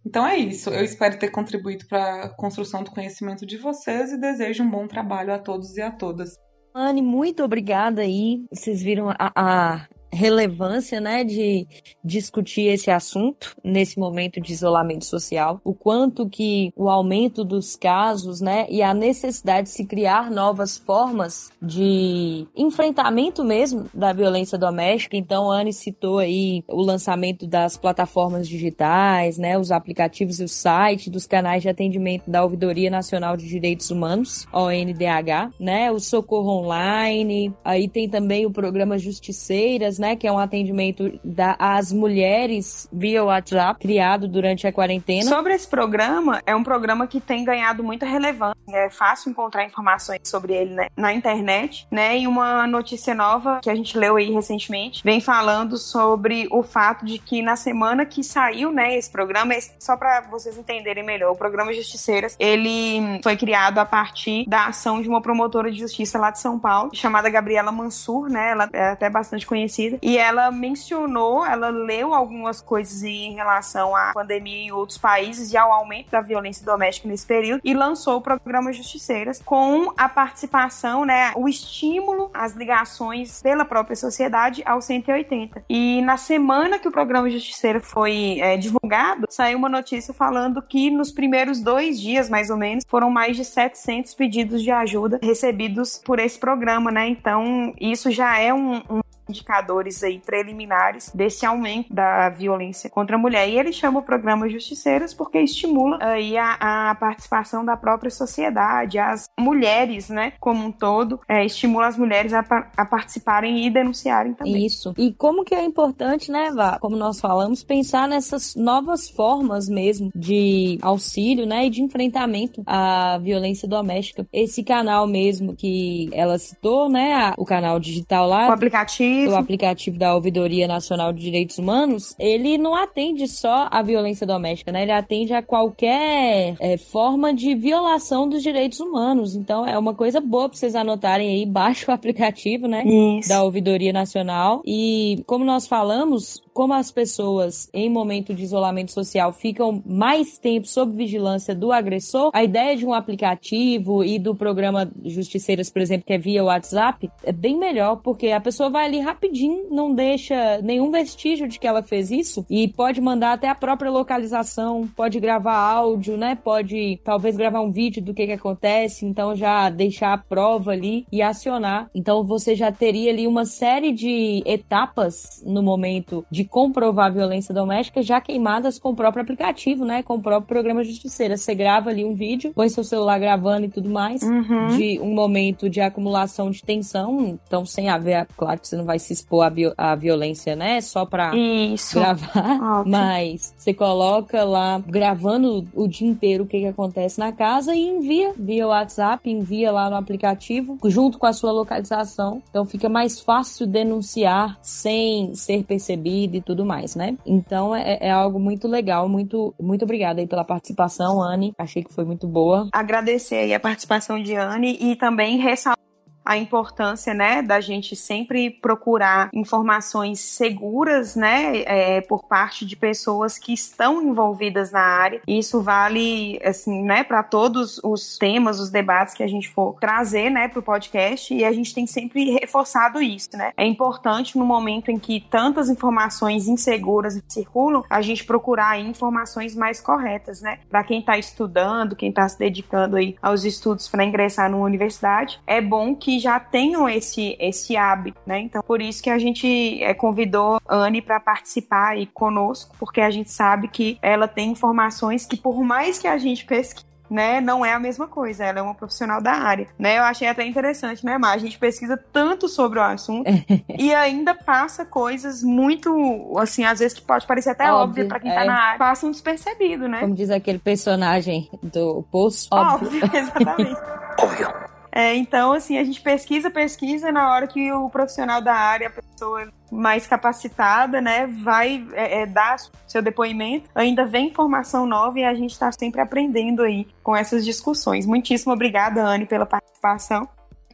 Então 0.04 0.26
é 0.26 0.36
isso. 0.36 0.70
Eu 0.70 0.82
espero 0.82 1.18
ter 1.18 1.30
contribuído 1.30 1.86
para 1.86 2.24
a 2.24 2.28
construção 2.34 2.82
do 2.82 2.90
conhecimento 2.90 3.46
de 3.46 3.56
vocês 3.56 4.12
e 4.12 4.20
desejo 4.20 4.64
um 4.64 4.70
bom 4.70 4.86
trabalho 4.86 5.32
a 5.32 5.38
todos 5.38 5.76
e 5.76 5.82
a 5.82 5.90
todas. 5.90 6.34
Anne, 6.74 7.02
muito 7.02 7.42
obrigada 7.44 8.02
aí. 8.02 8.44
Vocês 8.52 8.82
viram 8.82 9.10
a, 9.10 9.32
a 9.34 9.88
relevância, 10.12 11.00
né, 11.00 11.24
de 11.24 11.66
discutir 12.02 12.66
esse 12.66 12.90
assunto 12.90 13.56
nesse 13.62 13.98
momento 13.98 14.40
de 14.40 14.52
isolamento 14.52 15.04
social, 15.04 15.60
o 15.64 15.72
quanto 15.72 16.28
que 16.28 16.72
o 16.76 16.88
aumento 16.88 17.44
dos 17.44 17.76
casos, 17.76 18.40
né, 18.40 18.66
e 18.68 18.82
a 18.82 18.92
necessidade 18.92 19.68
de 19.68 19.74
se 19.74 19.84
criar 19.84 20.30
novas 20.30 20.76
formas 20.76 21.50
de 21.62 22.46
enfrentamento 22.56 23.44
mesmo 23.44 23.88
da 23.94 24.12
violência 24.12 24.58
doméstica. 24.58 25.16
Então, 25.16 25.50
Anne 25.50 25.72
citou 25.72 26.18
aí 26.18 26.64
o 26.66 26.82
lançamento 26.82 27.46
das 27.46 27.76
plataformas 27.76 28.48
digitais, 28.48 29.38
né, 29.38 29.56
os 29.58 29.70
aplicativos 29.70 30.40
e 30.40 30.44
o 30.44 30.48
site 30.48 31.10
dos 31.10 31.26
canais 31.26 31.62
de 31.62 31.68
atendimento 31.68 32.28
da 32.28 32.42
Ouvidoria 32.42 32.90
Nacional 32.90 33.36
de 33.36 33.46
Direitos 33.46 33.90
Humanos, 33.90 34.46
ONDH, 34.52 35.52
né, 35.58 35.92
o 35.92 36.00
socorro 36.00 36.50
online, 36.50 37.54
aí 37.64 37.88
tem 37.88 38.08
também 38.08 38.44
o 38.44 38.50
programa 38.50 38.98
Justiceiras, 38.98 39.99
né, 40.00 40.16
que 40.16 40.26
é 40.26 40.32
um 40.32 40.38
atendimento 40.38 41.20
da, 41.22 41.54
às 41.58 41.92
mulheres 41.92 42.88
via 42.92 43.22
WhatsApp, 43.22 43.78
criado 43.78 44.26
durante 44.26 44.66
a 44.66 44.72
quarentena. 44.72 45.28
Sobre 45.28 45.54
esse 45.54 45.68
programa, 45.68 46.40
é 46.46 46.56
um 46.56 46.64
programa 46.64 47.06
que 47.06 47.20
tem 47.20 47.44
ganhado 47.44 47.84
muita 47.84 48.06
relevância. 48.06 48.56
É 48.68 48.88
fácil 48.88 49.30
encontrar 49.30 49.64
informações 49.64 50.20
sobre 50.24 50.54
ele 50.54 50.74
né, 50.74 50.88
na 50.96 51.12
internet, 51.12 51.86
né? 51.90 52.18
E 52.18 52.26
uma 52.26 52.66
notícia 52.66 53.14
nova 53.14 53.60
que 53.62 53.68
a 53.68 53.74
gente 53.74 53.96
leu 53.98 54.16
aí 54.16 54.30
recentemente 54.30 55.02
vem 55.04 55.20
falando 55.20 55.76
sobre 55.76 56.48
o 56.50 56.62
fato 56.62 57.04
de 57.04 57.18
que 57.18 57.42
na 57.42 57.56
semana 57.56 58.06
que 58.06 58.24
saiu, 58.24 58.72
né, 58.72 58.96
esse 58.96 59.10
programa, 59.10 59.54
só 59.78 59.96
para 59.96 60.22
vocês 60.22 60.56
entenderem 60.56 61.04
melhor, 61.04 61.32
o 61.32 61.36
programa 61.36 61.72
Justiceiras, 61.72 62.36
ele 62.38 63.20
foi 63.22 63.36
criado 63.36 63.78
a 63.78 63.84
partir 63.84 64.46
da 64.48 64.66
ação 64.66 65.02
de 65.02 65.08
uma 65.08 65.20
promotora 65.20 65.70
de 65.70 65.78
justiça 65.78 66.18
lá 66.18 66.30
de 66.30 66.40
São 66.40 66.58
Paulo, 66.58 66.90
chamada 66.94 67.28
Gabriela 67.28 67.70
Mansur, 67.70 68.28
né? 68.30 68.50
Ela 68.52 68.68
é 68.72 68.88
até 68.90 69.10
bastante 69.10 69.46
conhecida 69.46 69.89
e 70.02 70.18
ela 70.18 70.50
mencionou, 70.50 71.44
ela 71.44 71.68
leu 71.68 72.14
algumas 72.14 72.60
coisas 72.60 73.02
em 73.02 73.34
relação 73.34 73.94
à 73.94 74.12
pandemia 74.12 74.64
em 74.64 74.72
outros 74.72 74.98
países 74.98 75.52
e 75.52 75.56
ao 75.56 75.72
aumento 75.72 76.10
da 76.10 76.20
violência 76.20 76.64
doméstica 76.64 77.08
nesse 77.08 77.26
período 77.26 77.60
e 77.64 77.74
lançou 77.74 78.16
o 78.16 78.20
programa 78.20 78.72
Justiceiras 78.72 79.40
com 79.44 79.92
a 79.96 80.08
participação, 80.08 81.04
né, 81.04 81.32
o 81.36 81.48
estímulo 81.48 82.30
às 82.34 82.54
ligações 82.54 83.42
pela 83.42 83.64
própria 83.64 83.96
sociedade 83.96 84.62
ao 84.64 84.80
180. 84.80 85.64
E 85.68 86.02
na 86.02 86.16
semana 86.16 86.78
que 86.78 86.88
o 86.88 86.92
programa 86.92 87.30
Justiceira 87.30 87.80
foi 87.80 88.38
é, 88.40 88.56
divulgado, 88.56 89.26
saiu 89.28 89.58
uma 89.58 89.68
notícia 89.68 90.12
falando 90.12 90.62
que 90.62 90.90
nos 90.90 91.10
primeiros 91.10 91.60
dois 91.60 92.00
dias, 92.00 92.28
mais 92.28 92.50
ou 92.50 92.56
menos, 92.56 92.84
foram 92.86 93.10
mais 93.10 93.36
de 93.36 93.44
700 93.44 94.14
pedidos 94.14 94.62
de 94.62 94.70
ajuda 94.70 95.18
recebidos 95.22 96.00
por 96.04 96.18
esse 96.18 96.38
programa, 96.38 96.90
né? 96.90 97.08
Então, 97.08 97.74
isso 97.80 98.10
já 98.10 98.38
é 98.38 98.52
um, 98.52 98.76
um 98.90 99.00
indicadores 99.30 100.02
aí 100.02 100.18
preliminares 100.18 101.10
desse 101.14 101.46
aumento 101.46 101.92
da 101.92 102.28
violência 102.28 102.90
contra 102.90 103.16
a 103.16 103.18
mulher. 103.18 103.48
E 103.48 103.58
ele 103.58 103.72
chama 103.72 104.00
o 104.00 104.02
programa 104.02 104.48
Justiceiras 104.48 105.14
porque 105.14 105.40
estimula 105.40 105.98
aí 106.00 106.36
a, 106.36 106.90
a 106.90 106.94
participação 106.94 107.64
da 107.64 107.76
própria 107.76 108.10
sociedade, 108.10 108.98
as 108.98 109.28
mulheres, 109.38 110.08
né, 110.08 110.32
como 110.40 110.64
um 110.64 110.72
todo, 110.72 111.20
é, 111.28 111.44
estimula 111.44 111.86
as 111.86 111.96
mulheres 111.96 112.32
a, 112.32 112.44
a, 112.76 112.84
participarem 112.84 113.66
e 113.66 113.70
denunciarem 113.70 114.34
também. 114.34 114.66
Isso. 114.66 114.94
E 114.98 115.12
como 115.12 115.44
que 115.44 115.54
é 115.54 115.64
importante, 115.64 116.30
né, 116.30 116.50
Vá, 116.50 116.78
como 116.78 116.96
nós 116.96 117.20
falamos, 117.20 117.62
pensar 117.62 118.08
nessas 118.08 118.54
novas 118.54 119.08
formas 119.08 119.68
mesmo 119.68 120.10
de 120.14 120.78
auxílio, 120.82 121.46
né, 121.46 121.66
e 121.66 121.70
de 121.70 121.82
enfrentamento 121.82 122.62
à 122.66 123.18
violência 123.18 123.68
doméstica. 123.68 124.26
Esse 124.32 124.62
canal 124.62 125.06
mesmo 125.06 125.54
que 125.54 126.08
ela 126.12 126.38
citou, 126.38 126.88
né, 126.88 127.32
o 127.36 127.44
canal 127.44 127.78
digital 127.78 128.28
lá. 128.28 128.48
O 128.48 128.52
aplicativo 128.52 129.19
o 129.28 129.36
aplicativo 129.36 129.98
da 129.98 130.14
Ouvidoria 130.14 130.66
Nacional 130.66 131.12
de 131.12 131.22
Direitos 131.22 131.58
Humanos, 131.58 132.14
ele 132.18 132.58
não 132.58 132.74
atende 132.74 133.26
só 133.28 133.68
a 133.70 133.82
violência 133.82 134.26
doméstica, 134.26 134.72
né? 134.72 134.82
Ele 134.82 134.92
atende 134.92 135.32
a 135.32 135.42
qualquer 135.42 136.56
é, 136.58 136.76
forma 136.76 137.32
de 137.32 137.54
violação 137.54 138.28
dos 138.28 138.42
direitos 138.42 138.80
humanos. 138.80 139.34
Então 139.34 139.66
é 139.66 139.78
uma 139.78 139.94
coisa 139.94 140.20
boa 140.20 140.48
pra 140.48 140.58
vocês 140.58 140.74
anotarem 140.74 141.28
aí, 141.28 141.46
baixa 141.46 141.90
o 141.90 141.94
aplicativo, 141.94 142.66
né? 142.66 142.84
Isso. 142.84 143.28
Da 143.28 143.42
Ouvidoria 143.42 143.92
Nacional. 143.92 144.62
E 144.64 145.22
como 145.26 145.44
nós 145.44 145.66
falamos, 145.66 146.42
como 146.52 146.74
as 146.74 146.90
pessoas 146.90 147.68
em 147.72 147.88
momento 147.88 148.34
de 148.34 148.42
isolamento 148.42 148.92
social 148.92 149.32
ficam 149.32 149.82
mais 149.86 150.38
tempo 150.38 150.66
sob 150.66 150.94
vigilância 150.94 151.54
do 151.54 151.72
agressor, 151.72 152.30
a 152.32 152.42
ideia 152.42 152.76
de 152.76 152.86
um 152.86 152.92
aplicativo 152.92 154.04
e 154.04 154.18
do 154.18 154.34
programa 154.34 154.90
Justiceiras, 155.04 155.70
por 155.70 155.82
exemplo, 155.82 156.06
que 156.06 156.12
é 156.12 156.18
via 156.18 156.44
WhatsApp, 156.44 157.10
é 157.24 157.32
bem 157.32 157.58
melhor, 157.58 157.96
porque 157.96 158.28
a 158.28 158.40
pessoa 158.40 158.70
vai 158.70 158.86
ali 158.86 159.00
rapidinho, 159.00 159.68
não 159.70 159.94
deixa 159.94 160.60
nenhum 160.62 160.90
vestígio 160.90 161.48
de 161.48 161.58
que 161.58 161.66
ela 161.66 161.82
fez 161.82 162.10
isso 162.10 162.44
e 162.48 162.68
pode 162.68 163.00
mandar 163.00 163.32
até 163.32 163.48
a 163.48 163.54
própria 163.54 163.90
localização, 163.90 164.88
pode 164.96 165.20
gravar 165.20 165.56
áudio, 165.56 166.16
né? 166.16 166.34
Pode 166.34 167.00
talvez 167.04 167.36
gravar 167.36 167.60
um 167.60 167.70
vídeo 167.70 168.02
do 168.02 168.14
que 168.14 168.26
que 168.26 168.32
acontece, 168.32 169.04
então 169.04 169.34
já 169.34 169.70
deixar 169.70 170.12
a 170.12 170.18
prova 170.18 170.72
ali 170.72 171.06
e 171.12 171.22
acionar. 171.22 171.90
Então 171.94 172.24
você 172.24 172.54
já 172.54 172.70
teria 172.70 173.10
ali 173.10 173.26
uma 173.26 173.44
série 173.44 173.92
de 173.92 174.42
etapas 174.46 175.42
no 175.44 175.62
momento 175.62 176.24
de 176.30 176.39
comprovar 176.44 177.06
a 177.06 177.10
violência 177.10 177.54
doméstica 177.54 178.02
já 178.02 178.20
queimadas 178.20 178.78
com 178.78 178.90
o 178.90 178.96
próprio 178.96 179.22
aplicativo, 179.22 179.84
né? 179.84 180.02
Com 180.02 180.14
o 180.14 180.20
próprio 180.20 180.48
programa 180.48 180.84
Justiceira. 180.84 181.36
Você 181.36 181.54
grava 181.54 181.90
ali 181.90 182.04
um 182.04 182.14
vídeo, 182.14 182.52
põe 182.54 182.68
seu 182.68 182.84
celular 182.84 183.18
gravando 183.18 183.66
e 183.66 183.70
tudo 183.70 183.88
mais, 183.88 184.22
uhum. 184.22 184.68
de 184.76 184.98
um 185.00 185.14
momento 185.14 185.68
de 185.68 185.80
acumulação 185.80 186.50
de 186.50 186.62
tensão, 186.62 187.38
então 187.46 187.64
sem 187.64 187.88
haver, 187.88 188.26
claro 188.36 188.60
que 188.60 188.68
você 188.68 188.76
não 188.76 188.84
vai 188.84 188.98
se 188.98 189.12
expor 189.12 189.44
à, 189.44 189.92
à 189.92 189.94
violência, 189.94 190.56
né? 190.56 190.80
Só 190.80 191.04
pra 191.04 191.34
Isso. 191.36 191.98
gravar. 191.98 192.80
Ótimo. 192.80 192.90
Mas 192.90 193.54
você 193.56 193.72
coloca 193.72 194.44
lá, 194.44 194.82
gravando 194.86 195.66
o 195.74 195.86
dia 195.86 196.08
inteiro 196.08 196.44
o 196.44 196.46
que, 196.46 196.60
que 196.60 196.66
acontece 196.66 197.18
na 197.18 197.32
casa 197.32 197.74
e 197.74 197.80
envia 197.80 198.32
via 198.36 198.66
WhatsApp, 198.66 199.30
envia 199.30 199.70
lá 199.70 199.90
no 199.90 199.96
aplicativo, 199.96 200.78
junto 200.86 201.18
com 201.18 201.26
a 201.26 201.32
sua 201.32 201.52
localização. 201.52 202.42
Então 202.48 202.64
fica 202.64 202.88
mais 202.88 203.20
fácil 203.20 203.66
denunciar 203.66 204.58
sem 204.62 205.34
ser 205.34 205.64
percebido 205.64 206.29
e 206.36 206.42
tudo 206.42 206.64
mais, 206.64 206.94
né? 206.94 207.16
Então 207.26 207.74
é, 207.74 207.98
é 208.00 208.10
algo 208.10 208.38
muito 208.38 208.68
legal. 208.68 209.08
Muito, 209.08 209.54
muito 209.60 209.84
obrigada 209.84 210.20
aí 210.20 210.26
pela 210.26 210.44
participação, 210.44 211.22
Anne. 211.22 211.52
Achei 211.58 211.82
que 211.82 211.92
foi 211.92 212.04
muito 212.04 212.26
boa. 212.26 212.68
Agradecer 212.72 213.36
aí 213.36 213.54
a 213.54 213.60
participação 213.60 214.22
de 214.22 214.34
Anne 214.34 214.76
e 214.80 214.96
também 214.96 215.38
ressaltar 215.38 215.79
a 216.24 216.36
importância, 216.36 217.14
né, 217.14 217.42
da 217.42 217.60
gente 217.60 217.96
sempre 217.96 218.50
procurar 218.50 219.30
informações 219.32 220.20
seguras, 220.20 221.16
né, 221.16 221.62
é, 221.62 222.00
por 222.00 222.24
parte 222.24 222.64
de 222.64 222.76
pessoas 222.76 223.38
que 223.38 223.52
estão 223.52 224.02
envolvidas 224.02 224.70
na 224.70 224.80
área. 224.80 225.20
Isso 225.26 225.60
vale, 225.62 226.40
assim, 226.44 226.82
né, 226.82 227.02
para 227.02 227.22
todos 227.22 227.80
os 227.82 228.18
temas, 228.18 228.60
os 228.60 228.70
debates 228.70 229.14
que 229.14 229.22
a 229.22 229.28
gente 229.28 229.48
for 229.48 229.76
trazer, 229.80 230.30
né, 230.30 230.48
para 230.48 230.60
o 230.60 230.62
podcast. 230.62 231.34
E 231.34 231.44
a 231.44 231.52
gente 231.52 231.74
tem 231.74 231.86
sempre 231.86 232.30
reforçado 232.30 233.00
isso, 233.00 233.30
né. 233.34 233.52
É 233.56 233.66
importante 233.66 234.38
no 234.38 234.44
momento 234.44 234.90
em 234.90 234.98
que 234.98 235.24
tantas 235.30 235.68
informações 235.68 236.48
inseguras 236.48 237.20
circulam, 237.28 237.84
a 237.88 238.02
gente 238.02 238.24
procurar 238.24 238.78
informações 238.78 239.54
mais 239.54 239.80
corretas, 239.80 240.40
né, 240.40 240.58
para 240.68 240.84
quem 240.84 241.00
está 241.00 241.18
estudando, 241.18 241.96
quem 241.96 242.10
está 242.10 242.28
se 242.28 242.38
dedicando 242.38 242.96
aí 242.96 243.16
aos 243.22 243.44
estudos 243.44 243.88
para 243.88 244.04
ingressar 244.04 244.50
numa 244.50 244.64
universidade. 244.64 245.40
É 245.46 245.60
bom 245.60 245.94
que 245.94 246.09
já 246.18 246.40
tenham 246.40 246.88
esse, 246.88 247.36
esse 247.38 247.76
hábito, 247.76 248.20
né? 248.26 248.40
Então, 248.40 248.62
por 248.62 248.80
isso 248.80 249.02
que 249.02 249.10
a 249.10 249.18
gente 249.18 249.82
é, 249.82 249.94
convidou 249.94 250.60
a 250.66 250.76
Anne 250.76 251.02
para 251.02 251.20
participar 251.20 251.90
aí 251.90 252.06
conosco, 252.06 252.74
porque 252.78 253.00
a 253.00 253.10
gente 253.10 253.30
sabe 253.30 253.68
que 253.68 253.98
ela 254.02 254.26
tem 254.26 254.50
informações 254.50 255.26
que, 255.26 255.36
por 255.36 255.62
mais 255.62 255.98
que 255.98 256.08
a 256.08 256.18
gente 256.18 256.44
pesquise, 256.44 256.90
né, 257.10 257.40
não 257.40 257.66
é 257.66 257.72
a 257.72 257.80
mesma 257.80 258.06
coisa, 258.06 258.44
ela 258.44 258.60
é 258.60 258.62
uma 258.62 258.74
profissional 258.74 259.20
da 259.20 259.32
área, 259.32 259.66
né? 259.76 259.98
Eu 259.98 260.04
achei 260.04 260.28
até 260.28 260.46
interessante, 260.46 261.04
né, 261.04 261.18
Mar? 261.18 261.34
A 261.34 261.38
gente 261.38 261.58
pesquisa 261.58 261.96
tanto 261.96 262.48
sobre 262.48 262.78
o 262.78 262.82
assunto 262.82 263.28
e 263.76 263.92
ainda 263.92 264.32
passa 264.32 264.84
coisas 264.84 265.42
muito, 265.42 266.32
assim, 266.38 266.64
às 266.64 266.78
vezes 266.78 266.96
que 266.96 267.04
pode 267.04 267.26
parecer 267.26 267.50
até 267.50 267.64
óbvio, 267.64 268.04
óbvio 268.04 268.08
para 268.08 268.20
quem 268.20 268.30
tá 268.30 268.36
é. 268.36 268.40
tá 268.40 268.44
na 268.44 268.58
área, 268.58 268.78
passam 268.78 269.10
despercebido, 269.10 269.88
né? 269.88 270.00
Como 270.00 270.14
diz 270.14 270.30
aquele 270.30 270.60
personagem 270.60 271.50
do 271.60 272.04
Poço, 272.12 272.48
óbvio. 272.52 273.04
óbvio 273.04 273.10
exatamente. 273.18 273.80
óbvio. 274.16 274.70
É, 274.92 275.14
então, 275.14 275.52
assim, 275.52 275.78
a 275.78 275.84
gente 275.84 276.00
pesquisa, 276.00 276.50
pesquisa, 276.50 277.12
na 277.12 277.32
hora 277.32 277.46
que 277.46 277.70
o 277.72 277.88
profissional 277.88 278.40
da 278.42 278.54
área, 278.54 278.88
a 278.88 278.90
pessoa 278.90 279.48
mais 279.70 280.06
capacitada, 280.06 281.00
né, 281.00 281.26
vai 281.26 281.86
é, 281.92 282.22
é, 282.22 282.26
dar 282.26 282.56
seu 282.88 283.00
depoimento, 283.00 283.70
ainda 283.74 284.04
vem 284.04 284.28
informação 284.28 284.86
nova 284.86 285.18
e 285.18 285.24
a 285.24 285.32
gente 285.32 285.52
está 285.52 285.70
sempre 285.70 286.00
aprendendo 286.00 286.62
aí 286.62 286.88
com 287.02 287.16
essas 287.16 287.44
discussões. 287.44 288.04
Muitíssimo 288.04 288.52
obrigada, 288.52 289.02
Anne, 289.02 289.26
pela 289.26 289.46
participação. 289.46 290.28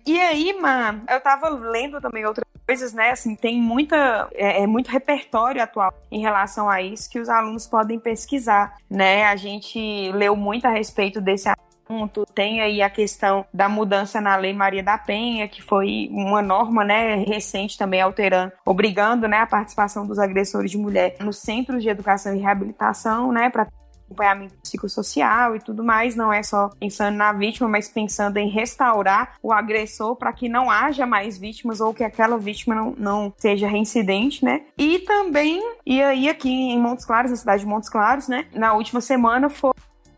E 0.06 0.18
aí, 0.18 0.56
mano, 0.58 1.02
eu 1.10 1.20
tava 1.20 1.48
lendo 1.48 2.00
também 2.00 2.24
outra 2.24 2.46
coisas, 2.66 2.92
né? 2.92 3.10
Assim, 3.10 3.36
tem 3.36 3.60
muita, 3.60 4.28
é, 4.34 4.62
é, 4.62 4.66
muito 4.66 4.88
repertório 4.88 5.62
atual 5.62 5.92
em 6.10 6.20
relação 6.20 6.68
a 6.68 6.82
isso 6.82 7.08
que 7.08 7.20
os 7.20 7.28
alunos 7.28 7.66
podem 7.66 7.98
pesquisar, 7.98 8.76
né? 8.90 9.24
A 9.24 9.36
gente 9.36 10.10
leu 10.12 10.34
muito 10.34 10.66
a 10.66 10.70
respeito 10.70 11.20
desse 11.20 11.48
assunto. 11.48 11.65
Tem 12.34 12.60
aí 12.60 12.82
a 12.82 12.90
questão 12.90 13.44
da 13.52 13.68
mudança 13.68 14.20
na 14.20 14.36
Lei 14.36 14.52
Maria 14.52 14.82
da 14.82 14.98
Penha, 14.98 15.48
que 15.48 15.62
foi 15.62 16.08
uma 16.10 16.42
norma, 16.42 16.84
né, 16.84 17.16
recente 17.16 17.78
também 17.78 18.00
alterando, 18.00 18.52
obrigando, 18.64 19.28
né, 19.28 19.38
a 19.38 19.46
participação 19.46 20.06
dos 20.06 20.18
agressores 20.18 20.70
de 20.70 20.78
mulher 20.78 21.16
nos 21.20 21.38
centros 21.38 21.82
de 21.82 21.88
educação 21.88 22.34
e 22.34 22.38
reabilitação, 22.38 23.32
né, 23.32 23.50
para 23.50 23.66
acompanhamento 24.06 24.54
psicossocial 24.62 25.56
e 25.56 25.60
tudo 25.60 25.82
mais, 25.82 26.14
não 26.14 26.32
é 26.32 26.42
só 26.42 26.70
pensando 26.78 27.16
na 27.16 27.32
vítima, 27.32 27.68
mas 27.68 27.88
pensando 27.88 28.36
em 28.36 28.48
restaurar 28.48 29.34
o 29.42 29.52
agressor 29.52 30.16
para 30.16 30.32
que 30.32 30.48
não 30.48 30.70
haja 30.70 31.04
mais 31.04 31.36
vítimas 31.36 31.80
ou 31.80 31.92
que 31.92 32.04
aquela 32.04 32.38
vítima 32.38 32.74
não, 32.74 32.94
não 32.96 33.34
seja 33.36 33.66
reincidente, 33.68 34.44
né? 34.44 34.62
E 34.78 35.00
também, 35.00 35.60
e 35.84 36.02
aí 36.02 36.28
aqui 36.28 36.48
em 36.48 36.80
Montes 36.80 37.04
Claros, 37.04 37.30
na 37.30 37.36
cidade 37.36 37.62
de 37.62 37.68
Montes 37.68 37.88
Claros, 37.88 38.28
né, 38.28 38.46
na 38.54 38.74
última 38.74 39.00
semana 39.00 39.50
foi 39.50 39.72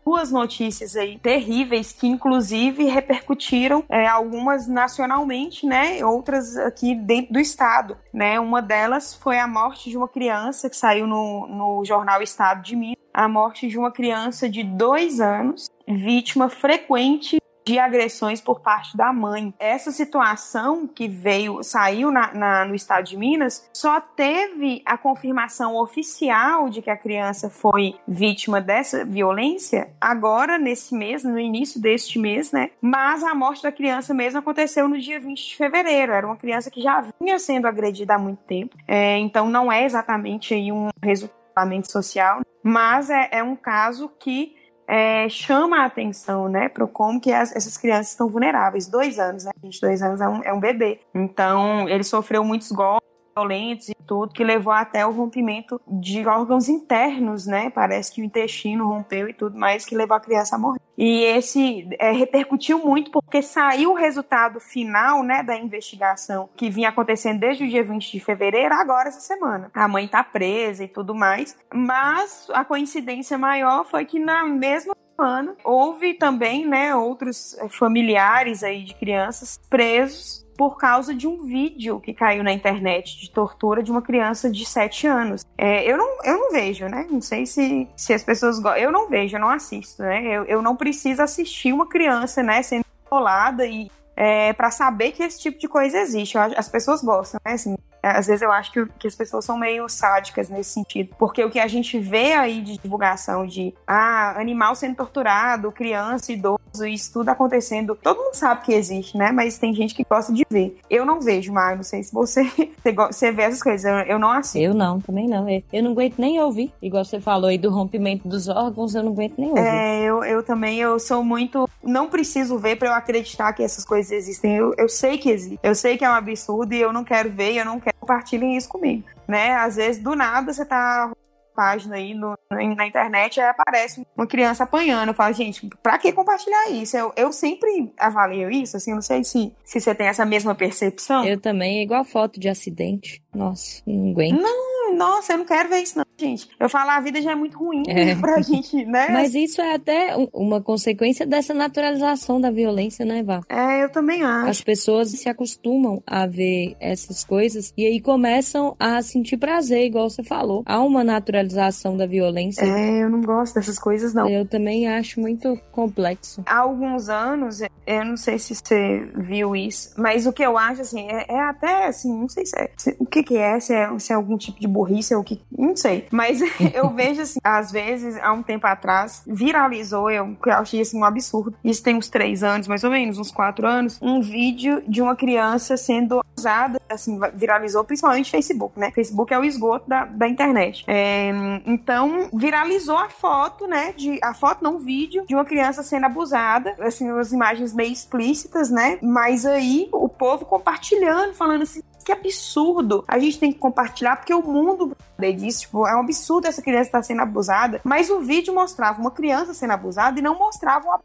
duas 0.09 0.31
notícias 0.31 0.95
aí 0.95 1.19
terríveis 1.19 1.91
que 1.93 2.07
inclusive 2.07 2.85
repercutiram 2.85 3.83
é, 3.87 4.07
algumas 4.07 4.67
nacionalmente, 4.67 5.67
né, 5.67 6.03
outras 6.03 6.57
aqui 6.57 6.95
dentro 6.95 7.33
do 7.33 7.39
estado, 7.39 7.95
né. 8.11 8.39
Uma 8.39 8.59
delas 8.59 9.13
foi 9.13 9.37
a 9.37 9.47
morte 9.47 9.87
de 9.87 9.95
uma 9.95 10.07
criança 10.07 10.67
que 10.67 10.75
saiu 10.75 11.05
no, 11.05 11.45
no 11.47 11.85
jornal 11.85 12.23
Estado 12.23 12.63
de 12.63 12.75
Minas, 12.75 12.97
a 13.13 13.27
morte 13.27 13.67
de 13.67 13.77
uma 13.77 13.91
criança 13.91 14.49
de 14.49 14.63
dois 14.63 15.21
anos, 15.21 15.69
vítima 15.87 16.49
frequente 16.49 17.39
de 17.69 17.77
agressões 17.77 18.41
por 18.41 18.61
parte 18.61 18.97
da 18.97 19.13
mãe. 19.13 19.53
Essa 19.59 19.91
situação 19.91 20.87
que 20.87 21.07
veio, 21.07 21.61
saiu 21.61 22.09
na, 22.09 22.33
na, 22.33 22.65
no 22.65 22.73
estado 22.73 23.05
de 23.05 23.15
Minas, 23.15 23.69
só 23.71 24.01
teve 24.01 24.81
a 24.83 24.97
confirmação 24.97 25.75
oficial 25.75 26.67
de 26.67 26.81
que 26.81 26.89
a 26.89 26.97
criança 26.97 27.47
foi 27.47 27.93
vítima 28.07 28.59
dessa 28.59 29.05
violência 29.05 29.91
agora, 30.01 30.57
nesse 30.57 30.95
mês, 30.95 31.23
no 31.23 31.37
início 31.37 31.79
deste 31.79 32.17
mês, 32.17 32.51
né? 32.51 32.71
Mas 32.81 33.23
a 33.23 33.35
morte 33.35 33.61
da 33.61 33.71
criança 33.71 34.15
mesmo 34.15 34.39
aconteceu 34.39 34.87
no 34.87 34.97
dia 34.97 35.19
20 35.19 35.49
de 35.49 35.55
fevereiro. 35.55 36.11
Era 36.11 36.25
uma 36.25 36.37
criança 36.37 36.71
que 36.71 36.81
já 36.81 37.05
vinha 37.21 37.37
sendo 37.37 37.67
agredida 37.67 38.15
há 38.15 38.19
muito 38.19 38.39
tempo. 38.45 38.75
É, 38.87 39.19
então 39.19 39.47
não 39.47 39.71
é 39.71 39.85
exatamente 39.85 40.55
aí 40.55 40.71
um 40.71 40.89
resultado 41.03 41.39
social, 41.83 42.41
mas 42.63 43.09
é, 43.09 43.27
é 43.31 43.43
um 43.43 43.55
caso 43.55 44.09
que 44.19 44.55
é, 44.89 45.29
chama 45.29 45.83
a 45.83 45.85
atenção, 45.85 46.49
né, 46.49 46.67
para 46.67 46.87
como 46.87 47.21
que 47.21 47.31
as, 47.31 47.55
essas 47.55 47.77
crianças 47.77 48.09
estão 48.09 48.27
vulneráveis. 48.27 48.87
Dois 48.87 49.19
anos, 49.19 49.45
né, 49.45 49.51
gente, 49.63 49.79
dois 49.79 50.01
anos 50.01 50.19
é 50.19 50.27
um, 50.27 50.43
é 50.43 50.51
um 50.51 50.59
bebê. 50.59 50.99
Então, 51.13 51.87
ele 51.87 52.03
sofreu 52.03 52.43
muitos 52.43 52.71
golpes 52.71 53.08
violentos 53.39 53.89
e 53.89 53.95
tudo, 54.05 54.33
que 54.33 54.43
levou 54.43 54.73
até 54.73 55.05
o 55.05 55.11
rompimento 55.11 55.79
de 55.87 56.25
órgãos 56.27 56.67
internos, 56.67 57.45
né? 57.45 57.69
Parece 57.69 58.11
que 58.11 58.21
o 58.21 58.25
intestino 58.25 58.87
rompeu 58.87 59.29
e 59.29 59.33
tudo 59.33 59.57
mais, 59.57 59.85
que 59.85 59.95
levou 59.95 60.17
a 60.17 60.19
criança 60.19 60.55
a 60.55 60.59
morrer. 60.59 60.79
E 60.97 61.23
esse 61.23 61.87
é, 61.97 62.11
repercutiu 62.11 62.79
muito 62.79 63.09
porque 63.09 63.41
saiu 63.41 63.91
o 63.91 63.95
resultado 63.95 64.59
final, 64.59 65.23
né, 65.23 65.41
da 65.41 65.55
investigação 65.55 66.49
que 66.57 66.69
vinha 66.69 66.89
acontecendo 66.89 67.39
desde 67.39 67.63
o 67.63 67.69
dia 67.69 67.83
20 67.83 68.11
de 68.11 68.19
fevereiro, 68.19 68.73
agora 68.73 69.07
essa 69.07 69.21
semana. 69.21 69.71
A 69.73 69.87
mãe 69.87 70.07
tá 70.09 70.21
presa 70.23 70.83
e 70.83 70.89
tudo 70.89 71.15
mais, 71.15 71.57
mas 71.73 72.47
a 72.53 72.65
coincidência 72.65 73.37
maior 73.37 73.85
foi 73.85 74.03
que 74.03 74.19
na 74.19 74.43
mesma 74.43 74.93
semana 75.15 75.55
houve 75.63 76.15
também, 76.15 76.67
né, 76.67 76.93
outros 76.93 77.57
familiares 77.69 78.61
aí 78.61 78.83
de 78.83 78.93
crianças 78.93 79.57
presos 79.69 80.48
por 80.59 80.75
causa 80.77 81.15
de 81.15 81.25
um 81.25 81.45
vídeo 81.45 82.01
que 82.01 82.13
caiu 82.13 82.43
na 82.43 82.51
internet 82.51 83.17
de 83.17 83.31
tortura 83.31 83.81
de 83.81 83.89
uma 83.89 84.01
criança 84.01 84.51
de 84.51 84.65
7 84.65 85.07
anos. 85.07 85.45
É, 85.57 85.89
eu, 85.89 85.97
não, 85.97 86.17
eu 86.21 86.37
não 86.37 86.51
vejo, 86.51 86.85
né? 86.89 87.07
Não 87.09 87.21
sei 87.21 87.45
se, 87.45 87.87
se 87.95 88.13
as 88.13 88.23
pessoas 88.23 88.59
gostam. 88.59 88.83
Eu 88.83 88.91
não 88.91 89.07
vejo, 89.07 89.37
eu 89.37 89.39
não 89.39 89.49
assisto, 89.49 90.03
né? 90.03 90.21
Eu, 90.21 90.43
eu 90.43 90.61
não 90.61 90.75
preciso 90.75 91.21
assistir 91.21 91.71
uma 91.71 91.87
criança, 91.87 92.43
né, 92.43 92.61
sendo 92.61 92.83
violada 93.09 93.65
e 93.65 93.89
é, 94.17 94.51
para 94.51 94.69
saber 94.69 95.13
que 95.13 95.23
esse 95.23 95.39
tipo 95.39 95.57
de 95.57 95.69
coisa 95.69 95.97
existe. 95.97 96.37
As 96.37 96.67
pessoas 96.67 97.01
gostam, 97.01 97.39
né? 97.45 97.53
Assim, 97.53 97.77
às 98.01 98.27
vezes 98.27 98.41
eu 98.41 98.51
acho 98.51 98.71
que, 98.71 98.85
que 98.97 99.07
as 99.07 99.15
pessoas 99.15 99.45
são 99.45 99.57
meio 99.57 99.87
sádicas 99.89 100.49
nesse 100.49 100.71
sentido. 100.71 101.15
Porque 101.17 101.43
o 101.43 101.49
que 101.49 101.59
a 101.59 101.67
gente 101.67 101.99
vê 101.99 102.33
aí 102.33 102.61
de 102.61 102.77
divulgação 102.77 103.45
de 103.45 103.73
ah, 103.87 104.39
animal 104.39 104.75
sendo 104.75 104.95
torturado, 104.95 105.71
criança, 105.71 106.31
idoso, 106.31 106.59
isso 106.87 107.11
tudo 107.13 107.29
acontecendo, 107.29 107.95
todo 107.95 108.17
mundo 108.17 108.33
sabe 108.33 108.63
que 108.63 108.73
existe, 108.73 109.17
né? 109.17 109.31
Mas 109.31 109.57
tem 109.57 109.73
gente 109.73 109.95
que 109.95 110.05
gosta 110.07 110.31
de 110.31 110.45
ver. 110.49 110.77
Eu 110.89 111.05
não 111.05 111.19
vejo, 111.19 111.51
Mar, 111.51 111.75
não 111.75 111.83
sei 111.83 112.03
se 112.03 112.13
você, 112.13 112.43
você 113.11 113.31
vê 113.31 113.43
essas 113.43 113.61
coisas, 113.61 113.85
eu, 113.85 114.13
eu 114.13 114.19
não 114.19 114.31
assisto. 114.31 114.57
Eu 114.57 114.73
não, 114.73 114.99
também 114.99 115.27
não. 115.27 115.47
Eu 115.71 115.83
não 115.83 115.91
aguento 115.91 116.19
nem 116.19 116.39
ouvir. 116.41 116.71
Igual 116.81 117.03
você 117.03 117.19
falou 117.19 117.49
aí 117.49 117.57
do 117.57 117.69
rompimento 117.69 118.27
dos 118.27 118.47
órgãos, 118.47 118.95
eu 118.95 119.03
não 119.03 119.11
aguento 119.11 119.35
nem 119.37 119.49
ouvir. 119.49 119.61
É, 119.61 120.03
eu, 120.03 120.23
eu 120.23 120.43
também, 120.43 120.79
eu 120.79 120.99
sou 120.99 121.23
muito. 121.23 121.67
Não 121.83 122.09
preciso 122.09 122.57
ver 122.57 122.77
para 122.77 122.89
eu 122.89 122.93
acreditar 122.93 123.51
que 123.53 123.63
essas 123.63 123.83
coisas 123.83 124.11
existem. 124.11 124.55
Eu, 124.55 124.73
eu 124.77 124.87
sei 124.87 125.17
que 125.17 125.29
existe. 125.29 125.59
Eu 125.63 125.75
sei 125.75 125.97
que 125.97 126.05
é 126.05 126.09
um 126.09 126.13
absurdo 126.13 126.73
e 126.73 126.79
eu 126.79 126.93
não 126.93 127.03
quero 127.03 127.29
ver, 127.29 127.55
eu 127.55 127.65
não 127.65 127.79
quero 127.79 127.95
compartilhem 128.09 128.57
isso 128.57 128.67
comigo, 128.67 129.03
né? 129.27 129.55
Às 129.55 129.75
vezes, 129.75 130.01
do 130.01 130.15
nada, 130.15 130.51
você 130.51 130.65
tá 130.65 131.11
página 131.59 131.97
aí 131.97 132.13
no, 132.13 132.37
na 132.49 132.87
internet, 132.87 133.41
aí 133.41 133.49
aparece 133.49 134.07
uma 134.15 134.25
criança 134.25 134.63
apanhando. 134.63 135.09
Eu 135.09 135.13
falo, 135.13 135.33
gente, 135.33 135.67
pra 135.83 135.97
que 135.97 136.13
compartilhar 136.13 136.69
isso? 136.69 136.95
Eu, 136.95 137.11
eu 137.17 137.33
sempre 137.33 137.91
avalio 137.99 138.49
isso, 138.49 138.77
assim, 138.77 138.93
não 138.93 139.01
sei 139.01 139.25
se, 139.25 139.51
se 139.65 139.81
você 139.81 139.93
tem 139.93 140.07
essa 140.07 140.25
mesma 140.25 140.55
percepção. 140.55 141.25
Eu 141.25 141.37
também, 141.37 141.79
é 141.79 141.83
igual 141.83 142.05
foto 142.05 142.39
de 142.39 142.47
acidente. 142.47 143.21
Nossa, 143.35 143.81
não 143.85 144.11
aguento. 144.11 144.41
Não, 144.41 144.95
nossa, 144.95 145.33
eu 145.33 145.37
não 145.37 145.45
quero 145.45 145.69
ver 145.69 145.81
isso, 145.81 145.97
não, 145.97 146.05
gente. 146.17 146.47
Eu 146.57 146.69
falo, 146.69 146.91
a 146.91 146.99
vida 147.01 147.21
já 147.21 147.31
é 147.31 147.35
muito 147.35 147.57
ruim 147.57 147.83
é. 147.87 148.15
pra 148.19 148.41
gente, 148.41 148.85
né? 148.85 149.09
Mas 149.09 149.35
isso 149.35 149.61
é 149.61 149.75
até 149.75 150.15
uma 150.33 150.61
consequência 150.61 151.25
dessa 151.25 151.53
naturalização 151.53 152.39
da 152.39 152.49
violência, 152.49 153.05
né, 153.05 153.21
Vá? 153.21 153.41
É, 153.49 153.83
eu 153.83 153.89
também 153.89 154.23
acho. 154.23 154.49
As 154.49 154.61
pessoas 154.61 155.09
se 155.09 155.27
acostumam 155.27 156.01
a 156.07 156.25
ver 156.25 156.75
essas 156.79 157.23
coisas 157.23 157.73
e 157.77 157.85
aí 157.85 157.99
começam 157.99 158.75
a 158.79 159.01
sentir 159.01 159.37
prazer, 159.37 159.85
igual 159.85 160.09
você 160.09 160.23
falou. 160.23 160.63
Há 160.65 160.81
uma 160.81 161.03
naturalização 161.03 161.48
da 161.97 162.05
violência. 162.05 162.63
É, 162.63 163.03
eu 163.03 163.09
não 163.09 163.21
gosto 163.21 163.55
dessas 163.55 163.79
coisas, 163.79 164.13
não. 164.13 164.27
Eu 164.27 164.45
também 164.45 164.87
acho 164.87 165.19
muito 165.19 165.59
complexo. 165.71 166.43
Há 166.45 166.59
alguns 166.59 167.09
anos, 167.09 167.61
eu 167.85 168.05
não 168.05 168.17
sei 168.17 168.37
se 168.37 168.55
você 168.55 169.09
viu 169.15 169.55
isso, 169.55 169.93
mas 169.97 170.25
o 170.25 170.33
que 170.33 170.43
eu 170.43 170.57
acho, 170.57 170.81
assim, 170.81 171.07
é, 171.09 171.25
é 171.27 171.39
até, 171.39 171.87
assim, 171.87 172.13
não 172.13 172.29
sei 172.29 172.45
se 172.45 172.57
é, 172.57 172.69
se, 172.77 172.95
o 172.99 173.05
que 173.05 173.23
que 173.23 173.37
é, 173.37 173.59
se 173.59 173.73
é, 173.73 173.99
se 173.99 174.11
é 174.11 174.15
algum 174.15 174.37
tipo 174.37 174.59
de 174.59 174.67
burrice 174.67 175.13
ou 175.13 175.21
o 175.21 175.23
que, 175.23 175.41
não 175.57 175.75
sei. 175.75 176.07
Mas 176.11 176.39
eu 176.73 176.89
vejo, 176.89 177.21
assim, 177.21 177.39
às 177.43 177.71
vezes, 177.71 178.17
há 178.21 178.31
um 178.33 178.43
tempo 178.43 178.67
atrás, 178.67 179.23
viralizou, 179.25 180.09
eu, 180.09 180.35
eu 180.45 180.53
achei, 180.53 180.81
assim, 180.81 180.99
um 180.99 181.03
absurdo. 181.03 181.55
Isso 181.63 181.83
tem 181.83 181.95
uns 181.95 182.09
três 182.09 182.43
anos, 182.43 182.67
mais 182.67 182.83
ou 182.83 182.91
menos, 182.91 183.17
uns 183.17 183.31
quatro 183.31 183.67
anos, 183.67 183.99
um 184.01 184.21
vídeo 184.21 184.81
de 184.87 185.01
uma 185.01 185.15
criança 185.15 185.77
sendo 185.77 186.21
usada, 186.37 186.79
assim, 186.89 187.19
viralizou 187.33 187.83
principalmente 187.83 188.31
Facebook, 188.31 188.79
né? 188.79 188.91
Facebook 188.91 189.33
é 189.33 189.39
o 189.39 189.43
esgoto 189.43 189.87
da, 189.89 190.05
da 190.05 190.27
internet. 190.27 190.83
É, 190.87 191.31
então, 191.65 192.29
viralizou 192.33 192.97
a 192.97 193.09
foto, 193.09 193.67
né, 193.67 193.93
de, 193.93 194.19
a 194.23 194.33
foto, 194.33 194.63
não, 194.63 194.75
o 194.75 194.79
vídeo, 194.79 195.25
de 195.27 195.35
uma 195.35 195.45
criança 195.45 195.83
sendo 195.83 196.05
abusada, 196.05 196.75
assim, 196.79 197.09
as 197.11 197.31
imagens 197.31 197.73
meio 197.73 197.91
explícitas, 197.91 198.69
né? 198.69 198.99
Mas 199.01 199.45
aí, 199.45 199.89
o 199.91 200.07
povo 200.07 200.45
compartilhando, 200.45 201.33
falando 201.33 201.63
assim, 201.63 201.81
que 202.03 202.11
absurdo. 202.11 203.03
A 203.07 203.19
gente 203.19 203.39
tem 203.39 203.51
que 203.51 203.59
compartilhar 203.59 204.15
porque 204.15 204.33
o 204.33 204.41
mundo 204.41 204.95
disso, 205.37 205.61
tipo, 205.61 205.85
é 205.85 205.95
um 205.95 205.99
absurdo 205.99 206.47
essa 206.47 206.61
criança 206.61 206.87
estar 206.87 207.03
sendo 207.03 207.21
abusada. 207.21 207.81
Mas 207.83 208.09
o 208.09 208.19
vídeo 208.19 208.53
mostrava 208.53 208.99
uma 208.99 209.11
criança 209.11 209.53
sendo 209.53 209.73
abusada 209.73 210.17
e 210.17 210.21
não 210.21 210.37
mostrava 210.37 210.99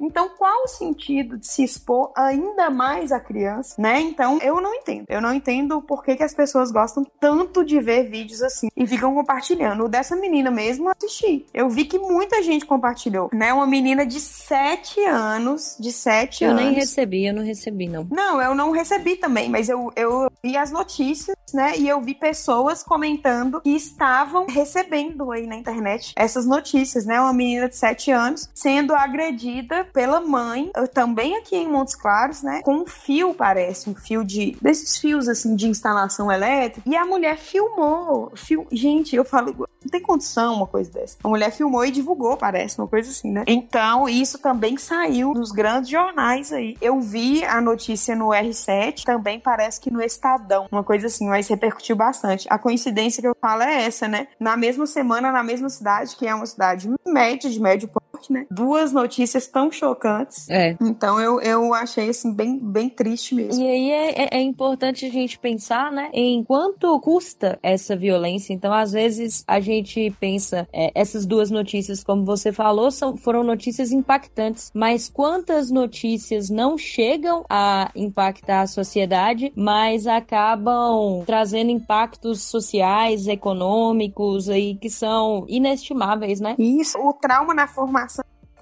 um 0.00 0.12
então, 0.12 0.28
qual 0.36 0.64
o 0.64 0.68
sentido 0.68 1.38
de 1.38 1.46
se 1.46 1.64
expor 1.64 2.12
ainda 2.14 2.68
mais 2.68 3.12
a 3.12 3.18
criança, 3.18 3.80
né? 3.80 3.98
Então, 4.00 4.38
eu 4.42 4.60
não 4.60 4.74
entendo. 4.74 5.06
Eu 5.08 5.22
não 5.22 5.32
entendo 5.32 5.80
por 5.80 6.04
que, 6.04 6.16
que 6.16 6.22
as 6.22 6.34
pessoas 6.34 6.70
gostam 6.70 7.02
tanto 7.18 7.64
de 7.64 7.80
ver 7.80 8.10
vídeos 8.10 8.42
assim 8.42 8.68
e 8.76 8.86
ficam 8.86 9.14
compartilhando. 9.14 9.84
O 9.84 9.88
dessa 9.88 10.14
menina 10.14 10.50
mesmo, 10.50 10.90
assisti. 10.90 11.46
Eu 11.54 11.70
vi 11.70 11.86
que 11.86 11.98
muita 11.98 12.42
gente 12.42 12.66
compartilhou, 12.66 13.30
né? 13.32 13.52
Uma 13.54 13.66
menina 13.66 14.04
de 14.04 14.20
7 14.20 15.00
anos, 15.04 15.76
de 15.80 15.90
7 15.90 16.44
anos. 16.44 16.60
Eu 16.60 16.66
nem 16.66 16.74
recebi, 16.74 17.26
eu 17.26 17.34
não 17.34 17.42
recebi, 17.42 17.88
não. 17.88 18.06
Não, 18.10 18.42
eu 18.42 18.54
não 18.54 18.70
recebi 18.70 19.16
também, 19.16 19.48
mas 19.48 19.68
eu, 19.68 19.90
eu 19.96 20.30
vi 20.44 20.56
as 20.56 20.70
notícias, 20.70 21.36
né? 21.54 21.78
E 21.78 21.88
eu 21.88 22.00
vi 22.02 22.14
pessoas 22.14 22.82
comentando 22.82 23.60
que 23.62 23.70
estavam 23.70 24.46
recebendo 24.46 25.32
aí 25.32 25.46
na 25.46 25.56
internet 25.56 26.12
essas 26.16 26.44
notícias, 26.44 27.06
né? 27.06 27.18
Uma 27.18 27.32
menina 27.32 27.68
de 27.68 27.76
7 27.76 28.10
anos 28.10 28.50
sendo 28.54 28.94
agredida 28.94 29.71
feita 29.72 29.84
pela 29.92 30.20
mãe, 30.20 30.70
também 30.92 31.36
aqui 31.36 31.56
em 31.56 31.68
Montes 31.68 31.94
Claros, 31.94 32.42
né? 32.42 32.60
Com 32.62 32.74
um 32.74 32.86
fio, 32.86 33.34
parece, 33.34 33.88
um 33.88 33.94
fio 33.94 34.24
de. 34.24 34.56
desses 34.60 34.98
fios 34.98 35.28
assim 35.28 35.56
de 35.56 35.68
instalação 35.68 36.30
elétrica. 36.30 36.88
E 36.88 36.94
a 36.94 37.06
mulher 37.06 37.38
filmou. 37.38 38.30
Fil... 38.34 38.66
Gente, 38.70 39.16
eu 39.16 39.24
falo, 39.24 39.54
não 39.56 39.90
tem 39.90 40.00
condição 40.00 40.54
uma 40.54 40.66
coisa 40.66 40.90
dessa. 40.90 41.16
A 41.24 41.28
mulher 41.28 41.50
filmou 41.50 41.84
e 41.84 41.90
divulgou, 41.90 42.36
parece, 42.36 42.78
uma 42.78 42.86
coisa 42.86 43.10
assim, 43.10 43.32
né? 43.32 43.44
Então, 43.46 44.08
isso 44.08 44.38
também 44.38 44.76
saiu 44.76 45.32
nos 45.32 45.50
grandes 45.50 45.90
jornais 45.90 46.52
aí. 46.52 46.76
Eu 46.80 47.00
vi 47.00 47.44
a 47.44 47.60
notícia 47.60 48.14
no 48.14 48.28
R7, 48.28 49.04
também 49.04 49.40
parece 49.40 49.80
que 49.80 49.90
no 49.90 50.02
Estadão, 50.02 50.66
uma 50.70 50.84
coisa 50.84 51.06
assim, 51.06 51.28
mas 51.28 51.48
repercutiu 51.48 51.96
bastante. 51.96 52.46
A 52.50 52.58
coincidência 52.58 53.22
que 53.22 53.28
eu 53.28 53.36
falo 53.40 53.62
é 53.62 53.84
essa, 53.84 54.06
né? 54.06 54.28
Na 54.38 54.56
mesma 54.56 54.86
semana, 54.86 55.32
na 55.32 55.42
mesma 55.42 55.68
cidade, 55.68 56.16
que 56.16 56.26
é 56.26 56.34
uma 56.34 56.46
cidade 56.46 56.90
média, 57.06 57.48
de 57.48 57.60
médio 57.60 57.88
porte, 58.22 58.32
né? 58.32 58.46
Duas 58.50 58.92
notícias 58.92 59.46
tão 59.46 59.70
chocantes. 59.70 60.48
É. 60.48 60.76
Então 60.80 61.20
eu, 61.20 61.40
eu 61.40 61.74
achei 61.74 62.08
assim 62.08 62.32
bem, 62.32 62.58
bem 62.58 62.88
triste 62.88 63.34
mesmo. 63.34 63.62
E 63.62 63.66
aí 63.66 63.90
é, 63.90 64.22
é, 64.22 64.28
é 64.38 64.40
importante 64.40 65.04
a 65.06 65.10
gente 65.10 65.38
pensar, 65.38 65.90
né, 65.90 66.10
em 66.12 66.44
quanto 66.44 66.98
custa 67.00 67.58
essa 67.62 67.96
violência. 67.96 68.52
Então, 68.52 68.72
às 68.72 68.92
vezes, 68.92 69.44
a 69.46 69.58
gente 69.58 70.14
pensa, 70.20 70.68
é, 70.72 70.92
essas 70.94 71.26
duas 71.26 71.50
notícias, 71.50 72.04
como 72.04 72.24
você 72.24 72.52
falou, 72.52 72.90
são, 72.90 73.16
foram 73.16 73.42
notícias 73.42 73.90
impactantes, 73.92 74.70
mas 74.74 75.08
quantas 75.08 75.70
notícias 75.70 76.50
não 76.50 76.76
chegam 76.76 77.44
a 77.48 77.90
impactar 77.96 78.62
a 78.62 78.66
sociedade, 78.66 79.52
mas 79.56 80.06
acabam 80.06 81.24
trazendo 81.24 81.70
impactos 81.70 82.42
sociais, 82.42 83.26
econômicos 83.26 84.48
aí 84.48 84.76
que 84.76 84.90
são 84.90 85.44
inestimáveis, 85.48 86.40
né? 86.40 86.54
Isso, 86.58 86.98
o 86.98 87.12
trauma 87.12 87.54
na 87.54 87.66
formação 87.66 88.11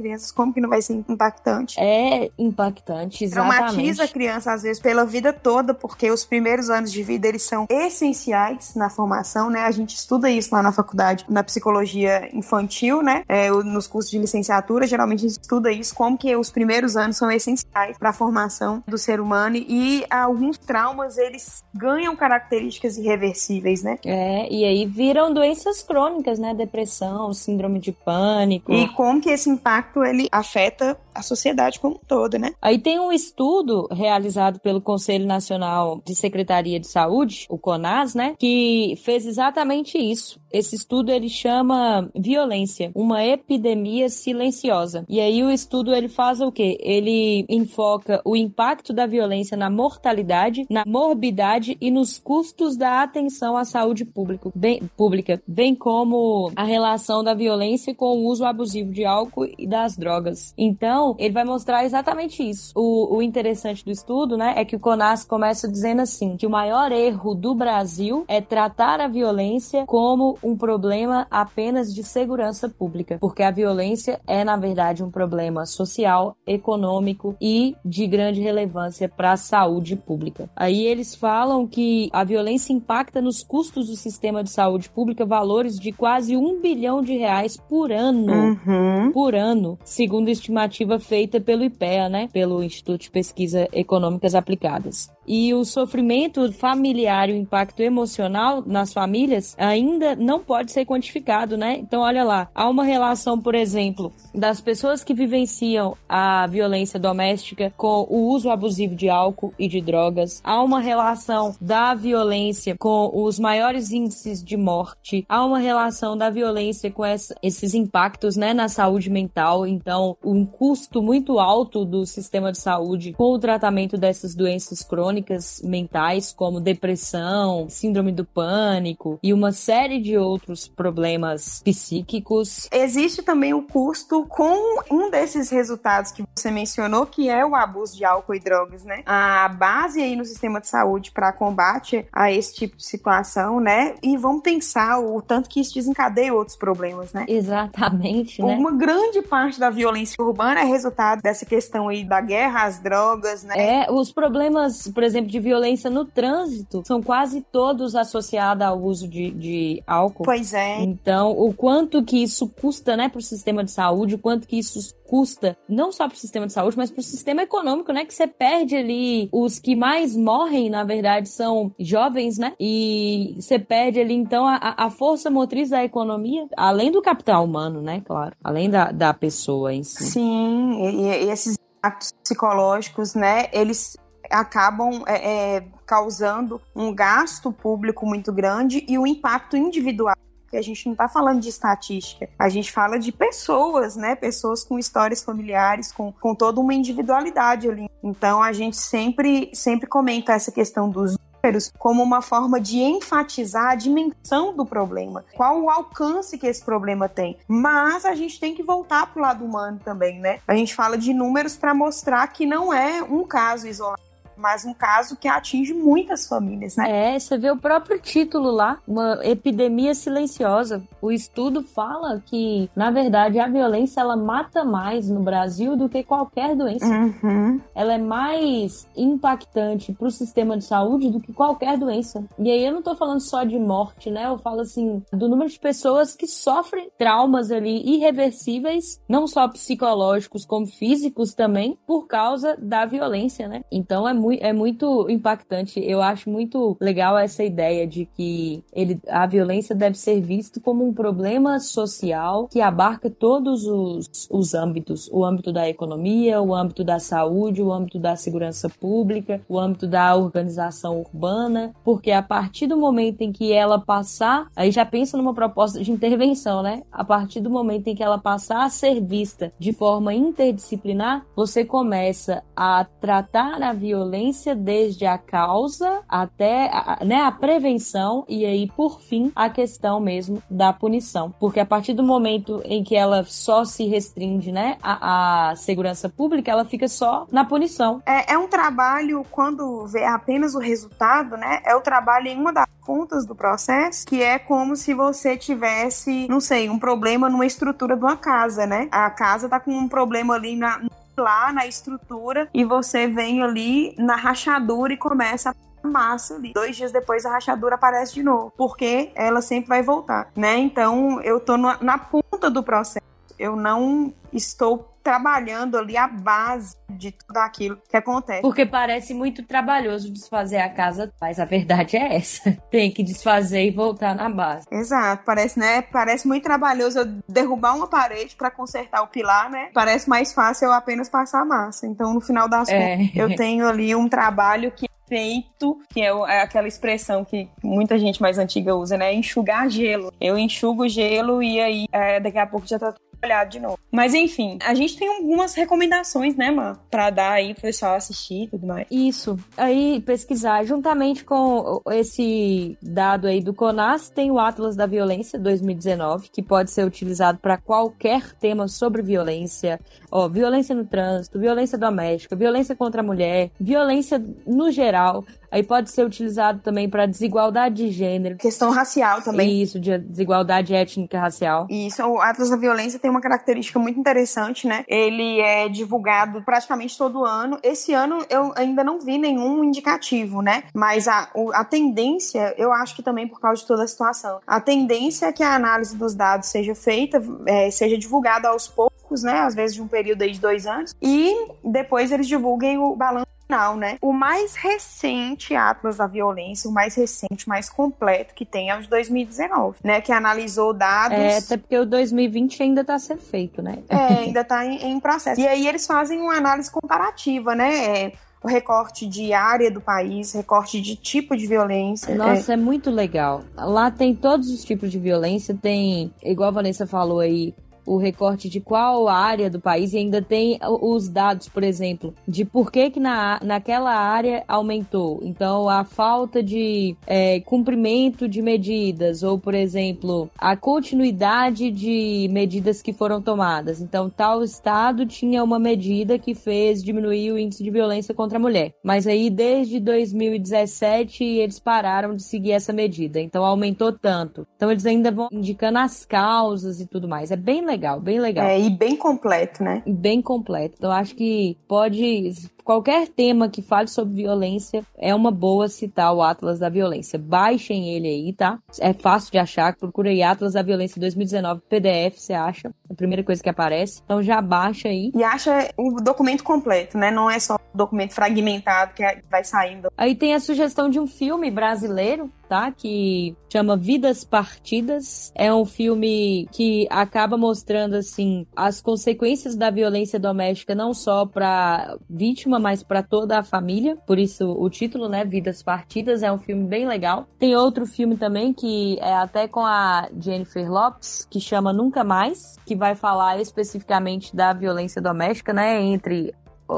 crianças, 0.01 0.33
como 0.33 0.53
que 0.53 0.61
não 0.61 0.69
vai 0.69 0.83
ser 0.83 0.95
impactante? 1.09 1.79
É 1.79 2.31
impactante, 2.39 3.25
exatamente. 3.25 3.57
Traumatiza 3.57 4.05
a 4.05 4.09
criança, 4.09 4.53
às 4.53 4.63
vezes, 4.63 4.81
pela 4.81 5.05
vida 5.05 5.33
toda, 5.33 5.75
porque 5.75 6.11
os 6.11 6.25
primeiros 6.25 6.71
anos 6.71 6.91
de 6.91 7.03
vida, 7.03 7.29
eles 7.29 7.43
são 7.43 7.67
essenciais 7.69 8.75
na 8.75 8.89
formação, 8.89 9.51
né? 9.51 9.61
A 9.65 9.71
gente 9.71 9.95
estuda 9.95 10.31
isso 10.31 10.55
lá 10.55 10.63
na 10.63 10.73
faculdade, 10.73 11.25
na 11.29 11.43
psicologia 11.43 12.29
infantil, 12.35 13.03
né? 13.03 13.25
É, 13.29 13.51
nos 13.51 13.87
cursos 13.87 14.11
de 14.11 14.19
licenciatura, 14.19 14.87
geralmente 14.87 15.27
a 15.27 15.29
gente 15.29 15.41
estuda 15.41 15.71
isso, 15.71 15.95
como 15.95 16.17
que 16.17 16.35
os 16.37 16.51
primeiros 16.51 16.97
anos 16.97 17.17
são 17.17 17.31
essenciais 17.31 17.99
para 17.99 18.11
a 18.11 18.13
formação 18.13 18.83
do 18.87 18.97
ser 18.97 19.21
humano 19.21 19.57
e 19.57 20.05
alguns 20.09 20.57
traumas, 20.59 21.19
eles 21.19 21.63
ganham 21.75 22.15
características 22.17 22.97
irreversíveis, 22.97 23.83
né? 23.83 23.99
É, 24.05 24.53
e 24.53 24.65
aí 24.65 24.87
viram 24.87 25.33
doenças 25.33 25.83
crônicas, 25.83 26.39
né? 26.39 26.55
Depressão, 26.55 27.33
síndrome 27.33 27.79
de 27.79 27.93
pânico. 27.93 28.73
E 28.73 28.89
como 28.89 29.21
que 29.21 29.31
esse 29.31 29.49
impacto 29.49 29.90
impacto 29.91 30.05
ele 30.05 30.29
afeta 30.31 30.97
a 31.21 31.23
sociedade 31.23 31.79
como 31.79 31.97
um 31.97 32.07
todo, 32.07 32.39
né? 32.39 32.53
Aí 32.61 32.79
tem 32.79 32.99
um 32.99 33.13
estudo 33.13 33.87
realizado 33.91 34.59
pelo 34.61 34.81
Conselho 34.81 35.27
Nacional 35.27 36.03
de 36.05 36.15
Secretaria 36.15 36.81
de 36.81 36.87
Saúde, 36.87 37.47
o 37.49 37.59
CONAS, 37.59 38.15
né, 38.15 38.35
que 38.39 38.95
fez 39.03 39.27
exatamente 39.27 39.99
isso. 39.99 40.41
Esse 40.53 40.75
estudo 40.75 41.13
ele 41.13 41.29
chama 41.29 42.11
violência, 42.15 42.91
uma 42.95 43.25
epidemia 43.25 44.09
silenciosa. 44.09 45.05
E 45.09 45.21
aí 45.21 45.45
o 45.45 45.51
estudo 45.51 45.95
ele 45.95 46.09
faz 46.09 46.41
o 46.41 46.51
quê? 46.51 46.77
Ele 46.81 47.47
enfoca 47.49 48.21
o 48.25 48.35
impacto 48.35 48.93
da 48.93 49.07
violência 49.07 49.57
na 49.57 49.71
mortalidade, 49.71 50.67
na 50.69 50.83
morbidade 50.85 51.77
e 51.81 51.91
nos 51.91 52.19
custos 52.19 52.77
da 52.77 53.03
atenção 53.03 53.57
à 53.57 53.65
saúde 53.65 54.05
público, 54.05 54.53
bem, 54.55 54.83
pública, 54.97 55.41
bem 55.47 55.75
como 55.75 56.51
a 56.57 56.65
relação 56.65 57.23
da 57.23 57.35
violência 57.35 57.95
com 57.95 58.19
o 58.19 58.27
uso 58.27 58.45
abusivo 58.45 58.91
de 58.91 59.05
álcool 59.05 59.47
e 59.57 59.67
das 59.67 59.97
drogas. 59.97 60.53
Então, 60.59 61.10
ele 61.19 61.35
vai 61.35 61.45
mostrar 61.45 61.85
exatamente 61.85 62.43
isso. 62.43 62.73
O, 62.75 63.17
o 63.17 63.23
interessante 63.23 63.85
do 63.85 63.91
estudo, 63.91 64.37
né, 64.37 64.55
é 64.57 64.65
que 64.65 64.77
o 64.77 64.81
CONAS 64.81 65.25
começa 65.25 65.69
dizendo 65.69 66.03
assim, 66.03 66.37
que 66.37 66.47
o 66.47 66.51
maior 66.51 66.93
erro 66.93 67.35
do 67.35 67.55
Brasil 67.55 68.25
é 68.27 68.41
tratar 68.41 69.01
a 69.01 69.09
violência 69.09 69.85
como 69.87 70.39
um 70.43 70.57
problema 70.57 71.27
apenas 71.31 71.95
de 71.95 72.03
segurança 72.03 72.69
pública, 72.69 73.19
porque 73.21 73.43
a 73.43 73.51
violência 73.51 74.21
é, 74.27 74.45
na 74.45 74.57
verdade, 74.57 75.05
um 75.05 75.11
problema 75.11 75.67
social, 75.67 76.37
econômico 76.47 77.37
e 77.41 77.77
de 77.85 78.07
grande 78.07 78.41
relevância 78.41 79.09
para 79.09 79.33
a 79.33 79.37
saúde 79.37 79.97
pública. 79.97 80.49
Aí 80.57 80.87
eles 80.87 81.15
falam 81.15 81.67
que 81.67 82.09
a 82.13 82.25
violência 82.25 82.73
impacta 82.73 83.21
nos 83.21 83.43
custos 83.43 83.89
do 83.89 83.97
sistema 83.97 84.43
de 84.43 84.51
saúde 84.51 84.89
pública 84.89 85.25
valores 85.25 85.79
de 85.79 85.93
quase 85.93 86.37
um 86.37 86.61
bilhão 86.61 87.03
de 87.03 87.17
reais 87.17 87.57
por 87.57 87.93
ano. 87.93 88.33
Uhum. 88.33 89.13
Por 89.13 89.35
ano 89.35 89.51
ano, 89.51 89.79
segundo 89.85 90.29
estimativa 90.29 90.90
feita 90.99 91.41
pelo 91.41 91.63
IPEA, 91.65 92.09
né, 92.09 92.29
pelo 92.33 92.63
Instituto 92.63 93.03
de 93.03 93.11
Pesquisa 93.11 93.69
Econômicas 93.73 94.35
Aplicadas. 94.35 95.11
E 95.27 95.55
o 95.55 95.65
sofrimento 95.65 96.53
familiar 96.53 97.29
e 97.29 97.33
o 97.33 97.37
impacto 97.37 97.81
emocional 97.81 98.63
nas 98.67 98.93
famílias 98.93 99.55
ainda 99.59 100.17
não 100.17 100.41
pode 100.41 100.73
ser 100.73 100.85
quantificado, 100.85 101.57
né? 101.57 101.77
Então, 101.79 102.01
olha 102.01 102.25
lá, 102.25 102.49
há 102.55 102.69
uma 102.69 102.85
relação, 102.85 103.41
por 103.41 103.55
exemplo, 103.55 104.13
das 104.35 104.61
pessoas 104.61 105.05
que 105.05 105.15
vivenciam 105.15 105.97
a 106.09 106.47
violência 106.47 106.99
doméstica 106.99 107.73
com 107.77 108.07
o 108.09 108.29
uso 108.29 108.51
abusivo 108.51 108.95
de 108.95 109.09
álcool 109.09 109.55
e 109.59 109.69
de 109.69 109.81
drogas. 109.81 110.41
Há 110.43 110.63
uma 110.63 110.81
relação 110.81 111.55
da 111.61 111.95
violência 111.95 112.77
com 112.79 113.11
os 113.15 113.39
maiores 113.39 113.93
índices 113.93 114.43
de 114.43 114.57
morte. 114.57 115.25
Há 115.29 115.45
uma 115.45 115.59
relação 115.59 116.17
da 116.17 116.31
violência 116.31 116.91
com 116.91 117.05
esses 117.07 117.75
impactos, 117.75 118.37
né, 118.37 118.53
na 118.53 118.69
saúde 118.69 119.11
mental. 119.11 119.67
Então, 119.67 120.17
um 120.25 120.45
custo 120.45 121.03
muito 121.03 121.39
alto 121.39 121.85
do 121.85 122.05
sistema 122.05 122.51
de 122.51 122.59
saúde 122.59 123.13
com 123.13 123.33
o 123.33 123.39
tratamento 123.39 123.97
dessas 123.97 124.35
doenças 124.35 124.83
crônicas 124.83 125.20
crônicas 125.21 125.61
mentais, 125.63 126.33
como 126.33 126.61
depressão, 126.61 127.69
síndrome 127.69 128.13
do 128.13 128.25
pânico 128.25 129.19
e 129.23 129.33
uma 129.33 129.53
série 129.53 130.01
de 130.01 130.17
outros 130.17 130.67
problemas 130.67 131.63
psíquicos. 131.63 132.69
Existe 132.73 133.23
também 133.23 133.55
o 133.55 133.63
custo 133.63 134.25
com 134.27 134.81
um 134.91 135.11
desses 135.11 135.51
resultados 135.51 136.11
que 136.11 136.25
você 136.35 136.51
mencionou, 136.51 137.07
que 137.07 137.29
é 137.29 137.45
o 137.45 137.55
abuso 137.55 137.97
de 137.97 138.05
álcool 138.05 138.35
e 138.35 138.41
drogas, 138.41 138.85
né? 138.85 139.03
A 139.07 139.49
base 139.49 140.01
aí 140.01 140.17
no 140.17 140.25
sistema 140.25 140.61
de 140.61 140.69
saúde 140.69 141.11
para 141.13 141.33
combate 141.33 142.07
a 142.13 142.33
esse 142.33 142.55
tipo 142.55 142.77
de 142.77 142.85
situação, 142.85 143.61
né? 143.61 143.95
E 144.03 144.17
vamos 144.17 144.43
pensar 144.43 144.99
o 144.99 145.21
tanto 145.21 145.49
que 145.49 145.61
isso 145.61 145.75
desencadeia 145.75 146.35
outros 146.35 146.57
problemas, 146.57 147.13
né? 147.13 147.25
Exatamente, 147.29 148.43
né? 148.43 148.57
Uma 148.57 148.73
grande 148.73 149.23
parte 149.23 149.61
da 149.61 149.71
violência 149.71 150.17
urbana 150.19 150.61
é 150.61 150.65
resultado 150.65 151.21
dessa 151.23 151.45
questão 151.45 151.89
aí 151.89 152.05
da 152.05 152.21
guerra 152.21 152.65
às 152.65 152.79
drogas, 152.79 153.45
né? 153.45 153.55
É, 153.57 153.91
os 153.91 154.13
problemas, 154.13 154.87
por 155.01 155.05
exemplo, 155.05 155.31
de 155.31 155.41
violência 155.41 155.89
no 155.89 156.05
trânsito 156.05 156.83
são 156.85 157.03
quase 157.03 157.41
todos 157.41 157.97
associados 157.97 158.63
ao 158.63 158.79
uso 158.79 159.09
de, 159.09 159.31
de 159.31 159.83
álcool. 159.87 160.25
Pois 160.25 160.53
é. 160.53 160.83
Então, 160.83 161.31
o 161.31 161.55
quanto 161.55 162.05
que 162.05 162.23
isso 162.23 162.47
custa, 162.47 162.99
né, 162.99 163.09
para 163.09 163.19
o 163.19 163.23
sistema 163.23 163.65
de 163.65 163.71
saúde, 163.71 164.17
o 164.17 164.19
quanto 164.19 164.47
que 164.47 164.59
isso 164.59 164.95
custa 165.09 165.57
não 165.67 165.91
só 165.91 166.07
para 166.07 166.17
o 166.17 166.19
sistema 166.19 166.47
de 166.47 166.53
saúde, 166.53 166.77
mas 166.77 166.91
para 166.91 167.01
o 167.01 167.03
sistema 167.03 167.43
econômico, 167.43 167.95
né? 167.95 168.05
Que 168.05 168.13
você 168.13 168.27
perde 168.27 168.77
ali 168.77 169.31
os 169.33 169.59
que 169.59 169.75
mais 169.75 170.15
morrem, 170.15 170.69
na 170.69 170.85
verdade, 170.85 171.31
são 171.31 171.73
jovens, 171.81 172.37
né? 172.37 172.53
E 172.61 173.35
você 173.41 173.59
perde 173.59 174.01
ali 174.01 174.13
então 174.13 174.47
a, 174.47 174.75
a 174.77 174.91
força 174.91 175.31
motriz 175.31 175.71
da 175.71 175.83
economia, 175.83 176.47
além 176.55 176.93
do 176.93 177.01
capital 177.01 177.43
humano, 177.43 177.81
né? 177.81 178.03
Claro, 178.05 178.37
além 178.45 178.69
da, 178.69 178.93
da 178.93 179.15
pessoa 179.15 179.73
em 179.73 179.83
si. 179.83 180.05
Sim, 180.05 180.75
e, 180.79 181.25
e 181.25 181.31
esses 181.31 181.59
atos 181.83 182.13
psicológicos, 182.23 183.15
né? 183.15 183.49
Eles 183.53 183.97
acabam 184.31 185.03
é, 185.07 185.57
é, 185.57 185.65
causando 185.85 186.61
um 186.75 186.95
gasto 186.95 187.53
público 187.53 188.07
muito 188.07 188.33
grande 188.33 188.85
e 188.89 188.99
um 188.99 189.07
impacto 189.07 189.57
individual. 189.57 190.17
Porque 190.43 190.57
a 190.57 190.63
gente 190.63 190.85
não 190.87 190.93
está 190.93 191.09
falando 191.09 191.41
de 191.41 191.49
estatística, 191.49 192.29
a 192.37 192.49
gente 192.49 192.73
fala 192.73 192.99
de 192.99 193.13
pessoas, 193.13 193.95
né? 193.95 194.17
Pessoas 194.17 194.65
com 194.65 194.81
histórias 194.81 195.23
familiares, 195.23 195.93
com, 195.93 196.13
com 196.13 196.35
toda 196.35 196.61
uma 196.61 196.75
individualidade 196.75 197.69
ali. 197.69 197.89
Então 198.03 198.43
a 198.43 198.53
gente 198.53 198.77
sempre, 198.77 199.51
sempre 199.55 199.87
comenta 199.87 200.33
essa 200.33 200.51
questão 200.51 200.91
dos 200.91 201.17
números 201.43 201.73
como 201.79 202.03
uma 202.03 202.21
forma 202.21 202.61
de 202.61 202.79
enfatizar 202.79 203.71
a 203.71 203.75
dimensão 203.75 204.55
do 204.55 204.67
problema, 204.67 205.25
qual 205.35 205.63
o 205.63 205.71
alcance 205.71 206.37
que 206.37 206.47
esse 206.47 206.65
problema 206.65 207.09
tem. 207.09 207.39
Mas 207.47 208.05
a 208.05 208.15
gente 208.15 208.39
tem 208.39 208.55
que 208.55 208.63
voltar 208.63 209.07
para 209.07 209.21
o 209.21 209.23
lado 209.23 209.45
humano 209.45 209.81
também, 209.85 210.19
né? 210.19 210.41
A 210.47 210.55
gente 210.55 210.75
fala 210.75 210.99
de 210.99 211.15
números 211.15 211.57
para 211.57 211.73
mostrar 211.73 212.27
que 212.29 212.45
não 212.45 212.73
é 212.73 213.03
um 213.03 213.25
caso 213.25 213.67
isolado 213.67 214.10
mas 214.41 214.65
um 214.65 214.75
caso 214.75 215.17
que 215.17 215.29
atinge 215.29 215.75
muitas 215.75 216.27
famílias, 216.27 216.77
né? 216.77 217.15
É, 217.15 217.19
você 217.19 217.37
vê 217.37 217.51
o 217.51 217.57
próprio 217.57 218.01
título 218.01 218.51
lá, 218.51 218.79
uma 218.87 219.21
epidemia 219.23 219.95
silenciosa. 219.95 220.83
O 221.01 221.13
estudo 221.13 221.63
fala 221.63 222.23
que, 222.25 222.71
na 222.75 222.91
verdade, 222.91 223.39
a 223.39 223.47
violência 223.47 224.01
ela 224.01 224.17
mata 224.17 224.65
mais 224.65 225.09
no 225.09 225.21
Brasil 225.21 225.77
do 225.77 225.89
que 225.89 226.03
qualquer 226.03 226.57
doença. 226.57 226.87
Uhum. 226.87 227.61
Ela 227.75 227.95
é 227.95 227.99
mais 227.99 228.89
impactante 228.97 229.93
para 229.93 230.09
o 230.09 230.11
sistema 230.11 230.57
de 230.57 230.65
saúde 230.65 231.11
do 231.11 231.21
que 231.21 231.33
qualquer 231.33 231.77
doença. 231.77 232.25
E 232.39 232.51
aí 232.51 232.65
eu 232.65 232.73
não 232.73 232.83
tô 232.83 232.95
falando 232.95 233.21
só 233.21 233.45
de 233.45 233.59
morte, 233.59 234.11
né? 234.11 234.27
Eu 234.27 234.39
falo 234.39 234.61
assim 234.61 235.03
do 235.13 235.29
número 235.29 235.51
de 235.51 235.59
pessoas 235.59 236.15
que 236.15 236.27
sofrem 236.27 236.91
traumas 236.97 237.51
ali 237.51 237.83
irreversíveis, 237.95 239.01
não 239.09 239.27
só 239.27 239.49
psicológicos 239.49 240.45
como 240.45 240.67
físicos 240.67 241.35
também, 241.35 241.79
por 241.87 242.07
causa 242.07 242.57
da 242.59 242.85
violência, 242.85 243.49
né? 243.49 243.63
Então 243.71 244.09
é 244.09 244.15
muito, 244.15 244.30
é 244.41 244.53
muito 244.53 245.09
impactante. 245.11 245.81
Eu 245.81 246.03
acho 246.03 246.31
muito 246.31 246.77
legal 246.81 247.19
essa 247.19 247.43
ideia 247.43 247.87
de 247.87 248.07
que 248.07 248.63
ele, 248.73 249.01
a 249.09 249.27
violência 249.27 249.75
deve 249.75 249.97
ser 249.97 250.21
vista 250.21 250.61
como 250.61 250.87
um 250.87 250.93
problema 250.93 251.59
social 251.59 252.49
que 252.49 252.61
abarca 252.61 253.11
todos 253.11 253.67
os, 253.67 254.29
os 254.31 254.55
âmbitos: 254.55 255.09
o 255.13 255.25
âmbito 255.25 255.53
da 255.53 255.69
economia, 255.69 256.41
o 256.41 256.55
âmbito 256.55 256.85
da 256.85 256.99
saúde, 256.99 257.63
o 257.63 257.73
âmbito 257.73 257.99
da 257.99 258.17
segurança 258.17 258.69
pública, 258.69 259.41
o 259.49 259.59
âmbito 259.59 259.87
da 259.87 260.15
organização 260.15 261.01
urbana, 261.01 261.75
porque 261.85 262.11
a 262.11 262.23
partir 262.23 262.67
do 262.67 262.77
momento 262.77 263.23
em 263.23 263.33
que 263.33 263.53
ela 263.53 263.79
passar, 263.79 264.49
aí 264.55 264.71
já 264.71 264.85
pensa 264.85 265.17
numa 265.17 265.35
proposta 265.35 265.83
de 265.83 265.91
intervenção, 265.91 266.63
né? 266.63 266.83
A 266.93 267.05
partir 267.05 267.41
do 267.41 267.51
momento 267.51 267.89
em 267.89 267.95
que 267.95 268.03
ela 268.03 268.19
passar 268.19 268.65
a 268.65 268.71
ser 268.71 269.01
vista 269.01 269.53
de 269.59 269.73
forma 269.73 270.15
interdisciplinar, 270.15 271.25
você 271.35 271.65
começa 271.65 272.43
a 272.55 272.85
tratar 273.01 273.63
a 273.63 273.73
violência 273.73 274.20
desde 274.57 275.07
a 275.07 275.17
causa 275.17 276.03
até 276.09 276.71
a, 276.73 276.99
né, 277.05 277.23
a 277.23 277.33
prevenção 277.33 278.25
e 278.29 278.45
aí, 278.45 278.71
por 278.77 279.01
fim, 279.01 279.33
a 279.35 279.49
questão 279.49 279.99
mesmo 280.01 280.43
da 280.51 280.73
punição. 280.73 281.33
Porque 281.39 281.61
a 281.61 281.67
partir 281.67 281.95
do 281.95 282.03
momento 282.03 282.61
em 282.65 282.85
que 282.85 282.97
ela 282.97 283.25
só 283.25 283.65
se 283.65 283.87
restringe 283.87 284.53
né, 284.53 284.77
a, 284.83 285.51
a 285.51 285.57
segurança 285.57 286.09
pública, 286.09 286.51
ela 286.51 286.65
fica 286.65 286.89
só 286.89 287.27
na 287.31 287.45
punição. 287.45 288.03
É, 288.07 288.35
é 288.35 288.39
um 288.39 288.49
trabalho, 288.49 289.25
quando 289.31 289.87
vê 289.87 290.05
apenas 290.05 290.55
o 290.55 290.59
resultado, 290.59 291.37
né? 291.37 291.61
É 291.65 291.75
o 291.75 291.81
trabalho 291.81 292.29
em 292.29 292.39
uma 292.39 292.53
das 292.53 292.67
pontas 292.85 293.25
do 293.25 293.35
processo, 293.35 294.07
que 294.07 294.23
é 294.23 294.39
como 294.39 294.75
se 294.77 294.95
você 294.95 295.37
tivesse, 295.37 296.27
não 296.29 296.41
sei, 296.41 296.69
um 296.69 296.79
problema 296.79 297.29
numa 297.29 297.47
estrutura 297.47 297.97
de 297.97 298.03
uma 298.03 298.17
casa, 298.17 298.67
né? 298.67 298.89
A 298.91 299.09
casa 299.11 299.49
tá 299.49 299.61
com 299.61 299.73
um 299.73 299.89
problema 299.89 300.35
ali 300.35 300.57
na, 300.57 300.81
lá 301.21 301.53
na 301.53 301.67
estrutura 301.67 302.49
e 302.53 302.65
você 302.65 303.07
vem 303.07 303.43
ali 303.43 303.95
na 303.99 304.17
rachadura 304.17 304.93
e 304.93 304.97
começa 304.97 305.51
a 305.51 305.89
massa 305.89 306.35
ali. 306.35 306.53
Dois 306.53 306.77
dias 306.77 306.93
depois 306.93 307.25
a 307.25 307.31
rachadura 307.31 307.75
aparece 307.75 308.15
de 308.15 308.23
novo, 308.23 308.53
porque 308.57 309.13
ela 309.15 309.41
sempre 309.41 309.69
vai 309.69 309.83
voltar, 309.83 310.31
né? 310.37 310.59
Então 310.59 311.21
eu 311.23 311.41
tô 311.41 311.57
na, 311.57 311.99
ponta 311.99 312.51
do 312.51 312.63
processo. 312.63 313.10
Eu 313.41 313.57
não 313.57 314.13
estou 314.35 314.91
trabalhando 315.03 315.79
ali 315.79 315.97
a 315.97 316.07
base 316.07 316.77
de 316.91 317.11
tudo 317.11 317.39
aquilo 317.39 317.79
que 317.89 317.97
acontece. 317.97 318.43
Porque 318.43 318.67
parece 318.67 319.15
muito 319.15 319.43
trabalhoso 319.43 320.13
desfazer 320.13 320.59
a 320.59 320.69
casa, 320.69 321.11
mas 321.19 321.41
a 321.41 321.47
verdade 321.47 321.97
é 321.97 322.17
essa. 322.17 322.53
Tem 322.71 322.91
que 322.91 323.03
desfazer 323.03 323.65
e 323.65 323.71
voltar 323.71 324.15
na 324.15 324.29
base. 324.29 324.67
Exato, 324.71 325.25
parece, 325.25 325.59
né? 325.59 325.81
Parece 325.81 326.29
muito 326.29 326.43
trabalhoso 326.43 326.99
eu 326.99 327.07
derrubar 327.27 327.75
uma 327.75 327.87
parede 327.87 328.37
para 328.37 328.51
consertar 328.51 329.01
o 329.01 329.07
pilar, 329.07 329.51
né? 329.51 329.71
Parece 329.73 330.07
mais 330.07 330.35
fácil 330.35 330.67
eu 330.67 330.73
apenas 330.73 331.09
passar 331.09 331.41
a 331.41 331.45
massa. 331.47 331.87
Então, 331.87 332.13
no 332.13 332.21
final 332.21 332.47
das 332.47 332.69
é. 332.69 332.99
contas, 332.99 333.17
eu 333.17 333.35
tenho 333.37 333.67
ali 333.67 333.95
um 333.95 334.07
trabalho 334.07 334.71
que 334.71 334.85
é 334.85 335.09
feito, 335.09 335.81
que 335.89 336.03
é, 336.03 336.09
é 336.09 336.43
aquela 336.43 336.69
expressão 336.69 337.25
que 337.25 337.49
muita 337.65 337.99
gente 337.99 338.21
mais 338.21 338.37
antiga 338.37 338.77
usa, 338.77 338.99
né? 338.99 339.15
Enxugar 339.15 339.69
gelo. 339.71 340.13
Eu 340.21 340.37
enxugo 340.37 340.87
gelo 340.87 341.43
e 341.43 341.59
aí 341.59 341.87
é, 341.91 342.21
daqui 342.21 342.39
a 342.39 342.47
pouco 342.47 342.67
já 342.67 342.79
tá 342.79 342.95
olhar 343.23 343.45
de 343.45 343.61
novo. 343.61 343.79
Mas 343.91 344.15
enfim, 344.15 344.59
a 344.65 344.75
gente 344.75 344.97
tem 344.97 345.09
algumas 345.09 345.55
recomendações, 345.55 346.37
né, 346.37 346.51
Má? 346.51 346.77
Pra 346.91 347.11
dar 347.11 347.33
aí 347.33 347.55
pro 347.55 347.63
pessoal 347.63 347.95
assistir 347.95 348.45
e 348.45 348.49
tudo 348.49 348.67
mais. 348.67 348.87
Isso. 348.91 349.37
Aí, 349.57 350.01
pesquisar. 350.01 350.65
Juntamente 350.65 351.25
com 351.25 351.83
esse 351.91 352.79
dado 352.81 353.27
aí 353.27 353.41
do 353.41 353.53
CONAS, 353.53 354.09
tem 354.09 354.31
o 354.31 354.39
Atlas 354.39 354.77
da 354.77 354.87
Violência 354.87 355.39
2019, 355.39 356.29
que 356.31 356.43
pode 356.43 356.71
ser 356.71 356.87
utilizado 356.87 357.39
para 357.39 357.57
qualquer 357.57 358.33
tema 358.35 358.69
sobre 358.69 359.03
violência. 359.03 359.81
Ó, 360.11 360.29
violência 360.29 360.75
no 360.75 360.85
trânsito, 360.85 361.39
violência 361.39 361.77
doméstica, 361.77 362.37
violência 362.37 362.77
contra 362.77 363.01
a 363.01 363.05
mulher, 363.05 363.51
violência 363.59 364.23
no 364.47 364.71
geral. 364.71 365.25
Aí 365.51 365.65
pode 365.65 365.91
ser 365.91 366.07
utilizado 366.07 366.61
também 366.61 366.89
para 366.89 367.07
desigualdade 367.07 367.75
de 367.77 367.91
gênero. 367.91 368.37
Questão 368.37 368.71
racial 368.71 369.21
também. 369.21 369.61
Isso, 369.61 369.81
de 369.81 369.99
desigualdade 369.99 370.73
étnica 370.73 371.19
racial. 371.19 371.67
Isso, 371.69 372.05
o 372.05 372.21
Atlas 372.21 372.51
da 372.51 372.57
Violência 372.57 373.01
tem 373.01 373.11
uma 373.11 373.21
característica 373.21 373.80
muito 373.81 373.99
interessante, 373.99 374.67
né? 374.67 374.85
Ele 374.87 375.41
é 375.41 375.69
divulgado 375.69 376.43
praticamente 376.43 376.97
todo 376.97 377.25
ano. 377.25 377.59
Esse 377.63 377.93
ano 377.93 378.25
eu 378.29 378.53
ainda 378.57 378.85
não 378.85 379.01
vi 379.01 379.19
nenhum 379.19 379.65
indicativo, 379.65 380.43
né? 380.43 380.65
Mas 380.75 381.09
a, 381.09 381.31
a 381.55 381.65
tendência, 381.65 382.55
eu 382.57 382.73
acho 382.73 382.95
que 382.95 383.03
também 383.03 383.27
por 383.27 383.41
causa 383.41 383.63
de 383.63 383.67
toda 383.67 383.85
a 383.85 383.89
situação, 383.89 384.41
a 384.47 384.61
tendência 384.61 385.27
é 385.27 385.33
que 385.33 385.43
a 385.43 385.55
análise 385.55 385.97
dos 385.97 386.15
dados 386.15 386.49
seja 386.49 386.75
feita, 386.75 387.23
é, 387.47 387.71
seja 387.71 387.97
divulgada 387.97 388.49
aos 388.49 388.69
poucos, 388.69 389.23
né? 389.23 389.41
Às 389.41 389.55
vezes 389.55 389.75
de 389.75 389.83
um 389.83 389.89
período 389.89 390.23
aí 390.23 390.33
de 390.33 390.41
dois 390.41 390.67
anos, 390.67 390.95
e 391.01 391.35
depois 391.65 392.13
eles 392.13 392.29
divulguem 392.29 392.79
o 392.79 392.95
balanço 392.95 393.40
final, 393.51 393.77
né? 393.77 393.99
O 394.01 394.13
mais 394.13 394.55
recente 394.55 395.55
Atlas 395.55 395.97
da 395.97 396.07
Violência, 396.07 396.71
o 396.71 396.73
mais 396.73 396.95
recente, 396.95 397.49
mais 397.49 397.69
completo 397.69 398.33
que 398.35 398.45
tem 398.45 398.71
é 398.71 398.77
o 398.77 398.81
de 398.81 398.89
2019, 398.89 399.79
né? 399.83 400.01
Que 400.01 400.13
analisou 400.13 400.73
dados. 400.73 401.19
É, 401.19 401.39
até 401.39 401.57
porque 401.57 401.77
o 401.77 401.85
2020 401.85 402.63
ainda 402.63 402.81
está 402.83 402.99
sendo 402.99 403.21
feito, 403.21 403.61
né? 403.61 403.79
É, 403.89 403.97
ainda 404.25 404.43
está 404.43 404.65
em, 404.65 404.93
em, 404.93 405.01
processo. 405.01 405.41
E 405.41 405.47
aí 405.47 405.67
eles 405.67 405.87
fazem 405.87 406.21
uma 406.21 406.35
análise 406.35 406.71
comparativa, 406.71 407.55
né? 407.55 408.05
É, 408.05 408.13
o 408.43 408.49
recorte 408.49 409.07
de 409.07 409.33
área 409.33 409.71
do 409.71 409.81
país, 409.81 410.33
recorte 410.33 410.81
de 410.81 410.97
tipo 410.97 411.37
de 411.37 411.47
violência. 411.47 412.15
Nossa, 412.15 412.53
é. 412.53 412.55
é. 412.55 412.57
muito 412.57 412.89
legal. 412.89 413.43
Lá 413.57 413.91
tem 413.91 414.15
todos 414.15 414.49
os 414.51 414.65
tipos 414.65 414.91
de 414.91 414.99
violência, 414.99 415.55
tem, 415.55 416.13
igual 416.23 416.49
a 416.49 416.53
Vanessa 416.53 416.87
falou 416.87 417.21
aí, 417.21 417.53
o 417.87 417.97
recorte 417.97 418.49
de 418.49 418.61
qual 418.61 419.09
área 419.09 419.51
do 419.51 419.61
país 419.61 419.93
e 419.93 419.99
ainda 419.99 420.23
tem 420.23 420.59
os 420.63 421.09
dados, 421.09 421.49
por 421.49 421.63
exemplo, 421.63 422.15
de 422.27 422.45
por 422.45 422.71
que, 422.71 422.91
que 422.91 423.01
na, 423.01 423.41
naquela 423.43 423.95
área 423.95 424.45
aumentou. 424.47 425.21
Então, 425.23 425.69
a 425.69 425.85
falta 425.85 426.43
de 426.43 426.97
é, 427.07 427.41
cumprimento 427.41 428.29
de 428.29 428.43
medidas, 428.43 429.23
ou, 429.23 429.39
por 429.39 429.55
exemplo, 429.55 430.31
a 430.39 430.57
continuidade 430.57 431.71
de 431.71 432.29
medidas 432.31 432.83
que 432.83 432.93
foram 432.93 433.21
tomadas. 433.21 433.81
Então, 433.81 434.11
tal 434.11 434.43
estado 434.43 435.07
tinha 435.07 435.43
uma 435.43 435.59
medida 435.59 436.19
que 436.19 436.35
fez 436.35 436.83
diminuir 436.83 437.33
o 437.33 437.39
índice 437.39 437.63
de 437.63 437.71
violência 437.71 438.15
contra 438.15 438.39
a 438.39 438.41
mulher. 438.41 438.75
Mas 438.83 439.07
aí, 439.07 439.31
desde 439.31 439.81
2017, 439.81 441.25
eles 441.25 441.59
pararam 441.59 442.15
de 442.15 442.23
seguir 442.23 442.53
essa 442.53 442.73
medida. 442.73 443.21
Então, 443.21 443.45
aumentou 443.45 443.93
tanto. 443.93 444.47
Então, 444.57 444.71
eles 444.71 444.87
ainda 444.87 445.11
vão 445.11 445.29
indicando 445.33 445.79
as 445.79 446.05
causas 446.05 446.81
e 446.81 446.87
tudo 446.87 447.09
mais. 447.09 447.31
É 447.31 447.37
bem 447.37 447.63
legal, 447.71 448.01
bem 448.01 448.21
legal. 448.21 448.47
É, 448.47 448.61
e 448.61 448.69
bem 448.69 448.97
completo, 448.97 449.63
né? 449.63 449.83
Bem 449.87 450.21
completo. 450.21 450.75
Então 450.79 450.91
acho 450.91 451.15
que 451.15 451.57
pode. 451.69 452.33
Qualquer 452.71 453.09
tema 453.09 453.49
que 453.49 453.63
fale 453.63 453.89
sobre 453.89 454.23
violência 454.23 454.87
é 454.97 455.13
uma 455.13 455.33
boa 455.33 455.67
citar 455.67 456.15
o 456.15 456.23
Atlas 456.23 456.61
da 456.61 456.69
Violência. 456.69 457.19
Baixem 457.19 457.89
ele 457.89 458.07
aí, 458.07 458.33
tá? 458.33 458.61
É 458.79 458.93
fácil 458.93 459.33
de 459.33 459.39
achar. 459.39 459.75
Procura 459.75 460.11
aí 460.11 460.23
Atlas 460.23 460.53
da 460.53 460.63
Violência 460.63 461.01
2019 461.01 461.63
PDF, 461.69 462.19
você 462.19 462.33
acha. 462.33 462.69
É 462.89 462.93
a 462.93 462.95
primeira 462.95 463.25
coisa 463.25 463.43
que 463.43 463.49
aparece. 463.49 464.01
Então 464.05 464.23
já 464.23 464.41
baixa 464.41 464.87
aí. 464.87 465.11
E 465.17 465.25
acha 465.25 465.69
o 465.77 466.01
documento 466.01 466.45
completo, 466.45 466.97
né? 466.97 467.11
Não 467.11 467.29
é 467.29 467.41
só 467.41 467.57
o 467.57 467.77
documento 467.77 468.15
fragmentado 468.15 468.95
que 468.95 469.03
vai 469.29 469.43
saindo. 469.43 469.91
Aí 469.99 470.15
tem 470.15 470.33
a 470.33 470.39
sugestão 470.39 470.89
de 470.89 471.01
um 471.01 471.09
filme 471.09 471.51
brasileiro 471.51 472.31
tá? 472.51 472.73
Que 472.73 473.37
chama 473.49 473.77
Vidas 473.77 474.25
Partidas. 474.25 475.31
É 475.37 475.55
um 475.55 475.65
filme 475.65 476.49
que 476.51 476.89
acaba 476.91 477.39
mostrando 477.39 477.95
assim 477.95 478.45
as 478.57 478.81
consequências 478.81 479.55
da 479.55 479.71
violência 479.71 480.19
doméstica 480.19 480.75
não 480.75 480.93
só 480.93 481.25
para 481.25 481.97
vítima, 482.11 482.59
mas 482.61 482.83
para 482.83 483.03
toda 483.03 483.39
a 483.39 483.43
família. 483.43 483.97
Por 484.07 484.19
isso 484.19 484.51
o 484.51 484.69
título, 484.69 485.09
né, 485.09 485.25
Vidas 485.25 485.63
Partidas, 485.63 486.23
é 486.23 486.33
um 486.33 486.39
filme 486.39 486.67
bem 486.67 486.87
legal. 486.87 487.27
Tem 487.39 487.57
outro 487.57 487.87
filme 487.87 488.17
também 488.17 488.53
que 488.53 488.99
é 489.01 489.15
até 489.15 489.49
com 489.49 489.65
a 489.65 490.09
Jennifer 490.19 490.71
Lopes, 490.71 491.27
que 491.31 491.41
chama 491.41 491.73
Nunca 491.73 492.05
Mais, 492.05 492.57
que 492.67 492.77
vai 492.77 492.95
falar 492.95 493.41
especificamente 493.41 494.35
da 494.35 494.53
violência 494.53 495.01
doméstica, 495.01 495.53
né, 495.53 495.81
entre 495.81 496.35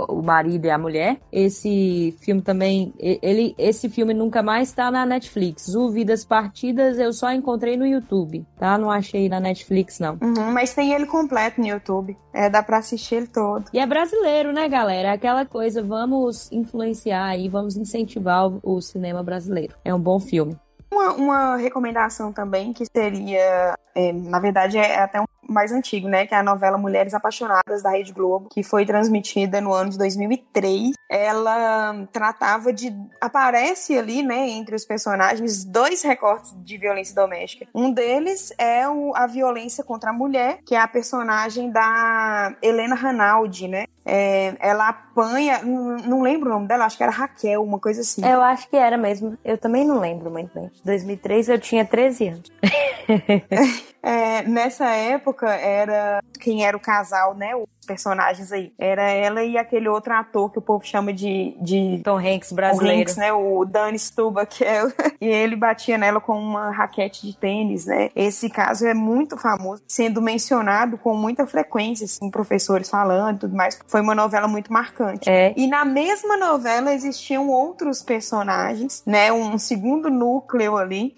o 0.09 0.23
marido 0.23 0.65
e 0.65 0.71
a 0.71 0.79
mulher. 0.79 1.19
Esse 1.31 2.17
filme 2.21 2.41
também, 2.41 2.93
ele, 2.99 3.55
esse 3.59 3.89
filme 3.89 4.15
nunca 4.15 4.43
mais 4.43 4.69
está 4.69 4.91
na 4.91 5.05
Netflix. 5.05 5.75
O 5.75 5.91
Vidas 5.91 6.25
Partidas 6.25 6.99
eu 6.99 7.13
só 7.13 7.33
encontrei 7.33 7.77
no 7.77 7.87
YouTube, 7.87 8.47
tá? 8.59 8.79
Não 8.79 8.91
achei 8.91 9.29
na 9.29 9.41
Netflix, 9.41 9.99
não. 9.99 10.19
Uhum, 10.21 10.53
mas 10.53 10.75
tem 10.75 10.93
ele 10.93 11.07
completo 11.07 11.61
no 11.61 11.67
YouTube. 11.67 12.17
É, 12.33 12.49
dá 12.49 12.63
pra 12.63 12.79
assistir 12.79 13.17
ele 13.17 13.27
todo. 13.27 13.67
E 13.73 13.79
é 13.79 13.87
brasileiro, 13.87 14.53
né, 14.53 14.69
galera? 14.69 15.09
É 15.09 15.13
aquela 15.13 15.45
coisa, 15.45 15.83
vamos 15.83 16.51
influenciar 16.51 17.37
e 17.37 17.49
vamos 17.49 17.77
incentivar 17.77 18.49
o, 18.49 18.61
o 18.63 18.81
cinema 18.81 19.23
brasileiro. 19.23 19.75
É 19.85 19.95
um 19.95 20.01
bom 20.01 20.19
filme. 20.19 20.57
Uma, 20.93 21.13
uma 21.15 21.57
recomendação 21.57 22.31
também 22.31 22.75
que 22.75 22.85
seria, 22.85 23.75
é, 23.95 24.13
na 24.13 24.39
verdade, 24.39 24.77
é 24.77 24.99
até 25.01 25.19
um 25.19 25.25
mais 25.49 25.73
antigo, 25.73 26.07
né? 26.07 26.27
Que 26.27 26.35
é 26.35 26.39
a 26.39 26.43
novela 26.43 26.77
Mulheres 26.77 27.15
Apaixonadas 27.15 27.83
da 27.83 27.91
Rede 27.91 28.13
Globo, 28.13 28.49
que 28.51 28.63
foi 28.63 28.85
transmitida 28.85 29.61
no 29.61 29.73
ano 29.73 29.91
de 29.91 29.99
2003. 29.99 30.93
Ela 31.11 32.07
tratava 32.13 32.73
de. 32.73 32.95
Aparece 33.21 33.99
ali, 33.99 34.23
né, 34.23 34.49
entre 34.51 34.75
os 34.75 34.85
personagens, 34.85 35.65
dois 35.65 36.03
recortes 36.03 36.55
de 36.63 36.77
violência 36.77 37.15
doméstica. 37.15 37.67
Um 37.75 37.91
deles 37.91 38.53
é 38.59 38.89
o, 38.89 39.13
a 39.15 39.27
violência 39.27 39.83
contra 39.83 40.11
a 40.11 40.13
mulher, 40.13 40.59
que 40.65 40.75
é 40.75 40.81
a 40.81 40.89
personagem 40.89 41.71
da 41.71 42.55
Helena 42.63 42.95
Ranaldi, 42.95 43.67
né? 43.67 43.85
É, 44.05 44.55
ela 44.59 44.89
apanha, 44.89 45.63
não, 45.63 46.23
lembro 46.23 46.51
o 46.51 46.53
nome 46.53 46.67
dela, 46.67 46.85
acho 46.85 46.97
que 46.97 47.03
era 47.03 47.13
Raquel, 47.13 47.63
uma 47.63 47.79
coisa 47.79 48.01
assim. 48.01 48.25
Eu 48.27 48.43
acho 48.43 48.69
que 48.69 48.77
era 48.77 48.97
mesmo. 48.97 49.39
Eu 49.45 49.57
também 49.57 49.87
não 49.87 50.01
lembro 50.01 50.31
muito 50.31 50.53
bem. 50.53 50.71
2003 50.85 51.49
eu 51.49 51.59
tinha 51.59 51.85
13 51.85 52.29
anos. 52.29 52.53
é, 54.03 54.43
nessa 54.43 54.89
época 54.91 55.49
era 55.49 56.21
quem 56.41 56.67
era 56.67 56.77
o 56.77 56.81
casal, 56.81 57.35
né? 57.35 57.55
Os 57.55 57.69
personagens 57.87 58.51
aí. 58.51 58.73
Era 58.77 59.03
ela 59.03 59.45
e 59.45 59.57
aquele 59.57 59.89
outro 59.89 60.13
ator 60.13 60.51
que 60.51 60.59
o 60.59 60.63
povo 60.63 60.85
chama 60.85 61.13
de. 61.13 61.57
de 61.61 62.01
Tom 62.03 62.19
Hanks 62.19 62.53
brasileiro. 62.53 62.97
Tom 62.97 63.03
Hanks, 63.03 63.17
né? 63.17 63.33
O 63.33 63.65
Danny 63.65 63.99
Stuba, 63.99 64.45
que 64.45 64.65
é. 64.65 64.83
e 65.21 65.27
ele 65.27 65.55
batia 65.55 65.97
nela 65.97 66.21
com 66.21 66.37
uma 66.37 66.71
raquete 66.73 67.25
de 67.25 67.37
tênis, 67.37 67.87
né? 67.87 68.11
Esse 68.17 68.51
caso 68.51 68.85
é 68.87 68.93
muito 68.95 69.37
famoso, 69.37 69.83
sendo 69.87 70.21
mencionado 70.21 70.99
com 70.99 71.15
muita 71.15 71.47
frequência, 71.47 72.05
assim, 72.05 72.29
professores 72.29 72.91
falando 72.91 73.37
e 73.37 73.41
tudo 73.41 73.57
mais. 73.57 73.79
Foi 73.87 74.01
uma 74.01 74.17
novela 74.17 74.49
muito 74.49 74.73
marcante. 74.73 75.31
É. 75.31 75.55
E 75.57 75.69
na 75.69 75.85
mesma 75.85 76.37
novela 76.37 76.93
existiam 76.93 77.49
outros 77.49 78.03
personagens, 78.03 79.03
né? 79.07 79.33
Um 79.33 79.57
segundo 79.59 80.11
núcleo 80.11 80.77
ali 80.77 81.15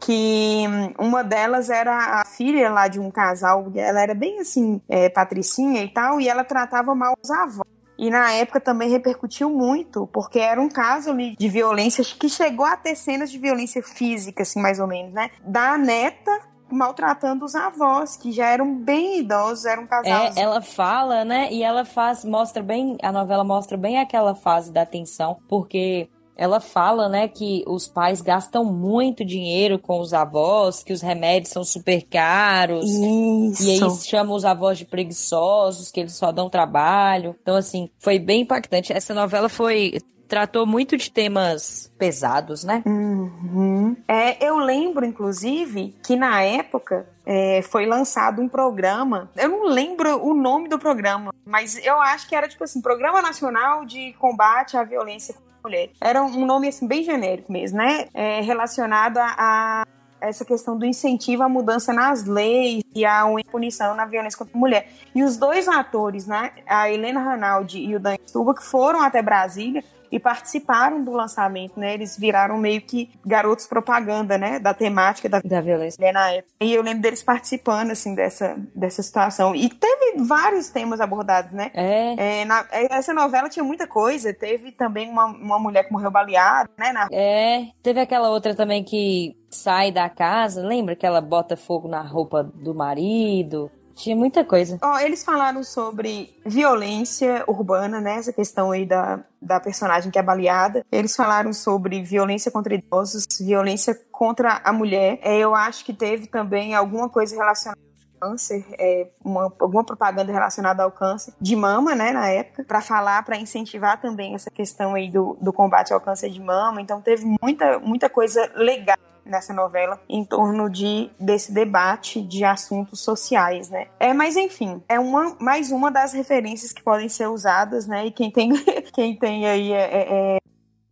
que 0.00 0.64
uma 0.98 1.24
delas 1.24 1.70
era 1.70 2.20
a 2.20 2.24
filha 2.24 2.70
lá 2.70 2.88
de 2.88 3.00
um 3.00 3.10
casal, 3.10 3.70
ela 3.74 4.00
era 4.00 4.14
bem 4.14 4.40
assim, 4.40 4.80
é, 4.88 5.08
patricinha 5.08 5.82
e 5.82 5.88
tal, 5.88 6.20
e 6.20 6.28
ela 6.28 6.44
tratava 6.44 6.94
mal 6.94 7.14
os 7.22 7.30
avós. 7.30 7.66
E 7.98 8.10
na 8.10 8.30
época 8.32 8.60
também 8.60 8.88
repercutiu 8.88 9.50
muito, 9.50 10.06
porque 10.12 10.38
era 10.38 10.60
um 10.60 10.68
caso 10.68 11.10
ali 11.10 11.34
de 11.36 11.48
violência 11.48 12.04
que 12.04 12.28
chegou 12.28 12.64
a 12.64 12.76
ter 12.76 12.94
cenas 12.94 13.28
de 13.28 13.38
violência 13.38 13.82
física, 13.82 14.44
assim, 14.44 14.62
mais 14.62 14.78
ou 14.78 14.86
menos, 14.86 15.12
né? 15.12 15.30
Da 15.44 15.76
neta 15.76 16.30
maltratando 16.70 17.44
os 17.44 17.54
avós, 17.54 18.16
que 18.16 18.30
já 18.30 18.46
eram 18.46 18.74
bem 18.74 19.20
idosos, 19.20 19.64
eram 19.64 19.86
casais. 19.86 20.36
É, 20.36 20.40
ela 20.40 20.60
fala, 20.60 21.24
né? 21.24 21.48
E 21.50 21.62
ela 21.62 21.84
faz, 21.84 22.24
mostra 22.24 22.62
bem, 22.62 22.96
a 23.02 23.10
novela 23.10 23.42
mostra 23.42 23.76
bem 23.76 23.98
aquela 23.98 24.34
fase 24.34 24.70
da 24.72 24.84
tensão, 24.84 25.38
porque 25.48 26.08
ela 26.38 26.60
fala, 26.60 27.08
né, 27.08 27.26
que 27.26 27.64
os 27.66 27.88
pais 27.88 28.22
gastam 28.22 28.64
muito 28.64 29.24
dinheiro 29.24 29.76
com 29.76 30.00
os 30.00 30.14
avós, 30.14 30.84
que 30.84 30.92
os 30.92 31.02
remédios 31.02 31.52
são 31.52 31.64
super 31.64 32.00
caros. 32.02 32.88
Isso. 32.88 33.64
E 33.64 33.70
aí 33.72 33.90
chamam 34.06 34.36
os 34.36 34.44
avós 34.44 34.78
de 34.78 34.84
preguiçosos, 34.84 35.90
que 35.90 35.98
eles 35.98 36.14
só 36.14 36.30
dão 36.30 36.48
trabalho. 36.48 37.34
Então, 37.42 37.56
assim, 37.56 37.90
foi 37.98 38.20
bem 38.20 38.42
impactante. 38.42 38.92
Essa 38.92 39.12
novela 39.12 39.48
foi 39.48 39.98
tratou 40.28 40.66
muito 40.66 40.96
de 40.96 41.10
temas 41.10 41.90
pesados, 41.98 42.62
né? 42.62 42.82
Uhum. 42.86 43.96
É, 44.06 44.46
eu 44.46 44.58
lembro, 44.58 45.04
inclusive, 45.06 45.96
que 46.04 46.14
na 46.14 46.42
época 46.42 47.08
é, 47.24 47.62
foi 47.62 47.86
lançado 47.86 48.40
um 48.40 48.48
programa. 48.48 49.30
Eu 49.34 49.48
não 49.48 49.64
lembro 49.64 50.22
o 50.22 50.34
nome 50.34 50.68
do 50.68 50.78
programa, 50.78 51.32
mas 51.46 51.84
eu 51.84 51.98
acho 52.00 52.28
que 52.28 52.36
era 52.36 52.46
tipo 52.46 52.62
assim: 52.62 52.82
Programa 52.82 53.22
Nacional 53.22 53.86
de 53.86 54.12
Combate 54.18 54.76
à 54.76 54.84
Violência 54.84 55.34
mulher. 55.68 55.90
Era 56.00 56.22
um 56.22 56.46
nome 56.46 56.68
assim 56.68 56.86
bem 56.86 57.04
genérico 57.04 57.52
mesmo, 57.52 57.78
né? 57.78 58.08
É, 58.14 58.40
relacionado 58.40 59.18
a, 59.18 59.34
a 59.38 59.86
essa 60.20 60.44
questão 60.44 60.76
do 60.76 60.84
incentivo 60.84 61.42
à 61.42 61.48
mudança 61.48 61.92
nas 61.92 62.24
leis 62.24 62.82
e 62.94 63.04
à 63.04 63.24
punição 63.50 63.94
na 63.94 64.04
violência 64.04 64.36
contra 64.36 64.56
a 64.56 64.58
mulher. 64.58 64.88
E 65.14 65.22
os 65.22 65.36
dois 65.36 65.68
atores, 65.68 66.26
né, 66.26 66.50
a 66.66 66.90
Helena 66.90 67.20
Ranaldi 67.20 67.78
e 67.78 67.94
o 67.94 68.00
Dan 68.00 68.16
Stuba, 68.26 68.52
que 68.52 68.64
foram 68.64 69.00
até 69.00 69.22
Brasília 69.22 69.84
e 70.10 70.18
participaram 70.18 71.02
do 71.02 71.12
lançamento, 71.12 71.78
né? 71.78 71.94
Eles 71.94 72.16
viraram 72.16 72.58
meio 72.58 72.80
que 72.80 73.10
garotos 73.24 73.66
propaganda, 73.66 74.38
né? 74.38 74.58
Da 74.58 74.74
temática 74.74 75.28
da, 75.28 75.40
da 75.40 75.60
violência 75.60 76.00
né, 76.00 76.12
na 76.12 76.30
época. 76.30 76.52
E 76.60 76.74
eu 76.74 76.82
lembro 76.82 77.02
deles 77.02 77.22
participando, 77.22 77.90
assim, 77.90 78.14
dessa, 78.14 78.56
dessa 78.74 79.02
situação. 79.02 79.54
E 79.54 79.68
teve 79.68 80.24
vários 80.24 80.70
temas 80.70 81.00
abordados, 81.00 81.52
né? 81.52 81.70
É. 81.74 82.40
é 82.40 82.44
na, 82.44 82.66
essa 82.70 83.12
novela 83.12 83.48
tinha 83.48 83.64
muita 83.64 83.86
coisa. 83.86 84.32
Teve 84.32 84.72
também 84.72 85.10
uma, 85.10 85.26
uma 85.26 85.58
mulher 85.58 85.84
que 85.84 85.92
morreu 85.92 86.10
baleada, 86.10 86.70
né? 86.78 86.92
Na... 86.92 87.08
É. 87.12 87.66
Teve 87.82 88.00
aquela 88.00 88.30
outra 88.30 88.54
também 88.54 88.82
que 88.82 89.36
sai 89.50 89.90
da 89.90 90.08
casa, 90.08 90.62
lembra 90.62 90.94
que 90.94 91.06
ela 91.06 91.20
bota 91.20 91.56
fogo 91.56 91.88
na 91.88 92.02
roupa 92.02 92.42
do 92.42 92.74
marido? 92.74 93.70
Tinha 93.98 94.14
muita 94.14 94.44
coisa. 94.44 94.78
Ó, 94.80 94.98
eles 95.00 95.24
falaram 95.24 95.64
sobre 95.64 96.32
violência 96.46 97.42
urbana, 97.48 98.00
né? 98.00 98.14
Essa 98.14 98.32
questão 98.32 98.70
aí 98.70 98.86
da, 98.86 99.24
da 99.42 99.58
personagem 99.58 100.08
que 100.08 100.18
é 100.18 100.22
baleada. 100.22 100.86
Eles 100.90 101.16
falaram 101.16 101.52
sobre 101.52 102.00
violência 102.02 102.48
contra 102.48 102.74
idosos, 102.74 103.26
violência 103.40 103.98
contra 104.12 104.60
a 104.64 104.72
mulher. 104.72 105.18
É, 105.20 105.36
eu 105.36 105.52
acho 105.52 105.84
que 105.84 105.92
teve 105.92 106.28
também 106.28 106.76
alguma 106.76 107.08
coisa 107.08 107.34
relacionada 107.34 107.88
câncer, 108.20 108.66
é, 108.78 109.08
uma, 109.24 109.44
alguma 109.60 109.84
propaganda 109.84 110.32
relacionada 110.32 110.82
ao 110.82 110.90
câncer 110.90 111.32
de 111.40 111.54
mama, 111.54 111.94
né, 111.94 112.10
na 112.10 112.28
época, 112.28 112.64
para 112.64 112.80
falar, 112.80 113.24
para 113.24 113.36
incentivar 113.36 114.00
também 114.00 114.34
essa 114.34 114.50
questão 114.50 114.94
aí 114.96 115.08
do, 115.08 115.38
do 115.40 115.52
combate 115.52 115.92
ao 115.92 116.00
câncer 116.00 116.28
de 116.28 116.40
mama. 116.40 116.80
Então 116.80 117.00
teve 117.00 117.24
muita, 117.40 117.78
muita 117.78 118.10
coisa 118.10 118.50
legal 118.56 118.96
nessa 119.28 119.52
novela 119.52 120.00
em 120.08 120.24
torno 120.24 120.68
de 120.68 121.10
desse 121.20 121.52
debate 121.52 122.20
de 122.22 122.44
assuntos 122.44 123.00
sociais, 123.00 123.68
né? 123.68 123.88
É, 124.00 124.12
mas 124.14 124.36
enfim, 124.36 124.82
é 124.88 124.98
uma 124.98 125.36
mais 125.38 125.70
uma 125.70 125.90
das 125.90 126.12
referências 126.12 126.72
que 126.72 126.82
podem 126.82 127.08
ser 127.08 127.28
usadas, 127.28 127.86
né? 127.86 128.06
E 128.06 128.10
quem 128.10 128.30
tem 128.30 128.50
quem 128.92 129.16
tem 129.16 129.46
aí 129.46 129.72
é, 129.72 129.84
é, 129.84 130.36
é 130.36 130.38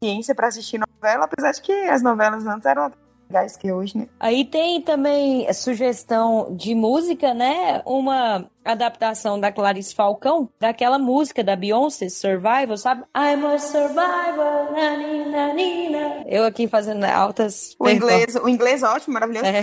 ciência 0.03 0.35
para 0.35 0.49
assistir 0.49 0.79
novela, 0.79 1.25
apesar 1.25 1.53
de 1.53 1.63
que 1.63 1.73
as 1.73 2.03
novelas 2.03 2.47
antes 2.47 2.67
eram 2.67 2.93
legais 3.29 3.57
que 3.57 3.73
hoje, 3.73 3.99
né? 3.99 4.09
Aí 4.21 4.45
tem 4.45 4.81
também 4.83 5.53
sugestão 5.53 6.55
de 6.55 6.75
música, 6.75 7.35
né? 7.35 7.83
Uma 7.85 8.49
adaptação 8.67 9.39
da 9.39 9.53
Clarice 9.53 9.95
Falcão, 9.95 10.49
daquela 10.59 10.99
música 10.99 11.43
da 11.43 11.57
Beyoncé, 11.57 12.09
Survival, 12.09 12.77
sabe? 12.77 13.03
I'm 13.17 13.45
a 13.47 13.59
survivor, 13.59 14.73
na, 14.73 15.53
nina. 15.55 16.25
Eu 16.27 16.45
aqui 16.45 16.67
fazendo 16.67 17.05
altas... 17.05 17.75
O 17.79 17.89
inglês, 17.89 18.35
o 18.35 18.49
inglês 18.49 18.83
ótimo, 18.83 19.15
maravilhoso. 19.15 19.47
É. 19.47 19.63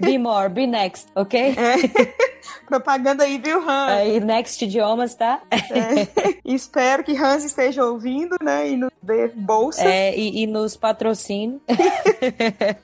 be 0.00 0.18
more, 0.18 0.48
be 0.48 0.66
next, 0.66 1.06
ok? 1.14 1.54
É. 1.56 2.18
Propaganda 2.66 3.24
aí, 3.24 3.38
viu, 3.38 3.60
Hans? 3.60 3.92
Aí, 3.92 4.20
next 4.20 4.62
idiomas, 4.64 5.14
tá? 5.14 5.40
É. 5.50 6.38
Espero 6.44 7.02
que 7.02 7.16
Hans 7.16 7.44
esteja 7.44 7.84
ouvindo, 7.84 8.36
né? 8.42 8.70
E 8.70 8.76
nos 8.76 8.90
dê 9.02 9.28
bolsa. 9.28 9.82
É, 9.82 10.16
e, 10.16 10.42
e 10.42 10.46
nos 10.46 10.76
patrocine. 10.76 11.60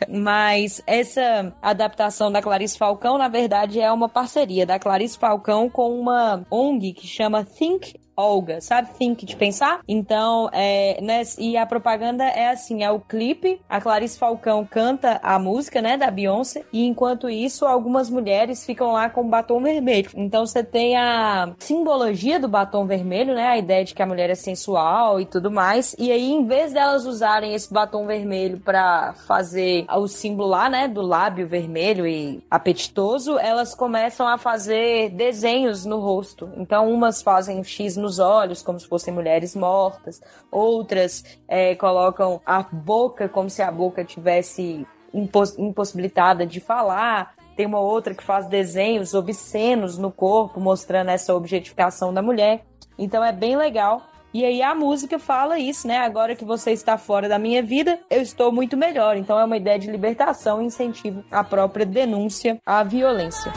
Mas 0.08 0.82
essa 0.86 1.54
adaptação 1.60 2.32
da 2.32 2.40
Clarice 2.40 2.78
Falcão, 2.78 3.18
na 3.18 3.28
verdade, 3.28 3.80
é 3.80 3.90
uma 3.92 4.08
parceria 4.08 4.64
da 4.64 4.78
Clarice 4.78 5.18
Falcão 5.18 5.43
com 5.68 6.00
uma 6.00 6.46
ONG 6.50 6.94
que 6.94 7.06
chama 7.06 7.44
Think 7.44 7.94
Olga, 8.16 8.60
sabe? 8.60 8.88
Think 8.96 9.26
de 9.26 9.36
pensar. 9.36 9.80
Então, 9.88 10.48
é, 10.52 10.98
né? 11.02 11.22
E 11.38 11.56
a 11.56 11.66
propaganda 11.66 12.24
é 12.24 12.50
assim: 12.50 12.82
é 12.82 12.90
o 12.90 13.00
clipe, 13.00 13.60
a 13.68 13.80
Clarice 13.80 14.18
Falcão 14.18 14.64
canta 14.64 15.20
a 15.22 15.38
música, 15.38 15.80
né, 15.82 15.96
da 15.96 16.10
Beyoncé, 16.10 16.64
e 16.72 16.86
enquanto 16.86 17.28
isso, 17.28 17.66
algumas 17.66 18.08
mulheres 18.10 18.64
ficam 18.64 18.92
lá 18.92 19.08
com 19.10 19.28
batom 19.28 19.60
vermelho. 19.60 20.10
Então, 20.14 20.46
você 20.46 20.62
tem 20.62 20.96
a 20.96 21.52
simbologia 21.58 22.38
do 22.38 22.48
batom 22.48 22.86
vermelho, 22.86 23.34
né? 23.34 23.48
A 23.48 23.58
ideia 23.58 23.84
de 23.84 23.94
que 23.94 24.02
a 24.02 24.06
mulher 24.06 24.30
é 24.30 24.34
sensual 24.34 25.20
e 25.20 25.26
tudo 25.26 25.50
mais. 25.50 25.94
E 25.98 26.10
aí, 26.12 26.30
em 26.30 26.44
vez 26.44 26.72
delas 26.72 27.06
usarem 27.06 27.54
esse 27.54 27.72
batom 27.72 28.06
vermelho 28.06 28.58
para 28.60 29.14
fazer 29.26 29.84
o 29.88 30.06
símbolo 30.06 30.50
lá, 30.50 30.68
né, 30.68 30.88
do 30.88 31.02
lábio 31.02 31.46
vermelho 31.46 32.06
e 32.06 32.42
apetitoso, 32.50 33.38
elas 33.38 33.74
começam 33.74 34.26
a 34.26 34.38
fazer 34.38 35.10
desenhos 35.10 35.84
no 35.84 35.98
rosto. 35.98 36.50
Então, 36.56 36.90
umas 36.90 37.22
fazem 37.22 37.58
um 37.58 37.64
X 37.64 37.96
no 37.96 38.03
nos 38.04 38.18
olhos, 38.18 38.62
como 38.62 38.78
se 38.78 38.86
fossem 38.86 39.12
mulheres 39.12 39.56
mortas. 39.56 40.20
Outras 40.50 41.24
é, 41.48 41.74
colocam 41.74 42.40
a 42.44 42.62
boca 42.62 43.28
como 43.28 43.48
se 43.50 43.62
a 43.62 43.72
boca 43.72 44.04
tivesse 44.04 44.86
imposs 45.12 45.58
impossibilitada 45.58 46.46
de 46.46 46.60
falar. 46.60 47.34
tem 47.56 47.66
uma 47.66 47.80
outra 47.80 48.14
que 48.14 48.22
faz 48.22 48.46
desenhos 48.46 49.14
obscenos 49.14 49.96
no 49.96 50.10
corpo, 50.12 50.60
mostrando 50.60 51.10
essa 51.10 51.34
objetificação 51.34 52.12
da 52.12 52.20
mulher. 52.20 52.64
Então 52.98 53.24
é 53.24 53.32
bem 53.32 53.56
legal. 53.56 54.02
E 54.32 54.44
aí 54.44 54.60
a 54.60 54.74
música 54.74 55.18
fala 55.18 55.58
isso, 55.58 55.86
né? 55.86 55.98
Agora 55.98 56.34
que 56.34 56.44
você 56.44 56.72
está 56.72 56.98
fora 56.98 57.28
da 57.28 57.38
minha 57.38 57.62
vida, 57.62 58.00
eu 58.10 58.20
estou 58.20 58.50
muito 58.50 58.76
melhor. 58.76 59.16
Então 59.16 59.38
é 59.38 59.44
uma 59.44 59.56
ideia 59.56 59.78
de 59.78 59.90
libertação 59.90 60.60
e 60.60 60.66
incentivo 60.66 61.24
à 61.30 61.44
própria 61.44 61.86
denúncia 61.86 62.60
à 62.66 62.82
violência. 62.82 63.52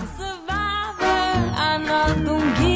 I'm 1.99 2.66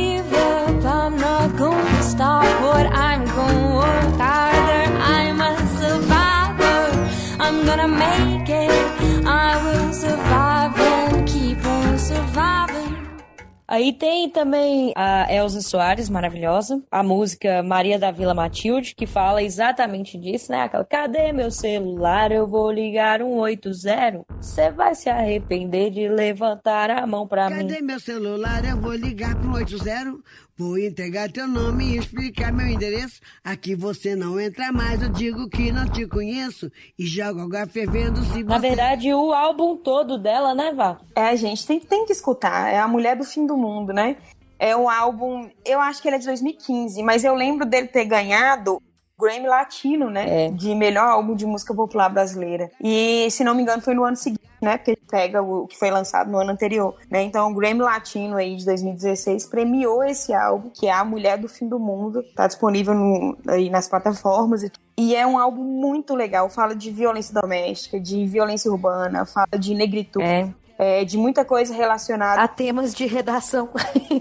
Aí 13.71 13.93
tem 13.93 14.29
também 14.29 14.91
a 14.97 15.33
Elza 15.33 15.61
Soares, 15.61 16.09
maravilhosa. 16.09 16.83
A 16.91 17.01
música 17.01 17.63
Maria 17.63 17.97
da 17.97 18.11
Vila 18.11 18.33
Matilde, 18.33 18.93
que 18.93 19.07
fala 19.07 19.41
exatamente 19.41 20.17
disso, 20.17 20.51
né? 20.51 20.63
Aquela, 20.63 20.83
cadê 20.83 21.31
meu 21.31 21.49
celular? 21.49 22.33
Eu 22.33 22.45
vou 22.45 22.69
ligar 22.69 23.21
180. 23.21 24.25
Você 24.41 24.69
vai 24.71 24.93
se 24.93 25.09
arrepender 25.09 25.89
de 25.89 26.09
levantar 26.09 26.91
a 26.91 27.07
mão 27.07 27.25
pra 27.25 27.43
cadê 27.43 27.63
mim. 27.63 27.69
Cadê 27.69 27.81
meu 27.81 27.97
celular? 27.97 28.65
Eu 28.65 28.75
vou 28.75 28.93
ligar 28.93 29.35
pro 29.37 29.53
180. 29.53 30.17
Vou 30.57 30.77
entregar 30.77 31.31
teu 31.31 31.47
nome 31.47 31.85
e 31.85 31.97
explicar 31.97 32.51
meu 32.51 32.67
endereço. 32.67 33.21
Aqui 33.43 33.73
você 33.75 34.15
não 34.15 34.39
entra 34.39 34.71
mais, 34.71 35.01
eu 35.01 35.09
digo 35.09 35.49
que 35.49 35.71
não 35.71 35.89
te 35.89 36.05
conheço. 36.05 36.69
E 36.99 37.05
jogo 37.05 37.41
água 37.41 37.65
fervendo 37.65 38.21
se 38.23 38.43
você... 38.43 38.43
Na 38.43 38.57
verdade, 38.57 39.13
o 39.13 39.31
álbum 39.31 39.77
todo 39.77 40.17
dela, 40.17 40.53
né, 40.53 40.71
Vá? 40.73 40.99
É, 41.15 41.35
gente, 41.35 41.65
tem, 41.65 41.79
tem 41.79 42.05
que 42.05 42.11
escutar. 42.11 42.71
É 42.71 42.77
a 42.77 42.87
Mulher 42.87 43.15
do 43.15 43.23
Fim 43.23 43.47
do 43.47 43.57
Mundo, 43.57 43.93
né? 43.93 44.17
É 44.59 44.75
um 44.75 44.89
álbum, 44.89 45.49
eu 45.65 45.79
acho 45.79 46.01
que 46.01 46.07
ele 46.07 46.17
é 46.17 46.19
de 46.19 46.27
2015, 46.27 47.01
mas 47.01 47.23
eu 47.23 47.33
lembro 47.33 47.65
dele 47.65 47.87
ter 47.87 48.05
ganhado 48.05 48.79
Grammy 49.19 49.47
Latino, 49.47 50.09
né? 50.09 50.45
É. 50.45 50.51
De 50.51 50.75
melhor 50.75 51.07
álbum 51.07 51.35
de 51.35 51.45
música 51.45 51.73
popular 51.73 52.09
brasileira. 52.09 52.69
E, 52.83 53.27
se 53.31 53.43
não 53.43 53.55
me 53.55 53.63
engano, 53.63 53.81
foi 53.81 53.95
no 53.95 54.03
ano 54.03 54.15
seguinte 54.15 54.50
né? 54.61 54.77
Porque 54.77 54.97
pega 55.09 55.41
o 55.41 55.67
que 55.67 55.77
foi 55.77 55.89
lançado 55.89 56.31
no 56.31 56.37
ano 56.37 56.51
anterior, 56.51 56.95
né? 57.09 57.23
Então 57.23 57.51
o 57.51 57.55
Grammy 57.55 57.81
Latino 57.81 58.37
aí 58.37 58.55
de 58.55 58.65
2016 58.65 59.47
premiou 59.47 60.03
esse 60.03 60.33
álbum, 60.33 60.69
que 60.69 60.87
é 60.87 60.91
A 60.91 61.03
Mulher 61.03 61.37
do 61.37 61.47
Fim 61.47 61.67
do 61.67 61.79
Mundo, 61.79 62.23
tá 62.35 62.47
disponível 62.47 62.93
no, 62.93 63.37
aí 63.47 63.69
nas 63.69 63.87
plataformas 63.87 64.63
e 64.63 64.71
e 64.97 65.15
é 65.15 65.25
um 65.25 65.35
álbum 65.35 65.63
muito 65.63 66.13
legal. 66.13 66.47
Fala 66.47 66.75
de 66.75 66.91
violência 66.91 67.33
doméstica, 67.33 67.99
de 67.99 68.23
violência 68.27 68.69
urbana, 68.69 69.25
fala 69.25 69.57
de 69.57 69.73
negritude. 69.73 70.23
É 70.23 70.47
é, 70.81 71.05
de 71.05 71.15
muita 71.15 71.45
coisa 71.45 71.75
relacionada 71.75 72.41
a 72.41 72.47
temas 72.47 72.91
de 72.91 73.05
redação. 73.05 73.69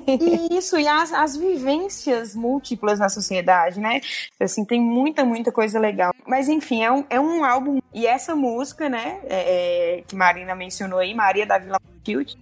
Isso, 0.52 0.78
e 0.78 0.86
as, 0.86 1.10
as 1.10 1.34
vivências 1.34 2.34
múltiplas 2.34 2.98
na 2.98 3.08
sociedade, 3.08 3.80
né? 3.80 4.02
Assim, 4.38 4.62
tem 4.62 4.78
muita, 4.78 5.24
muita 5.24 5.50
coisa 5.50 5.80
legal. 5.80 6.12
Mas 6.26 6.50
enfim, 6.50 6.84
é 6.84 6.92
um, 6.92 7.04
é 7.08 7.18
um 7.18 7.42
álbum. 7.42 7.80
E 7.94 8.06
essa 8.06 8.36
música, 8.36 8.90
né, 8.90 9.20
é, 9.24 10.00
é 10.00 10.02
que 10.06 10.14
Marina 10.14 10.54
mencionou 10.54 10.98
aí, 10.98 11.14
Maria 11.14 11.46
da 11.46 11.56
Vila 11.56 11.80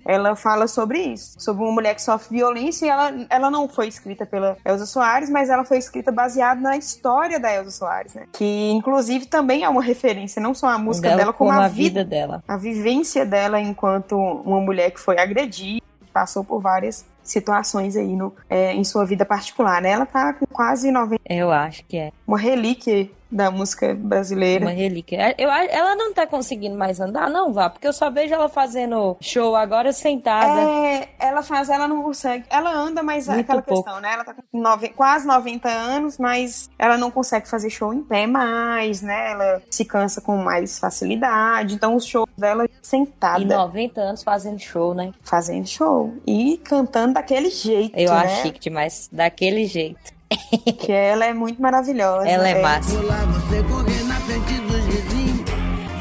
Ela 0.04 0.34
fala 0.36 0.66
sobre 0.66 0.98
isso, 0.98 1.34
sobre 1.38 1.62
uma 1.62 1.72
mulher 1.72 1.94
que 1.94 2.02
sofre 2.02 2.38
violência 2.38 2.86
e 2.86 2.88
ela, 2.88 3.26
ela 3.28 3.50
não 3.50 3.68
foi 3.68 3.88
escrita 3.88 4.26
pela 4.26 4.56
Elza 4.64 4.86
Soares, 4.86 5.30
mas 5.30 5.48
ela 5.48 5.64
foi 5.64 5.78
escrita 5.78 6.10
baseada 6.10 6.60
na 6.60 6.76
história 6.76 7.38
da 7.38 7.52
Elza 7.52 7.70
Soares, 7.70 8.14
né? 8.14 8.26
Que 8.32 8.70
inclusive 8.70 9.26
também 9.26 9.64
é 9.64 9.68
uma 9.68 9.82
referência, 9.82 10.40
não 10.40 10.54
só 10.54 10.68
a 10.68 10.78
música 10.78 11.08
dela, 11.08 11.20
dela 11.20 11.32
como, 11.32 11.50
como, 11.50 11.62
a, 11.62 11.68
vida, 11.68 12.00
vida 12.00 12.04
dela. 12.04 12.42
A 12.46 12.56
vivência 12.56 13.24
dela 13.24 13.60
enquanto 13.60 14.16
uma 14.16 14.60
mulher 14.60 14.90
que 14.90 15.00
foi 15.00 15.18
agredida, 15.18 15.82
passou 16.12 16.42
por 16.42 16.60
várias 16.60 17.06
situações 17.22 17.96
aí 17.96 18.16
no, 18.16 18.34
é, 18.48 18.72
em 18.72 18.82
sua 18.82 19.04
vida 19.04 19.24
particular, 19.24 19.80
né? 19.82 19.90
Ela 19.90 20.06
tá 20.06 20.32
com 20.32 20.46
quase 20.46 20.90
90. 20.90 21.20
Eu 21.28 21.52
acho 21.52 21.84
que 21.84 21.96
é. 21.96 22.10
Uma 22.26 22.38
relíquia 22.38 23.08
da 23.30 23.50
música 23.50 23.94
brasileira. 23.94 24.64
Uma 24.64 24.72
relíquia. 24.72 25.30
É, 25.30 25.34
eu, 25.38 25.50
ela 25.50 25.94
não 25.96 26.12
tá 26.12 26.26
conseguindo 26.26 26.76
mais 26.76 27.00
andar, 27.00 27.30
não, 27.30 27.52
vá, 27.52 27.68
porque 27.68 27.86
eu 27.86 27.92
só 27.92 28.10
vejo 28.10 28.34
ela 28.34 28.48
fazendo 28.48 29.16
show 29.20 29.54
agora 29.54 29.92
sentada. 29.92 30.60
É, 30.60 31.08
ela 31.18 31.42
faz, 31.42 31.68
ela 31.68 31.86
não 31.86 32.02
consegue. 32.02 32.44
Ela 32.50 32.72
anda, 32.72 33.02
mas 33.02 33.28
é 33.28 33.32
Muito 33.32 33.44
aquela 33.44 33.62
pouco. 33.62 33.84
questão, 33.84 34.00
né? 34.00 34.12
Ela 34.14 34.24
tá 34.24 34.34
com 34.34 34.60
nove, 34.60 34.88
quase 34.90 35.26
90 35.26 35.68
anos, 35.68 36.18
mas 36.18 36.70
ela 36.78 36.96
não 36.96 37.10
consegue 37.10 37.48
fazer 37.48 37.70
show 37.70 37.92
em 37.92 38.02
pé 38.02 38.26
mais, 38.26 39.02
né? 39.02 39.32
Ela 39.32 39.62
se 39.70 39.84
cansa 39.84 40.20
com 40.20 40.36
mais 40.36 40.78
facilidade. 40.78 41.74
Então 41.74 41.94
os 41.94 42.04
shows 42.04 42.28
dela 42.36 42.68
sentada. 42.82 43.40
E 43.40 43.44
90 43.44 44.00
anos 44.00 44.22
fazendo 44.22 44.58
show, 44.58 44.94
né? 44.94 45.12
Fazendo 45.22 45.66
show. 45.66 46.14
E 46.26 46.58
cantando 46.58 47.14
daquele 47.14 47.50
jeito. 47.50 47.96
Eu 47.96 48.12
né? 48.12 48.18
acho 48.18 48.42
chique 48.42 48.60
demais. 48.60 49.08
Daquele 49.12 49.66
jeito. 49.66 50.17
Que 50.78 50.92
ela 50.92 51.24
é 51.24 51.34
muito 51.34 51.60
maravilhosa. 51.60 52.28
Ela 52.28 52.48
é, 52.48 52.58
é. 52.58 52.62
massa. 52.62 52.96
você 52.96 53.62
correr 53.62 54.02
na 54.04 54.16
frente 54.20 54.60
dos 54.60 54.84
vizinhos. 54.84 55.40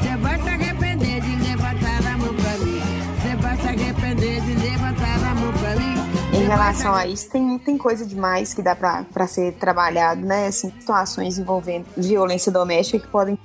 Você 0.00 0.16
vai 0.16 0.42
se 0.42 0.48
arrepender 0.48 1.20
de 1.20 1.36
levantar 1.36 2.06
a 2.06 2.18
mão 2.18 2.34
pra 2.34 2.58
mim. 2.58 2.80
Você 3.20 3.36
vai 3.36 3.56
se 3.56 3.68
arrepender 3.68 4.40
de 4.42 4.54
levantar 4.54 5.14
a 5.14 5.34
mão 5.34 5.52
pra 5.52 5.76
mim. 5.76 5.98
Em 6.38 6.46
relação 6.46 6.94
a 6.94 7.06
isso, 7.06 7.28
tem, 7.30 7.58
tem 7.58 7.78
coisa 7.78 8.06
demais 8.06 8.54
que 8.54 8.62
dá 8.62 8.76
pra, 8.76 9.04
pra 9.12 9.26
ser 9.26 9.54
trabalhado, 9.54 10.20
né? 10.20 10.46
Assim, 10.48 10.70
situações 10.78 11.38
envolvendo 11.38 11.86
violência 11.96 12.52
doméstica 12.52 12.98
que 12.98 13.08
podem 13.08 13.38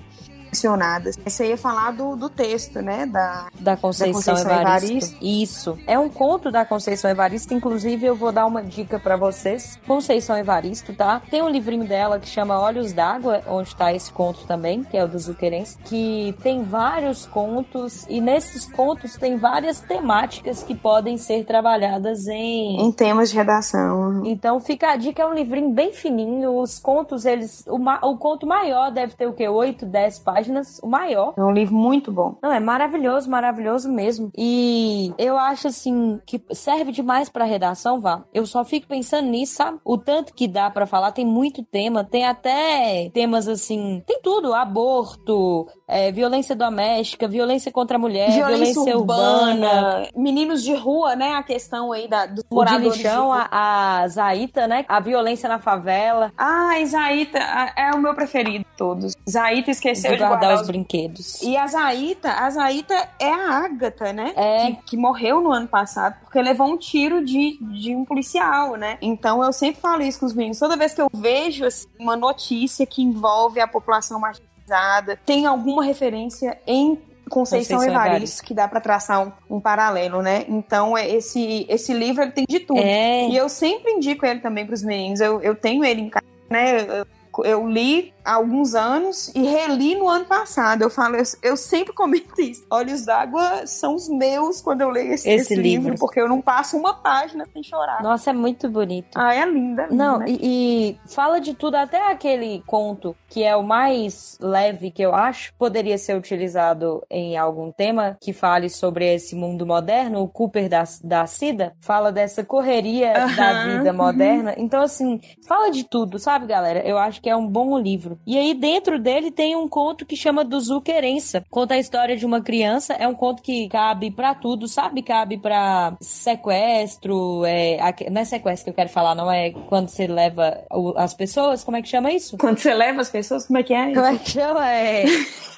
mencionadas. 0.53 1.17
Você 1.17 1.49
ia 1.49 1.57
falar 1.57 1.91
do, 1.91 2.15
do 2.15 2.29
texto, 2.29 2.79
né? 2.81 3.07
Da, 3.07 3.47
da 3.59 3.75
Conceição, 3.75 4.21
da 4.21 4.31
Conceição 4.31 4.61
Evaristo. 4.61 4.91
Evaristo. 4.91 5.17
Isso. 5.19 5.79
É 5.87 5.97
um 5.97 6.09
conto 6.09 6.51
da 6.51 6.63
Conceição 6.63 7.09
Evaristo. 7.09 7.53
Inclusive, 7.53 8.05
eu 8.05 8.15
vou 8.15 8.31
dar 8.31 8.45
uma 8.45 8.61
dica 8.61 8.99
para 8.99 9.17
vocês. 9.17 9.79
Conceição 9.87 10.37
Evaristo, 10.37 10.93
tá? 10.93 11.21
Tem 11.29 11.41
um 11.41 11.49
livrinho 11.49 11.87
dela 11.87 12.19
que 12.19 12.27
chama 12.27 12.59
Olhos 12.59 12.93
d'Água, 12.93 13.41
onde 13.47 13.75
tá 13.75 13.91
esse 13.91 14.11
conto 14.11 14.45
também, 14.45 14.83
que 14.83 14.95
é 14.95 15.03
o 15.03 15.07
do 15.07 15.17
Zuquerense, 15.17 15.77
que 15.85 16.35
tem 16.43 16.63
vários 16.63 17.25
contos 17.25 18.05
e 18.07 18.21
nesses 18.21 18.71
contos 18.71 19.17
tem 19.17 19.37
várias 19.37 19.79
temáticas 19.79 20.61
que 20.61 20.75
podem 20.75 21.17
ser 21.17 21.45
trabalhadas 21.45 22.27
em... 22.27 22.79
Em 22.79 22.91
temas 22.91 23.31
de 23.31 23.35
redação. 23.35 24.21
Então, 24.25 24.59
fica 24.59 24.91
a 24.91 24.95
dica, 24.95 25.23
é 25.23 25.25
um 25.25 25.33
livrinho 25.33 25.71
bem 25.71 25.91
fininho. 25.93 26.59
Os 26.59 26.79
contos, 26.79 27.25
eles... 27.25 27.65
O, 27.67 27.77
o 28.07 28.17
conto 28.17 28.45
maior 28.45 28.91
deve 28.91 29.15
ter 29.15 29.27
o 29.27 29.33
quê? 29.33 29.47
8, 29.47 29.85
10 29.85 30.19
páginas 30.19 30.42
páginas, 30.43 30.79
o 30.83 30.87
maior. 30.87 31.33
É 31.37 31.43
um 31.43 31.51
livro 31.51 31.73
muito 31.73 32.11
bom. 32.11 32.35
Não, 32.41 32.51
é 32.51 32.59
maravilhoso, 32.59 33.29
maravilhoso 33.29 33.89
mesmo. 33.89 34.31
E 34.37 35.13
eu 35.17 35.37
acho 35.37 35.69
assim 35.69 36.19
que 36.25 36.41
serve 36.51 36.91
demais 36.91 37.29
para 37.29 37.45
redação, 37.45 37.99
vá. 37.99 38.23
Eu 38.33 38.45
só 38.45 38.63
fico 38.65 38.87
pensando 38.87 39.29
nisso, 39.29 39.55
sabe? 39.55 39.79
O 39.85 39.97
tanto 39.97 40.33
que 40.33 40.47
dá 40.47 40.69
para 40.69 40.85
falar, 40.85 41.11
tem 41.11 41.25
muito 41.25 41.63
tema, 41.63 42.03
tem 42.03 42.25
até 42.25 43.09
temas 43.13 43.47
assim, 43.47 44.03
tem 44.05 44.19
tudo, 44.21 44.53
aborto, 44.53 45.67
é, 45.87 46.11
violência 46.11 46.55
doméstica, 46.55 47.27
violência 47.27 47.71
contra 47.71 47.97
a 47.97 47.99
mulher, 47.99 48.31
violência, 48.31 48.73
violência 48.73 48.97
urbana, 48.97 49.67
urbana, 49.67 50.07
meninos 50.15 50.63
de 50.63 50.73
rua, 50.75 51.15
né? 51.15 51.33
A 51.33 51.43
questão 51.43 51.91
aí 51.91 52.07
da, 52.07 52.25
dos 52.25 52.43
o 52.49 52.55
moradores 52.55 52.93
de 52.93 53.03
lixão, 53.03 53.31
de 53.31 53.47
a, 53.51 54.01
a 54.01 54.07
Zaita, 54.07 54.67
né? 54.67 54.85
A 54.87 54.99
violência 54.99 55.47
na 55.47 55.59
favela. 55.59 56.31
Ah, 56.37 56.73
Zaita 56.85 57.39
é 57.77 57.91
o 57.91 57.99
meu 57.99 58.13
preferido 58.13 58.65
todos. 58.77 59.15
Zaita 59.29 59.71
esqueceu 59.71 60.11
de 60.11 60.17
guardar, 60.17 60.32
guardar 60.33 60.55
os, 60.55 60.61
os, 60.61 60.67
brinquedos. 60.67 61.41
E 61.41 61.55
a 61.57 61.67
Zaita, 61.67 62.31
a 62.31 62.49
Zaita 62.49 63.09
é 63.19 63.29
a 63.29 63.65
Ágata, 63.65 64.13
né? 64.13 64.33
É. 64.35 64.65
Que, 64.65 64.83
que, 64.87 64.97
morreu 64.97 65.41
no 65.41 65.51
ano 65.51 65.67
passado 65.67 66.15
porque 66.21 66.41
levou 66.41 66.67
um 66.67 66.77
tiro 66.77 67.23
de, 67.23 67.57
de 67.61 67.95
um 67.95 68.05
policial, 68.05 68.75
né? 68.75 68.97
Então 69.01 69.43
eu 69.43 69.53
sempre 69.53 69.81
falo 69.81 70.01
isso 70.01 70.19
com 70.19 70.25
os 70.25 70.33
meninos. 70.33 70.59
Toda 70.59 70.75
vez 70.75 70.93
que 70.93 71.01
eu 71.01 71.09
vejo 71.13 71.65
assim, 71.65 71.87
uma 71.99 72.15
notícia 72.15 72.85
que 72.85 73.01
envolve 73.01 73.59
a 73.59 73.67
população 73.67 74.19
marginalizada, 74.19 75.19
tem 75.25 75.45
alguma 75.45 75.83
referência 75.83 76.57
em 76.65 76.99
Conceição, 77.29 77.77
Conceição 77.77 77.83
Evaristo, 77.83 78.15
Evaristo, 78.15 78.43
que 78.43 78.53
dá 78.53 78.67
para 78.67 78.79
traçar 78.81 79.25
um, 79.25 79.31
um, 79.57 79.59
paralelo, 79.59 80.21
né? 80.21 80.45
Então, 80.47 80.97
é, 80.97 81.09
esse, 81.09 81.65
esse 81.69 81.93
livro 81.93 82.21
ele 82.21 82.31
tem 82.31 82.45
de 82.47 82.59
tudo. 82.59 82.79
É. 82.79 83.27
E 83.27 83.35
eu 83.35 83.49
sempre 83.49 83.93
indico 83.93 84.25
ele 84.25 84.39
também 84.39 84.65
para 84.65 84.75
os 84.75 84.83
meninos. 84.83 85.19
Eu, 85.19 85.41
eu 85.41 85.55
tenho 85.55 85.83
ele 85.83 86.01
em 86.01 86.09
casa, 86.09 86.25
né? 86.49 86.81
Eu, 86.81 87.07
eu 87.43 87.67
li 87.67 88.13
há 88.23 88.35
alguns 88.35 88.73
anos 88.73 89.29
e 89.35 89.41
reli 89.41 89.95
no 89.95 90.07
ano 90.07 90.25
passado. 90.25 90.81
Eu 90.81 90.89
falo, 90.89 91.15
eu, 91.15 91.23
eu 91.41 91.57
sempre 91.57 91.93
comento 91.93 92.39
isso. 92.39 92.65
Olhos 92.69 93.05
d'água 93.05 93.65
são 93.65 93.95
os 93.95 94.07
meus 94.07 94.61
quando 94.61 94.81
eu 94.81 94.89
leio 94.89 95.13
esse, 95.13 95.29
esse, 95.29 95.53
esse 95.53 95.55
livro. 95.55 95.91
livro. 95.91 95.99
porque 95.99 96.19
eu 96.19 96.27
não 96.27 96.41
passo 96.41 96.77
uma 96.77 96.93
página 96.93 97.45
sem 97.51 97.63
chorar. 97.63 98.01
Nossa, 98.01 98.29
é 98.29 98.33
muito 98.33 98.69
bonito. 98.69 99.09
Ah, 99.15 99.33
é 99.33 99.45
linda. 99.45 99.83
É 99.83 99.87
linda. 99.87 99.87
Não, 99.89 100.27
e, 100.27 100.39
e, 100.41 100.99
fala 101.07 101.39
de 101.39 101.53
tudo, 101.53 101.75
até 101.75 102.11
aquele 102.11 102.63
conto 102.65 103.15
que 103.29 103.43
é 103.43 103.55
o 103.55 103.63
mais 103.63 104.37
leve 104.39 104.91
que 104.91 105.01
eu 105.01 105.13
acho, 105.13 105.53
poderia 105.57 105.97
ser 105.97 106.15
utilizado 106.15 107.03
em 107.09 107.37
algum 107.37 107.71
tema 107.71 108.17
que 108.21 108.31
fale 108.31 108.69
sobre 108.69 109.11
esse 109.11 109.35
mundo 109.35 109.65
moderno. 109.65 110.21
O 110.21 110.27
Cooper 110.27 110.69
da, 110.69 110.83
da 111.03 111.25
Cida 111.25 111.73
fala 111.81 112.11
dessa 112.11 112.43
correria 112.43 113.13
da 113.35 113.65
vida 113.65 113.91
moderna. 113.91 114.53
Então, 114.57 114.81
assim, 114.81 115.19
fala 115.47 115.71
de 115.71 115.83
tudo, 115.83 116.19
sabe, 116.19 116.45
galera? 116.45 116.79
Eu 116.87 116.97
acho 116.97 117.21
que 117.23 117.29
é 117.29 117.35
um 117.35 117.47
bom 117.47 117.79
livro. 117.79 118.19
E 118.27 118.37
aí 118.37 118.53
dentro 118.53 118.99
dele 118.99 119.31
tem 119.31 119.55
um 119.55 119.65
conto 119.67 120.05
que 120.05 120.13
chama 120.13 120.43
Duzu 120.43 120.81
Querença. 120.81 121.45
Conta 121.49 121.75
a 121.75 121.79
história 121.79 122.17
de 122.17 122.25
uma 122.25 122.41
criança, 122.41 122.93
é 122.93 123.07
um 123.07 123.15
conto 123.15 123.41
que 123.41 123.69
cabe 123.69 124.11
para 124.11 124.35
tudo, 124.35 124.67
sabe? 124.67 125.01
Cabe 125.01 125.37
para 125.37 125.95
sequestro, 126.01 127.45
é, 127.45 127.77
não 128.11 128.21
é 128.21 128.25
sequestro 128.25 128.65
que 128.65 128.69
eu 128.71 128.75
quero 128.75 128.89
falar, 128.89 129.15
não 129.15 129.31
é 129.31 129.51
quando 129.51 129.87
você 129.87 130.05
leva 130.05 130.65
as 130.97 131.13
pessoas, 131.13 131.63
como 131.63 131.77
é 131.77 131.81
que 131.81 131.87
chama 131.87 132.11
isso? 132.11 132.37
Quando 132.37 132.57
você 132.57 132.73
leva 132.73 132.99
as 132.99 133.09
pessoas, 133.09 133.47
como 133.47 133.57
é 133.57 133.63
que 133.63 133.73
é? 133.73 133.93
Como 133.93 134.05
é 134.05 134.17
que 134.17 134.29
chama? 134.29 134.69
É... 134.69 135.05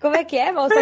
Como 0.00 0.14
é 0.14 0.22
que 0.22 0.36
é, 0.36 0.52
moça, 0.52 0.76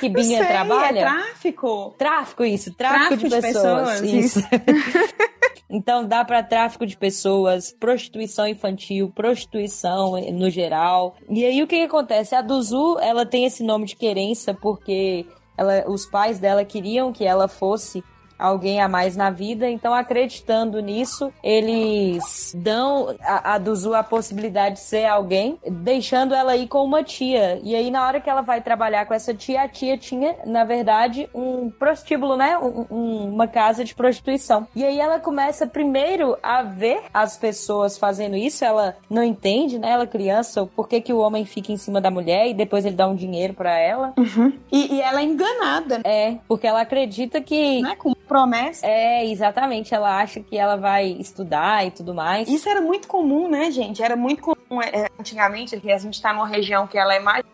que 0.00 0.08
Binha 0.08 0.38
sei, 0.38 0.46
trabalha? 0.46 1.00
É 1.00 1.02
tráfico. 1.02 1.94
Tráfico, 1.98 2.42
isso. 2.42 2.72
Tráfico, 2.72 3.18
tráfico 3.18 3.28
de, 3.28 3.34
de, 3.36 3.42
pessoas. 3.42 4.00
pessoas 4.00 4.02
isso. 4.02 4.38
isso. 4.38 4.48
então 5.72 6.06
dá 6.06 6.22
para 6.22 6.42
tráfico 6.42 6.86
de 6.86 6.94
pessoas, 6.98 7.72
prostituição 7.72 8.46
infantil, 8.46 9.10
prostituição 9.14 10.20
no 10.30 10.50
geral. 10.50 11.16
E 11.30 11.46
aí 11.46 11.62
o 11.62 11.66
que, 11.66 11.78
que 11.78 11.84
acontece? 11.84 12.34
A 12.34 12.42
Duzu, 12.42 12.98
ela 13.00 13.24
tem 13.24 13.46
esse 13.46 13.64
nome 13.64 13.86
de 13.86 13.96
querência 13.96 14.52
porque 14.52 15.24
ela, 15.56 15.84
os 15.88 16.04
pais 16.04 16.38
dela 16.38 16.62
queriam 16.62 17.10
que 17.10 17.24
ela 17.24 17.48
fosse 17.48 18.04
alguém 18.42 18.80
a 18.80 18.88
mais 18.88 19.16
na 19.16 19.30
vida. 19.30 19.68
Então, 19.68 19.94
acreditando 19.94 20.80
nisso, 20.80 21.32
eles 21.42 22.54
dão 22.56 23.14
a, 23.20 23.54
a 23.54 23.58
Duzu 23.58 23.94
a 23.94 24.02
possibilidade 24.02 24.76
de 24.76 24.80
ser 24.80 25.06
alguém, 25.06 25.58
deixando 25.66 26.34
ela 26.34 26.56
ir 26.56 26.68
com 26.68 26.84
uma 26.84 27.02
tia. 27.02 27.60
E 27.62 27.74
aí, 27.74 27.90
na 27.90 28.06
hora 28.06 28.20
que 28.20 28.28
ela 28.28 28.42
vai 28.42 28.60
trabalhar 28.60 29.06
com 29.06 29.14
essa 29.14 29.32
tia, 29.34 29.62
a 29.62 29.68
tia 29.68 29.96
tinha, 29.96 30.36
na 30.44 30.64
verdade, 30.64 31.28
um 31.34 31.70
prostíbulo, 31.70 32.36
né? 32.36 32.58
Um, 32.58 32.86
um, 32.90 33.28
uma 33.32 33.46
casa 33.46 33.84
de 33.84 33.94
prostituição. 33.94 34.66
E 34.74 34.84
aí 34.84 34.98
ela 34.98 35.18
começa 35.18 35.66
primeiro 35.66 36.36
a 36.42 36.62
ver 36.62 37.02
as 37.12 37.36
pessoas 37.36 37.96
fazendo 37.96 38.36
isso. 38.36 38.64
Ela 38.64 38.96
não 39.08 39.22
entende, 39.22 39.78
né? 39.78 39.90
Ela 39.90 40.06
criança, 40.06 40.66
por 40.66 40.88
que, 40.88 41.00
que 41.00 41.12
o 41.12 41.18
homem 41.18 41.44
fica 41.44 41.72
em 41.72 41.76
cima 41.76 42.00
da 42.00 42.10
mulher 42.10 42.48
e 42.48 42.54
depois 42.54 42.84
ele 42.84 42.96
dá 42.96 43.06
um 43.06 43.14
dinheiro 43.14 43.54
para 43.54 43.78
ela. 43.78 44.12
Uhum. 44.16 44.52
E, 44.70 44.94
e, 44.94 45.00
ela 45.00 45.20
é 45.20 45.24
enganada. 45.24 46.00
É, 46.04 46.36
porque 46.48 46.66
ela 46.66 46.80
acredita 46.80 47.40
que. 47.40 47.80
Não 47.80 47.90
é 47.90 47.96
com 47.96 48.12
promessa. 48.32 48.86
É, 48.86 49.26
exatamente. 49.26 49.94
Ela 49.94 50.18
acha 50.18 50.40
que 50.40 50.56
ela 50.56 50.76
vai 50.76 51.06
estudar 51.06 51.86
e 51.86 51.90
tudo 51.90 52.14
mais. 52.14 52.48
Isso 52.48 52.68
era 52.68 52.80
muito 52.80 53.06
comum, 53.06 53.48
né, 53.48 53.70
gente? 53.70 54.02
Era 54.02 54.16
muito 54.16 54.42
comum 54.42 54.80
é, 54.82 55.08
antigamente, 55.20 55.78
que 55.78 55.92
a 55.92 55.98
gente 55.98 56.14
está 56.14 56.32
numa 56.32 56.46
região 56.46 56.86
que 56.86 56.96
ela 56.96 57.14
é 57.14 57.20
mais 57.20 57.44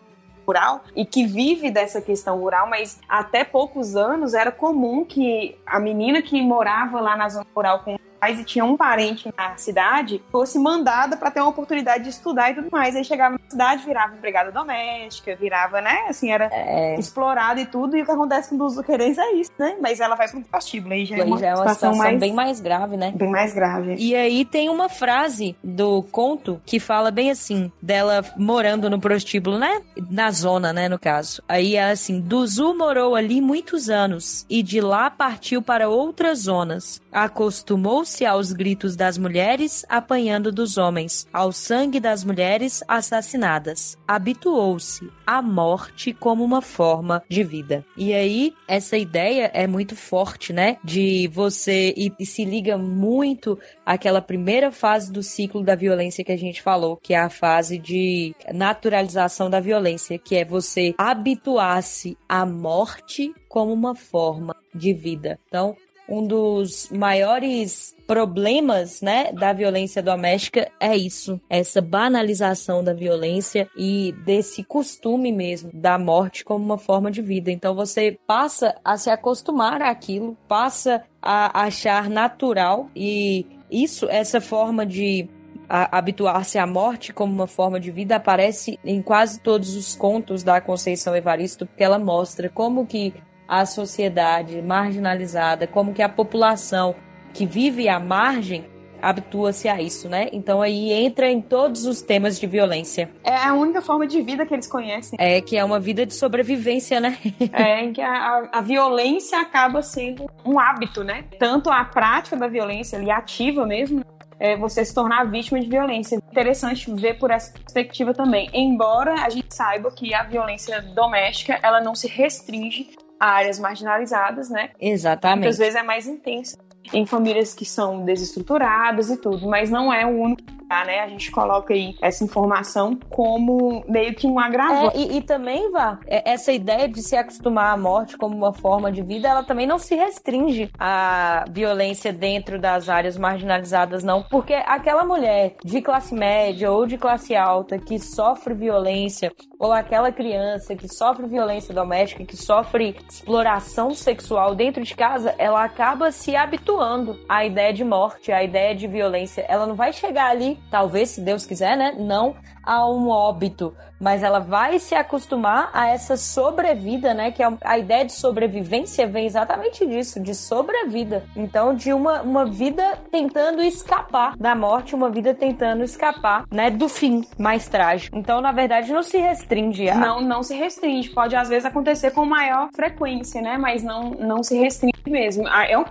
rural 0.47 0.83
e 0.95 1.05
que 1.05 1.27
vive 1.27 1.69
dessa 1.69 2.01
questão 2.01 2.39
rural, 2.39 2.67
mas 2.67 2.99
até 3.07 3.43
poucos 3.43 3.95
anos 3.95 4.33
era 4.33 4.51
comum 4.51 5.05
que 5.05 5.55
a 5.63 5.79
menina 5.79 6.23
que 6.23 6.41
morava 6.41 6.99
lá 6.99 7.15
na 7.15 7.29
zona 7.29 7.45
rural 7.55 7.81
com 7.83 7.99
e 8.39 8.43
tinha 8.43 8.65
um 8.65 8.75
parente 8.75 9.33
na 9.37 9.55
cidade, 9.57 10.21
fosse 10.31 10.59
mandada 10.59 11.15
para 11.15 11.31
ter 11.31 11.39
uma 11.39 11.49
oportunidade 11.49 12.03
de 12.03 12.09
estudar 12.09 12.51
e 12.51 12.55
tudo 12.55 12.69
mais. 12.71 12.95
Aí 12.95 13.03
chegava 13.03 13.35
na 13.35 13.49
cidade, 13.49 13.85
virava 13.85 14.15
empregada 14.15 14.51
doméstica, 14.51 15.35
virava, 15.35 15.81
né? 15.81 16.05
Assim, 16.09 16.31
era 16.31 16.49
é. 16.51 16.99
explorada 16.99 17.61
e 17.61 17.65
tudo. 17.65 17.95
E 17.95 18.01
o 18.01 18.05
que 18.05 18.11
acontece 18.11 18.49
com 18.49 18.55
o 18.55 18.69
do 18.69 18.83
querência 18.83 19.21
é 19.21 19.33
isso, 19.33 19.51
né? 19.57 19.77
Mas 19.81 19.99
ela 19.99 20.15
vai 20.15 20.27
pro 20.27 20.41
prostíbulo. 20.41 20.93
Aí 20.93 21.05
já 21.05 21.17
é 21.17 21.23
uma, 21.23 21.37
já 21.37 21.47
é 21.47 21.55
uma 21.55 21.69
situação, 21.69 21.95
mais, 21.95 22.19
bem 22.19 22.33
mais 22.33 22.59
grave, 22.59 22.97
né? 22.97 23.13
Bem 23.15 23.29
mais 23.29 23.53
grave. 23.53 23.95
E 23.95 24.15
aí 24.15 24.43
tem 24.43 24.69
uma 24.69 24.89
frase 24.89 25.55
do 25.63 26.03
conto 26.03 26.61
que 26.65 26.79
fala 26.79 27.11
bem 27.11 27.31
assim, 27.31 27.71
dela 27.81 28.23
morando 28.37 28.89
no 28.89 28.99
prostíbulo, 28.99 29.57
né? 29.57 29.81
Na 30.09 30.31
zona, 30.31 30.73
né, 30.73 30.89
no 30.89 30.99
caso. 30.99 31.41
Aí 31.47 31.75
é 31.75 31.91
assim, 31.91 32.19
Duzu 32.19 32.73
morou 32.73 33.15
ali 33.15 33.41
muitos 33.41 33.89
anos 33.89 34.45
e 34.49 34.61
de 34.61 34.81
lá 34.81 35.09
partiu 35.09 35.61
para 35.61 35.89
outras 35.89 36.39
zonas. 36.39 37.01
Acostumou 37.11 38.05
se 38.09 38.25
aos 38.25 38.51
gritos 38.51 38.95
das 38.95 39.17
mulheres 39.17 39.85
apanhando 39.87 40.51
dos 40.51 40.77
homens, 40.77 41.27
ao 41.31 41.51
sangue 41.51 41.99
das 41.99 42.23
mulheres 42.23 42.83
assassinadas. 42.87 43.97
Habituou-se 44.07 45.09
à 45.25 45.41
morte 45.41 46.13
como 46.13 46.43
uma 46.43 46.61
forma 46.61 47.23
de 47.29 47.43
vida. 47.43 47.85
E 47.95 48.13
aí, 48.13 48.53
essa 48.67 48.97
ideia 48.97 49.51
é 49.53 49.67
muito 49.67 49.95
forte, 49.95 50.51
né? 50.51 50.77
De 50.83 51.27
você. 51.27 51.93
E, 51.95 52.11
e 52.19 52.25
se 52.25 52.43
liga 52.43 52.77
muito 52.77 53.57
àquela 53.85 54.21
primeira 54.21 54.71
fase 54.71 55.11
do 55.11 55.21
ciclo 55.21 55.63
da 55.63 55.75
violência 55.75 56.23
que 56.23 56.31
a 56.31 56.37
gente 56.37 56.61
falou, 56.61 56.97
que 56.97 57.13
é 57.13 57.19
a 57.19 57.29
fase 57.29 57.77
de 57.77 58.35
naturalização 58.53 59.49
da 59.49 59.59
violência, 59.59 60.17
que 60.17 60.35
é 60.35 60.43
você 60.43 60.93
habituar-se 60.97 62.17
à 62.27 62.45
morte 62.45 63.33
como 63.47 63.73
uma 63.73 63.95
forma 63.95 64.55
de 64.73 64.93
vida. 64.93 65.39
Então, 65.47 65.75
um 66.09 66.25
dos 66.25 66.89
maiores 66.91 67.95
problemas, 68.07 69.01
né, 69.01 69.31
da 69.31 69.53
violência 69.53 70.01
doméstica 70.01 70.71
é 70.79 70.97
isso, 70.97 71.39
essa 71.47 71.79
banalização 71.79 72.83
da 72.83 72.93
violência 72.93 73.69
e 73.77 74.15
desse 74.25 74.63
costume 74.63 75.31
mesmo 75.31 75.69
da 75.71 75.99
morte 75.99 76.43
como 76.43 76.65
uma 76.65 76.77
forma 76.77 77.11
de 77.11 77.21
vida. 77.21 77.51
Então 77.51 77.75
você 77.75 78.17
passa 78.25 78.75
a 78.83 78.97
se 78.97 79.11
acostumar 79.11 79.81
àquilo, 79.81 80.35
passa 80.47 81.03
a 81.21 81.65
achar 81.65 82.09
natural 82.09 82.89
e 82.95 83.45
isso, 83.69 84.07
essa 84.09 84.41
forma 84.41 84.85
de 84.85 85.29
habituar-se 85.69 86.57
à 86.57 86.65
morte 86.65 87.13
como 87.13 87.31
uma 87.31 87.45
forma 87.45 87.79
de 87.79 87.91
vida 87.91 88.15
aparece 88.15 88.79
em 88.83 89.03
quase 89.03 89.39
todos 89.39 89.75
os 89.75 89.95
contos 89.95 90.41
da 90.41 90.59
Conceição 90.59 91.15
Evaristo, 91.15 91.67
porque 91.67 91.83
ela 91.83 91.99
mostra 91.99 92.49
como 92.49 92.87
que 92.87 93.13
a 93.49 93.65
sociedade 93.65 94.61
marginalizada, 94.61 95.65
como 95.65 95.91
que 95.91 96.03
a 96.03 96.07
população 96.07 96.95
que 97.33 97.47
vive 97.47 97.89
à 97.89 97.99
margem 97.99 98.63
habitua-se 99.01 99.67
a 99.67 99.81
isso, 99.81 100.07
né? 100.07 100.27
Então 100.31 100.61
aí 100.61 100.91
entra 100.91 101.31
em 101.31 101.41
todos 101.41 101.85
os 101.85 102.01
temas 102.01 102.39
de 102.39 102.45
violência. 102.45 103.09
É 103.23 103.35
a 103.35 103.53
única 103.53 103.81
forma 103.81 104.05
de 104.05 104.21
vida 104.21 104.45
que 104.45 104.53
eles 104.53 104.67
conhecem. 104.67 105.17
É, 105.19 105.41
que 105.41 105.57
é 105.57 105.63
uma 105.63 105.79
vida 105.79 106.05
de 106.05 106.13
sobrevivência, 106.13 106.99
né? 106.99 107.17
é, 107.51 107.85
em 107.85 107.93
que 107.93 108.01
a, 108.01 108.49
a, 108.51 108.61
violência 108.61 109.39
acaba 109.39 109.81
sendo 109.81 110.29
um 110.45 110.59
hábito, 110.59 111.03
né? 111.03 111.23
Tanto 111.39 111.71
a 111.71 111.83
prática 111.85 112.35
da 112.35 112.47
violência 112.47 112.99
ali 112.99 113.09
ativa 113.09 113.65
mesmo, 113.65 114.03
é 114.37 114.55
você 114.57 114.83
se 114.85 114.93
tornar 114.93 115.23
vítima 115.25 115.59
de 115.59 115.67
violência. 115.67 116.17
Interessante 116.17 116.93
ver 116.93 117.17
por 117.17 117.31
essa 117.31 117.53
perspectiva 117.53 118.13
também. 118.13 118.49
Embora 118.53 119.13
a 119.23 119.29
gente 119.29 119.53
saiba 119.55 119.89
que 119.91 120.13
a 120.13 120.23
violência 120.23 120.81
doméstica, 120.81 121.57
ela 121.63 121.81
não 121.81 121.95
se 121.95 122.07
restringe 122.07 122.89
áreas 123.19 123.59
marginalizadas, 123.59 124.49
né? 124.49 124.69
Exatamente. 124.79 125.39
Muitas 125.39 125.57
vezes 125.57 125.75
é 125.75 125.83
mais 125.83 126.07
intensa 126.07 126.57
em 126.93 127.05
famílias 127.05 127.53
que 127.53 127.65
são 127.65 128.03
desestruturadas 128.03 129.09
e 129.09 129.17
tudo, 129.17 129.47
mas 129.47 129.69
não 129.69 129.93
é 129.93 130.05
o 130.05 130.09
único 130.09 130.58
né? 130.69 130.99
A 130.99 131.07
gente 131.07 131.31
coloca 131.31 131.73
aí 131.73 131.95
essa 132.01 132.23
informação 132.23 132.97
como 133.09 133.83
meio 133.87 134.13
que 134.13 134.27
um 134.27 134.39
agravante. 134.39 134.97
É, 134.97 134.99
e, 134.99 135.17
e, 135.17 135.21
também, 135.21 135.71
Vá, 135.71 135.99
é, 136.05 136.31
essa 136.31 136.51
ideia 136.51 136.87
de 136.87 137.01
se 137.01 137.15
acostumar 137.15 137.73
à 137.73 137.77
morte 137.77 138.17
como 138.17 138.35
uma 138.35 138.53
forma 138.53 138.91
de 138.91 139.01
vida, 139.01 139.27
ela 139.27 139.43
também 139.43 139.65
não 139.65 139.79
se 139.79 139.95
restringe 139.95 140.69
à 140.77 141.43
violência 141.49 142.13
dentro 142.13 142.59
das 142.59 142.87
áreas 142.87 143.17
marginalizadas, 143.17 144.03
não. 144.03 144.23
Porque 144.23 144.53
aquela 144.53 145.03
mulher 145.03 145.55
de 145.63 145.81
classe 145.81 146.13
média 146.13 146.71
ou 146.71 146.85
de 146.85 146.97
classe 146.97 147.35
alta 147.35 147.79
que 147.79 147.97
sofre 147.97 148.53
violência, 148.53 149.31
ou 149.57 149.73
aquela 149.73 150.11
criança 150.11 150.75
que 150.75 150.87
sofre 150.87 151.27
violência 151.27 151.73
doméstica, 151.73 152.23
que 152.23 152.37
sofre 152.37 152.95
exploração 153.09 153.93
sexual 153.93 154.53
dentro 154.53 154.83
de 154.83 154.95
casa, 154.95 155.33
ela 155.37 155.63
acaba 155.63 156.11
se 156.11 156.35
habituando 156.35 157.19
à 157.27 157.45
ideia 157.45 157.73
de 157.73 157.83
morte, 157.83 158.31
à 158.31 158.43
ideia 158.43 158.75
de 158.75 158.87
violência. 158.87 159.45
Ela 159.47 159.65
não 159.65 159.75
vai 159.75 159.91
chegar 159.93 160.29
ali 160.29 160.58
talvez, 160.69 161.09
se 161.09 161.21
Deus 161.21 161.45
quiser, 161.45 161.75
né? 161.77 161.95
Não 161.97 162.35
a 162.63 162.87
um 162.87 163.09
óbito, 163.09 163.73
mas 163.99 164.21
ela 164.21 164.39
vai 164.39 164.77
se 164.77 164.93
acostumar 164.93 165.71
a 165.73 165.87
essa 165.87 166.15
sobrevida, 166.15 167.13
né? 167.13 167.31
Que 167.31 167.41
é 167.41 167.51
a 167.61 167.77
ideia 167.77 168.05
de 168.05 168.11
sobrevivência 168.11 169.07
vem 169.07 169.25
exatamente 169.25 169.85
disso, 169.85 170.21
de 170.21 170.35
sobrevida. 170.35 171.23
Então, 171.35 171.73
de 171.73 171.91
uma, 171.91 172.21
uma 172.21 172.45
vida 172.45 172.99
tentando 173.11 173.61
escapar 173.61 174.37
da 174.37 174.55
morte, 174.55 174.93
uma 174.93 175.09
vida 175.09 175.33
tentando 175.33 175.83
escapar, 175.83 176.45
né? 176.51 176.69
Do 176.69 176.87
fim 176.87 177.25
mais 177.37 177.67
trágico. 177.67 178.17
Então, 178.17 178.39
na 178.39 178.51
verdade, 178.51 178.91
não 178.93 179.03
se 179.03 179.17
restringe 179.17 179.89
a... 179.89 179.95
Não, 179.95 180.21
não 180.21 180.43
se 180.43 180.55
restringe. 180.55 181.09
Pode, 181.09 181.35
às 181.35 181.49
vezes, 181.49 181.65
acontecer 181.65 182.11
com 182.11 182.25
maior 182.25 182.69
frequência, 182.75 183.41
né? 183.41 183.57
Mas 183.57 183.83
não, 183.83 184.11
não 184.11 184.43
se 184.43 184.57
restringe 184.57 184.93
mesmo. 185.07 185.47
Ah, 185.47 185.65
é 185.65 185.77
um 185.77 185.83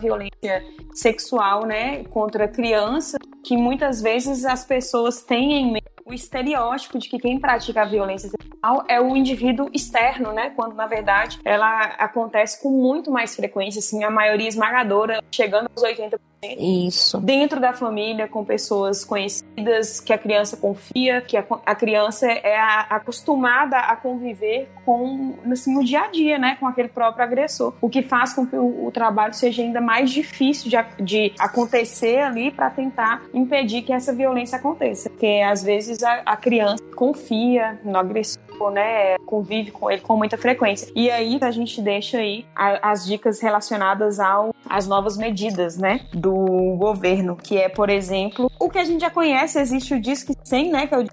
violência 0.00 0.64
sexual, 0.92 1.66
né, 1.66 2.04
contra 2.04 2.48
crianças, 2.48 3.18
que 3.44 3.56
muitas 3.56 4.00
vezes 4.00 4.44
as 4.44 4.64
pessoas 4.64 5.22
têm 5.22 5.52
em 5.52 5.72
mente 5.72 5.90
o 6.04 6.12
estereótipo 6.12 6.98
de 6.98 7.08
que 7.08 7.18
quem 7.18 7.38
pratica 7.38 7.82
a 7.82 7.84
violência 7.84 8.28
sexual 8.28 8.84
é 8.88 9.00
o 9.00 9.16
indivíduo 9.16 9.70
externo, 9.72 10.32
né, 10.32 10.50
quando 10.50 10.74
na 10.74 10.86
verdade 10.86 11.38
ela 11.44 11.84
acontece 11.98 12.60
com 12.60 12.70
muito 12.70 13.10
mais 13.10 13.36
frequência, 13.36 13.78
assim, 13.78 14.02
a 14.02 14.10
maioria 14.10 14.48
esmagadora, 14.48 15.22
chegando 15.30 15.70
aos 15.74 15.82
80% 15.82 16.29
Isso. 16.42 17.20
Dentro 17.20 17.60
da 17.60 17.72
família, 17.72 18.26
com 18.26 18.44
pessoas 18.44 19.04
conhecidas, 19.04 20.00
que 20.00 20.12
a 20.12 20.18
criança 20.18 20.56
confia, 20.56 21.20
que 21.20 21.36
a, 21.36 21.44
a 21.66 21.74
criança 21.74 22.30
é 22.30 22.56
a, 22.58 22.80
acostumada 22.80 23.76
a 23.76 23.94
conviver 23.94 24.68
com 24.84 25.34
assim, 25.52 25.74
no 25.74 25.84
dia 25.84 26.02
a 26.02 26.06
dia, 26.08 26.38
né? 26.38 26.56
Com 26.58 26.66
aquele 26.66 26.88
próprio 26.88 27.24
agressor. 27.24 27.74
O 27.80 27.90
que 27.90 28.02
faz 28.02 28.32
com 28.32 28.46
que 28.46 28.56
o, 28.56 28.86
o 28.86 28.90
trabalho 28.90 29.34
seja 29.34 29.62
ainda 29.62 29.80
mais 29.80 30.10
difícil 30.10 30.70
de, 30.70 31.04
de 31.04 31.32
acontecer 31.38 32.20
ali 32.20 32.50
para 32.50 32.70
tentar 32.70 33.22
impedir 33.34 33.82
que 33.82 33.92
essa 33.92 34.12
violência 34.12 34.56
aconteça. 34.56 35.10
Porque 35.10 35.42
às 35.46 35.62
vezes 35.62 36.02
a, 36.02 36.22
a 36.24 36.36
criança 36.36 36.82
confia 36.94 37.78
no 37.84 37.98
agressor 37.98 38.49
né, 38.68 39.16
convive 39.24 39.70
com 39.70 39.88
ele 39.88 40.00
com 40.00 40.16
muita 40.16 40.36
frequência. 40.36 40.92
E 40.96 41.08
aí 41.08 41.38
a 41.40 41.50
gente 41.52 41.80
deixa 41.80 42.18
aí 42.18 42.44
as 42.56 43.06
dicas 43.06 43.40
relacionadas 43.40 44.18
ao 44.18 44.52
as 44.68 44.86
novas 44.86 45.16
medidas, 45.16 45.76
né, 45.76 46.00
do 46.12 46.76
governo, 46.78 47.36
que 47.36 47.58
é, 47.58 47.68
por 47.68 47.90
exemplo, 47.90 48.50
o 48.58 48.68
que 48.68 48.78
a 48.78 48.84
gente 48.84 49.00
já 49.00 49.10
conhece, 49.10 49.58
existe 49.58 49.94
o 49.94 50.00
Disque 50.00 50.34
100, 50.50 50.70
né, 50.72 50.86
que 50.86 50.94
é 50.94 50.98
o 50.98 51.04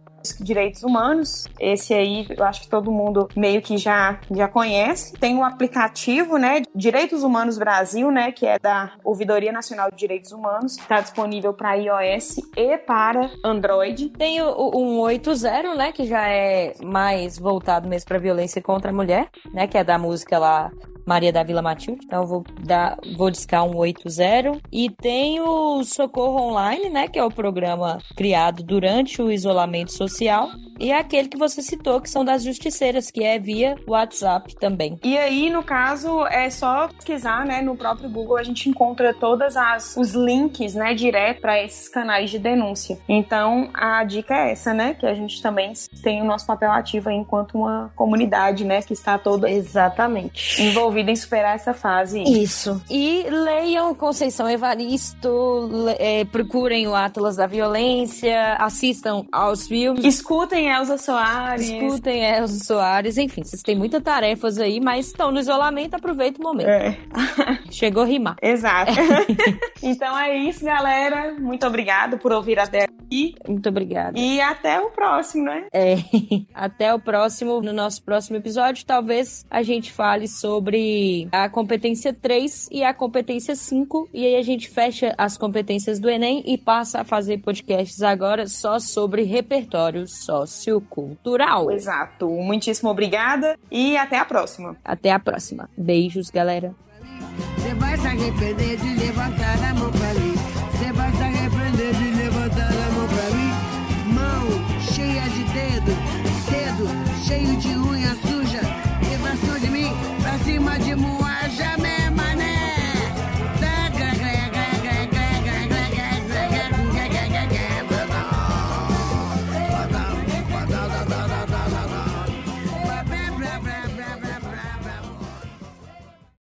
direitos 0.41 0.84
humanos. 0.84 1.45
Esse 1.59 1.93
aí 1.93 2.27
eu 2.30 2.43
acho 2.43 2.61
que 2.61 2.68
todo 2.68 2.91
mundo 2.91 3.30
meio 3.35 3.61
que 3.61 3.77
já, 3.77 4.19
já 4.31 4.47
conhece. 4.47 5.14
Tem 5.14 5.35
um 5.35 5.43
aplicativo, 5.43 6.38
né, 6.38 6.64
Direitos 6.76 7.23
Humanos 7.23 7.57
Brasil, 7.57 8.11
né, 8.11 8.31
que 8.31 8.45
é 8.45 8.59
da 8.59 8.93
Ouvidoria 9.03 9.51
Nacional 9.51 9.89
de 9.91 9.97
Direitos 9.97 10.31
Humanos, 10.31 10.77
está 10.77 10.99
disponível 10.99 11.53
para 11.53 11.76
iOS 11.76 12.38
e 12.57 12.77
para 12.77 13.30
Android. 13.43 14.09
Tem 14.09 14.41
o, 14.41 14.49
o 14.49 15.07
180, 15.07 15.76
né, 15.76 15.91
que 15.91 16.05
já 16.05 16.27
é 16.27 16.73
mais 16.84 17.38
voltado 17.38 17.88
mesmo 17.88 18.07
para 18.07 18.18
violência 18.18 18.61
contra 18.61 18.91
a 18.91 18.93
mulher, 18.93 19.30
né, 19.53 19.68
que 19.68 19.77
é 19.77 19.84
da 19.84 19.97
música 19.97 20.38
lá 20.38 20.72
Maria 21.07 21.31
da 21.31 21.41
Vila 21.41 21.61
Matilde. 21.61 22.01
Então 22.05 22.21
eu 22.21 22.27
vou 22.27 22.43
dar, 22.59 22.97
vou 23.15 23.31
discar 23.31 23.63
um 23.63 23.75
80. 23.75 24.59
E 24.71 24.89
tem 24.89 25.39
o 25.39 25.84
Socorro 25.84 26.49
Online, 26.49 26.89
né? 26.89 27.07
Que 27.07 27.17
é 27.17 27.23
o 27.23 27.31
programa 27.31 27.97
criado 28.15 28.61
durante 28.61 29.21
o 29.21 29.31
isolamento 29.31 29.93
social. 29.93 30.49
E 30.79 30.91
é 30.91 30.99
aquele 30.99 31.27
que 31.27 31.38
você 31.38 31.61
citou, 31.61 31.99
que 31.99 32.09
são 32.09 32.23
das 32.23 32.43
justiceiras, 32.43 33.09
que 33.09 33.23
é 33.23 33.39
via 33.39 33.75
WhatsApp 33.88 34.55
também. 34.55 34.99
E 35.03 35.17
aí, 35.17 35.49
no 35.49 35.63
caso, 35.63 36.25
é 36.27 36.49
só 36.49 36.88
pesquisar, 36.88 37.45
né? 37.45 37.61
No 37.61 37.75
próprio 37.75 38.09
Google 38.09 38.38
a 38.38 38.43
gente 38.43 38.69
encontra 38.69 39.13
todas 39.13 39.55
as 39.55 39.95
os 39.97 40.13
links, 40.13 40.75
né? 40.75 40.93
Direto 40.93 41.41
para 41.41 41.63
esses 41.63 41.88
canais 41.88 42.29
de 42.29 42.38
denúncia. 42.38 42.99
Então 43.07 43.69
a 43.73 44.03
dica 44.03 44.35
é 44.35 44.51
essa, 44.51 44.73
né? 44.73 44.93
Que 44.93 45.05
a 45.05 45.13
gente 45.13 45.41
também 45.41 45.73
tem 46.03 46.21
o 46.21 46.25
nosso 46.25 46.45
papel 46.45 46.71
ativo 46.71 47.09
enquanto 47.09 47.57
uma 47.57 47.91
comunidade, 47.95 48.65
né? 48.65 48.81
Que 48.81 48.93
está 48.93 49.17
toda 49.17 49.49
exatamente 49.49 50.61
envolvida 50.61 50.97
envolvida 50.98 51.11
em 51.11 51.15
superar 51.15 51.56
essa 51.56 51.74
fase. 51.74 52.24
Isso. 52.24 52.82
E 52.90 53.26
leiam 53.30 53.94
Conceição 53.94 54.49
Evaristo, 54.49 55.69
é, 55.99 56.26
procurem 56.26 56.88
o 56.88 56.95
Atlas 56.95 57.36
da 57.36 57.45
Violência, 57.45 58.56
assistam 58.56 59.26
aos 59.32 59.68
filmes. 59.68 60.03
Escutem 60.03 60.69
Elza 60.69 60.98
Soares. 60.98 61.69
Escutem 61.69 62.24
Elza 62.24 62.64
Soares. 62.64 63.18
Enfim, 63.18 63.44
vocês 63.44 63.61
têm 63.61 63.76
muitas 63.76 64.02
tarefas 64.02 64.57
aí, 64.60 64.80
mas 64.80 65.07
estão 65.07 65.32
no 65.32 65.40
isolamento, 65.40 65.95
aproveita 65.95 66.40
o 66.40 66.44
momento. 66.44 66.69
É. 66.69 66.98
Chegou 67.69 68.03
a 68.03 68.06
rimar. 68.06 68.36
Exato. 68.41 68.94
então 69.82 70.18
é 70.18 70.36
isso, 70.38 70.65
galera. 70.65 71.36
Muito 71.40 71.65
obrigado 71.65 72.18
por 72.18 72.32
ouvir 72.32 72.60
até 72.60 72.86
aqui. 72.86 73.36
Muito 73.48 73.69
obrigada. 73.69 74.18
E 74.18 74.41
até 74.41 74.80
o 74.80 74.90
próximo, 74.90 75.45
né? 75.45 75.65
É. 75.72 75.95
Até 76.53 76.94
o 76.94 76.99
próximo. 76.99 77.61
No 77.61 77.74
nosso 77.74 78.03
próximo 78.03 78.38
episódio, 78.38 78.86
talvez 78.86 79.45
a 79.49 79.61
gente 79.61 79.91
fale 79.91 80.28
sobre 80.28 80.86
a 81.31 81.49
competência 81.49 82.14
3 82.14 82.69
e 82.72 82.84
a 82.84 82.93
competência 82.93 83.55
5. 83.55 84.09
E 84.14 84.26
aí 84.26 84.35
a 84.35 84.41
gente 84.41 84.69
fecha 84.69 85.14
as 85.18 85.38
competências 85.38 85.99
do 85.99 86.09
Enem 86.09 86.43
e 86.45 86.57
passa 86.57 87.01
a 87.01 87.03
fazer 87.03 87.39
podcasts 87.39 88.01
agora 88.01 88.47
só 88.47 88.80
sobre 88.80 89.23
repertório 89.23 90.07
sociocultural. 90.07 91.72
Exato. 91.72 92.30
Muitíssimo 92.30 92.89
obrigada 92.89 93.57
e 93.72 93.97
até 93.97 94.18
a 94.18 94.26
próxima. 94.26 94.76
Até 94.84 95.11
a 95.11 95.19
próxima. 95.19 95.69
Beijos, 95.77 96.30
galera. 96.30 96.76
Você 97.57 97.73
vai 97.76 97.97
se 97.97 98.07
arrepender 98.07 98.77
de 98.77 98.95
levantar 98.95 99.64
a 99.64 99.73
mão 99.73 99.91
pra 99.91 100.14
mim. 100.14 100.47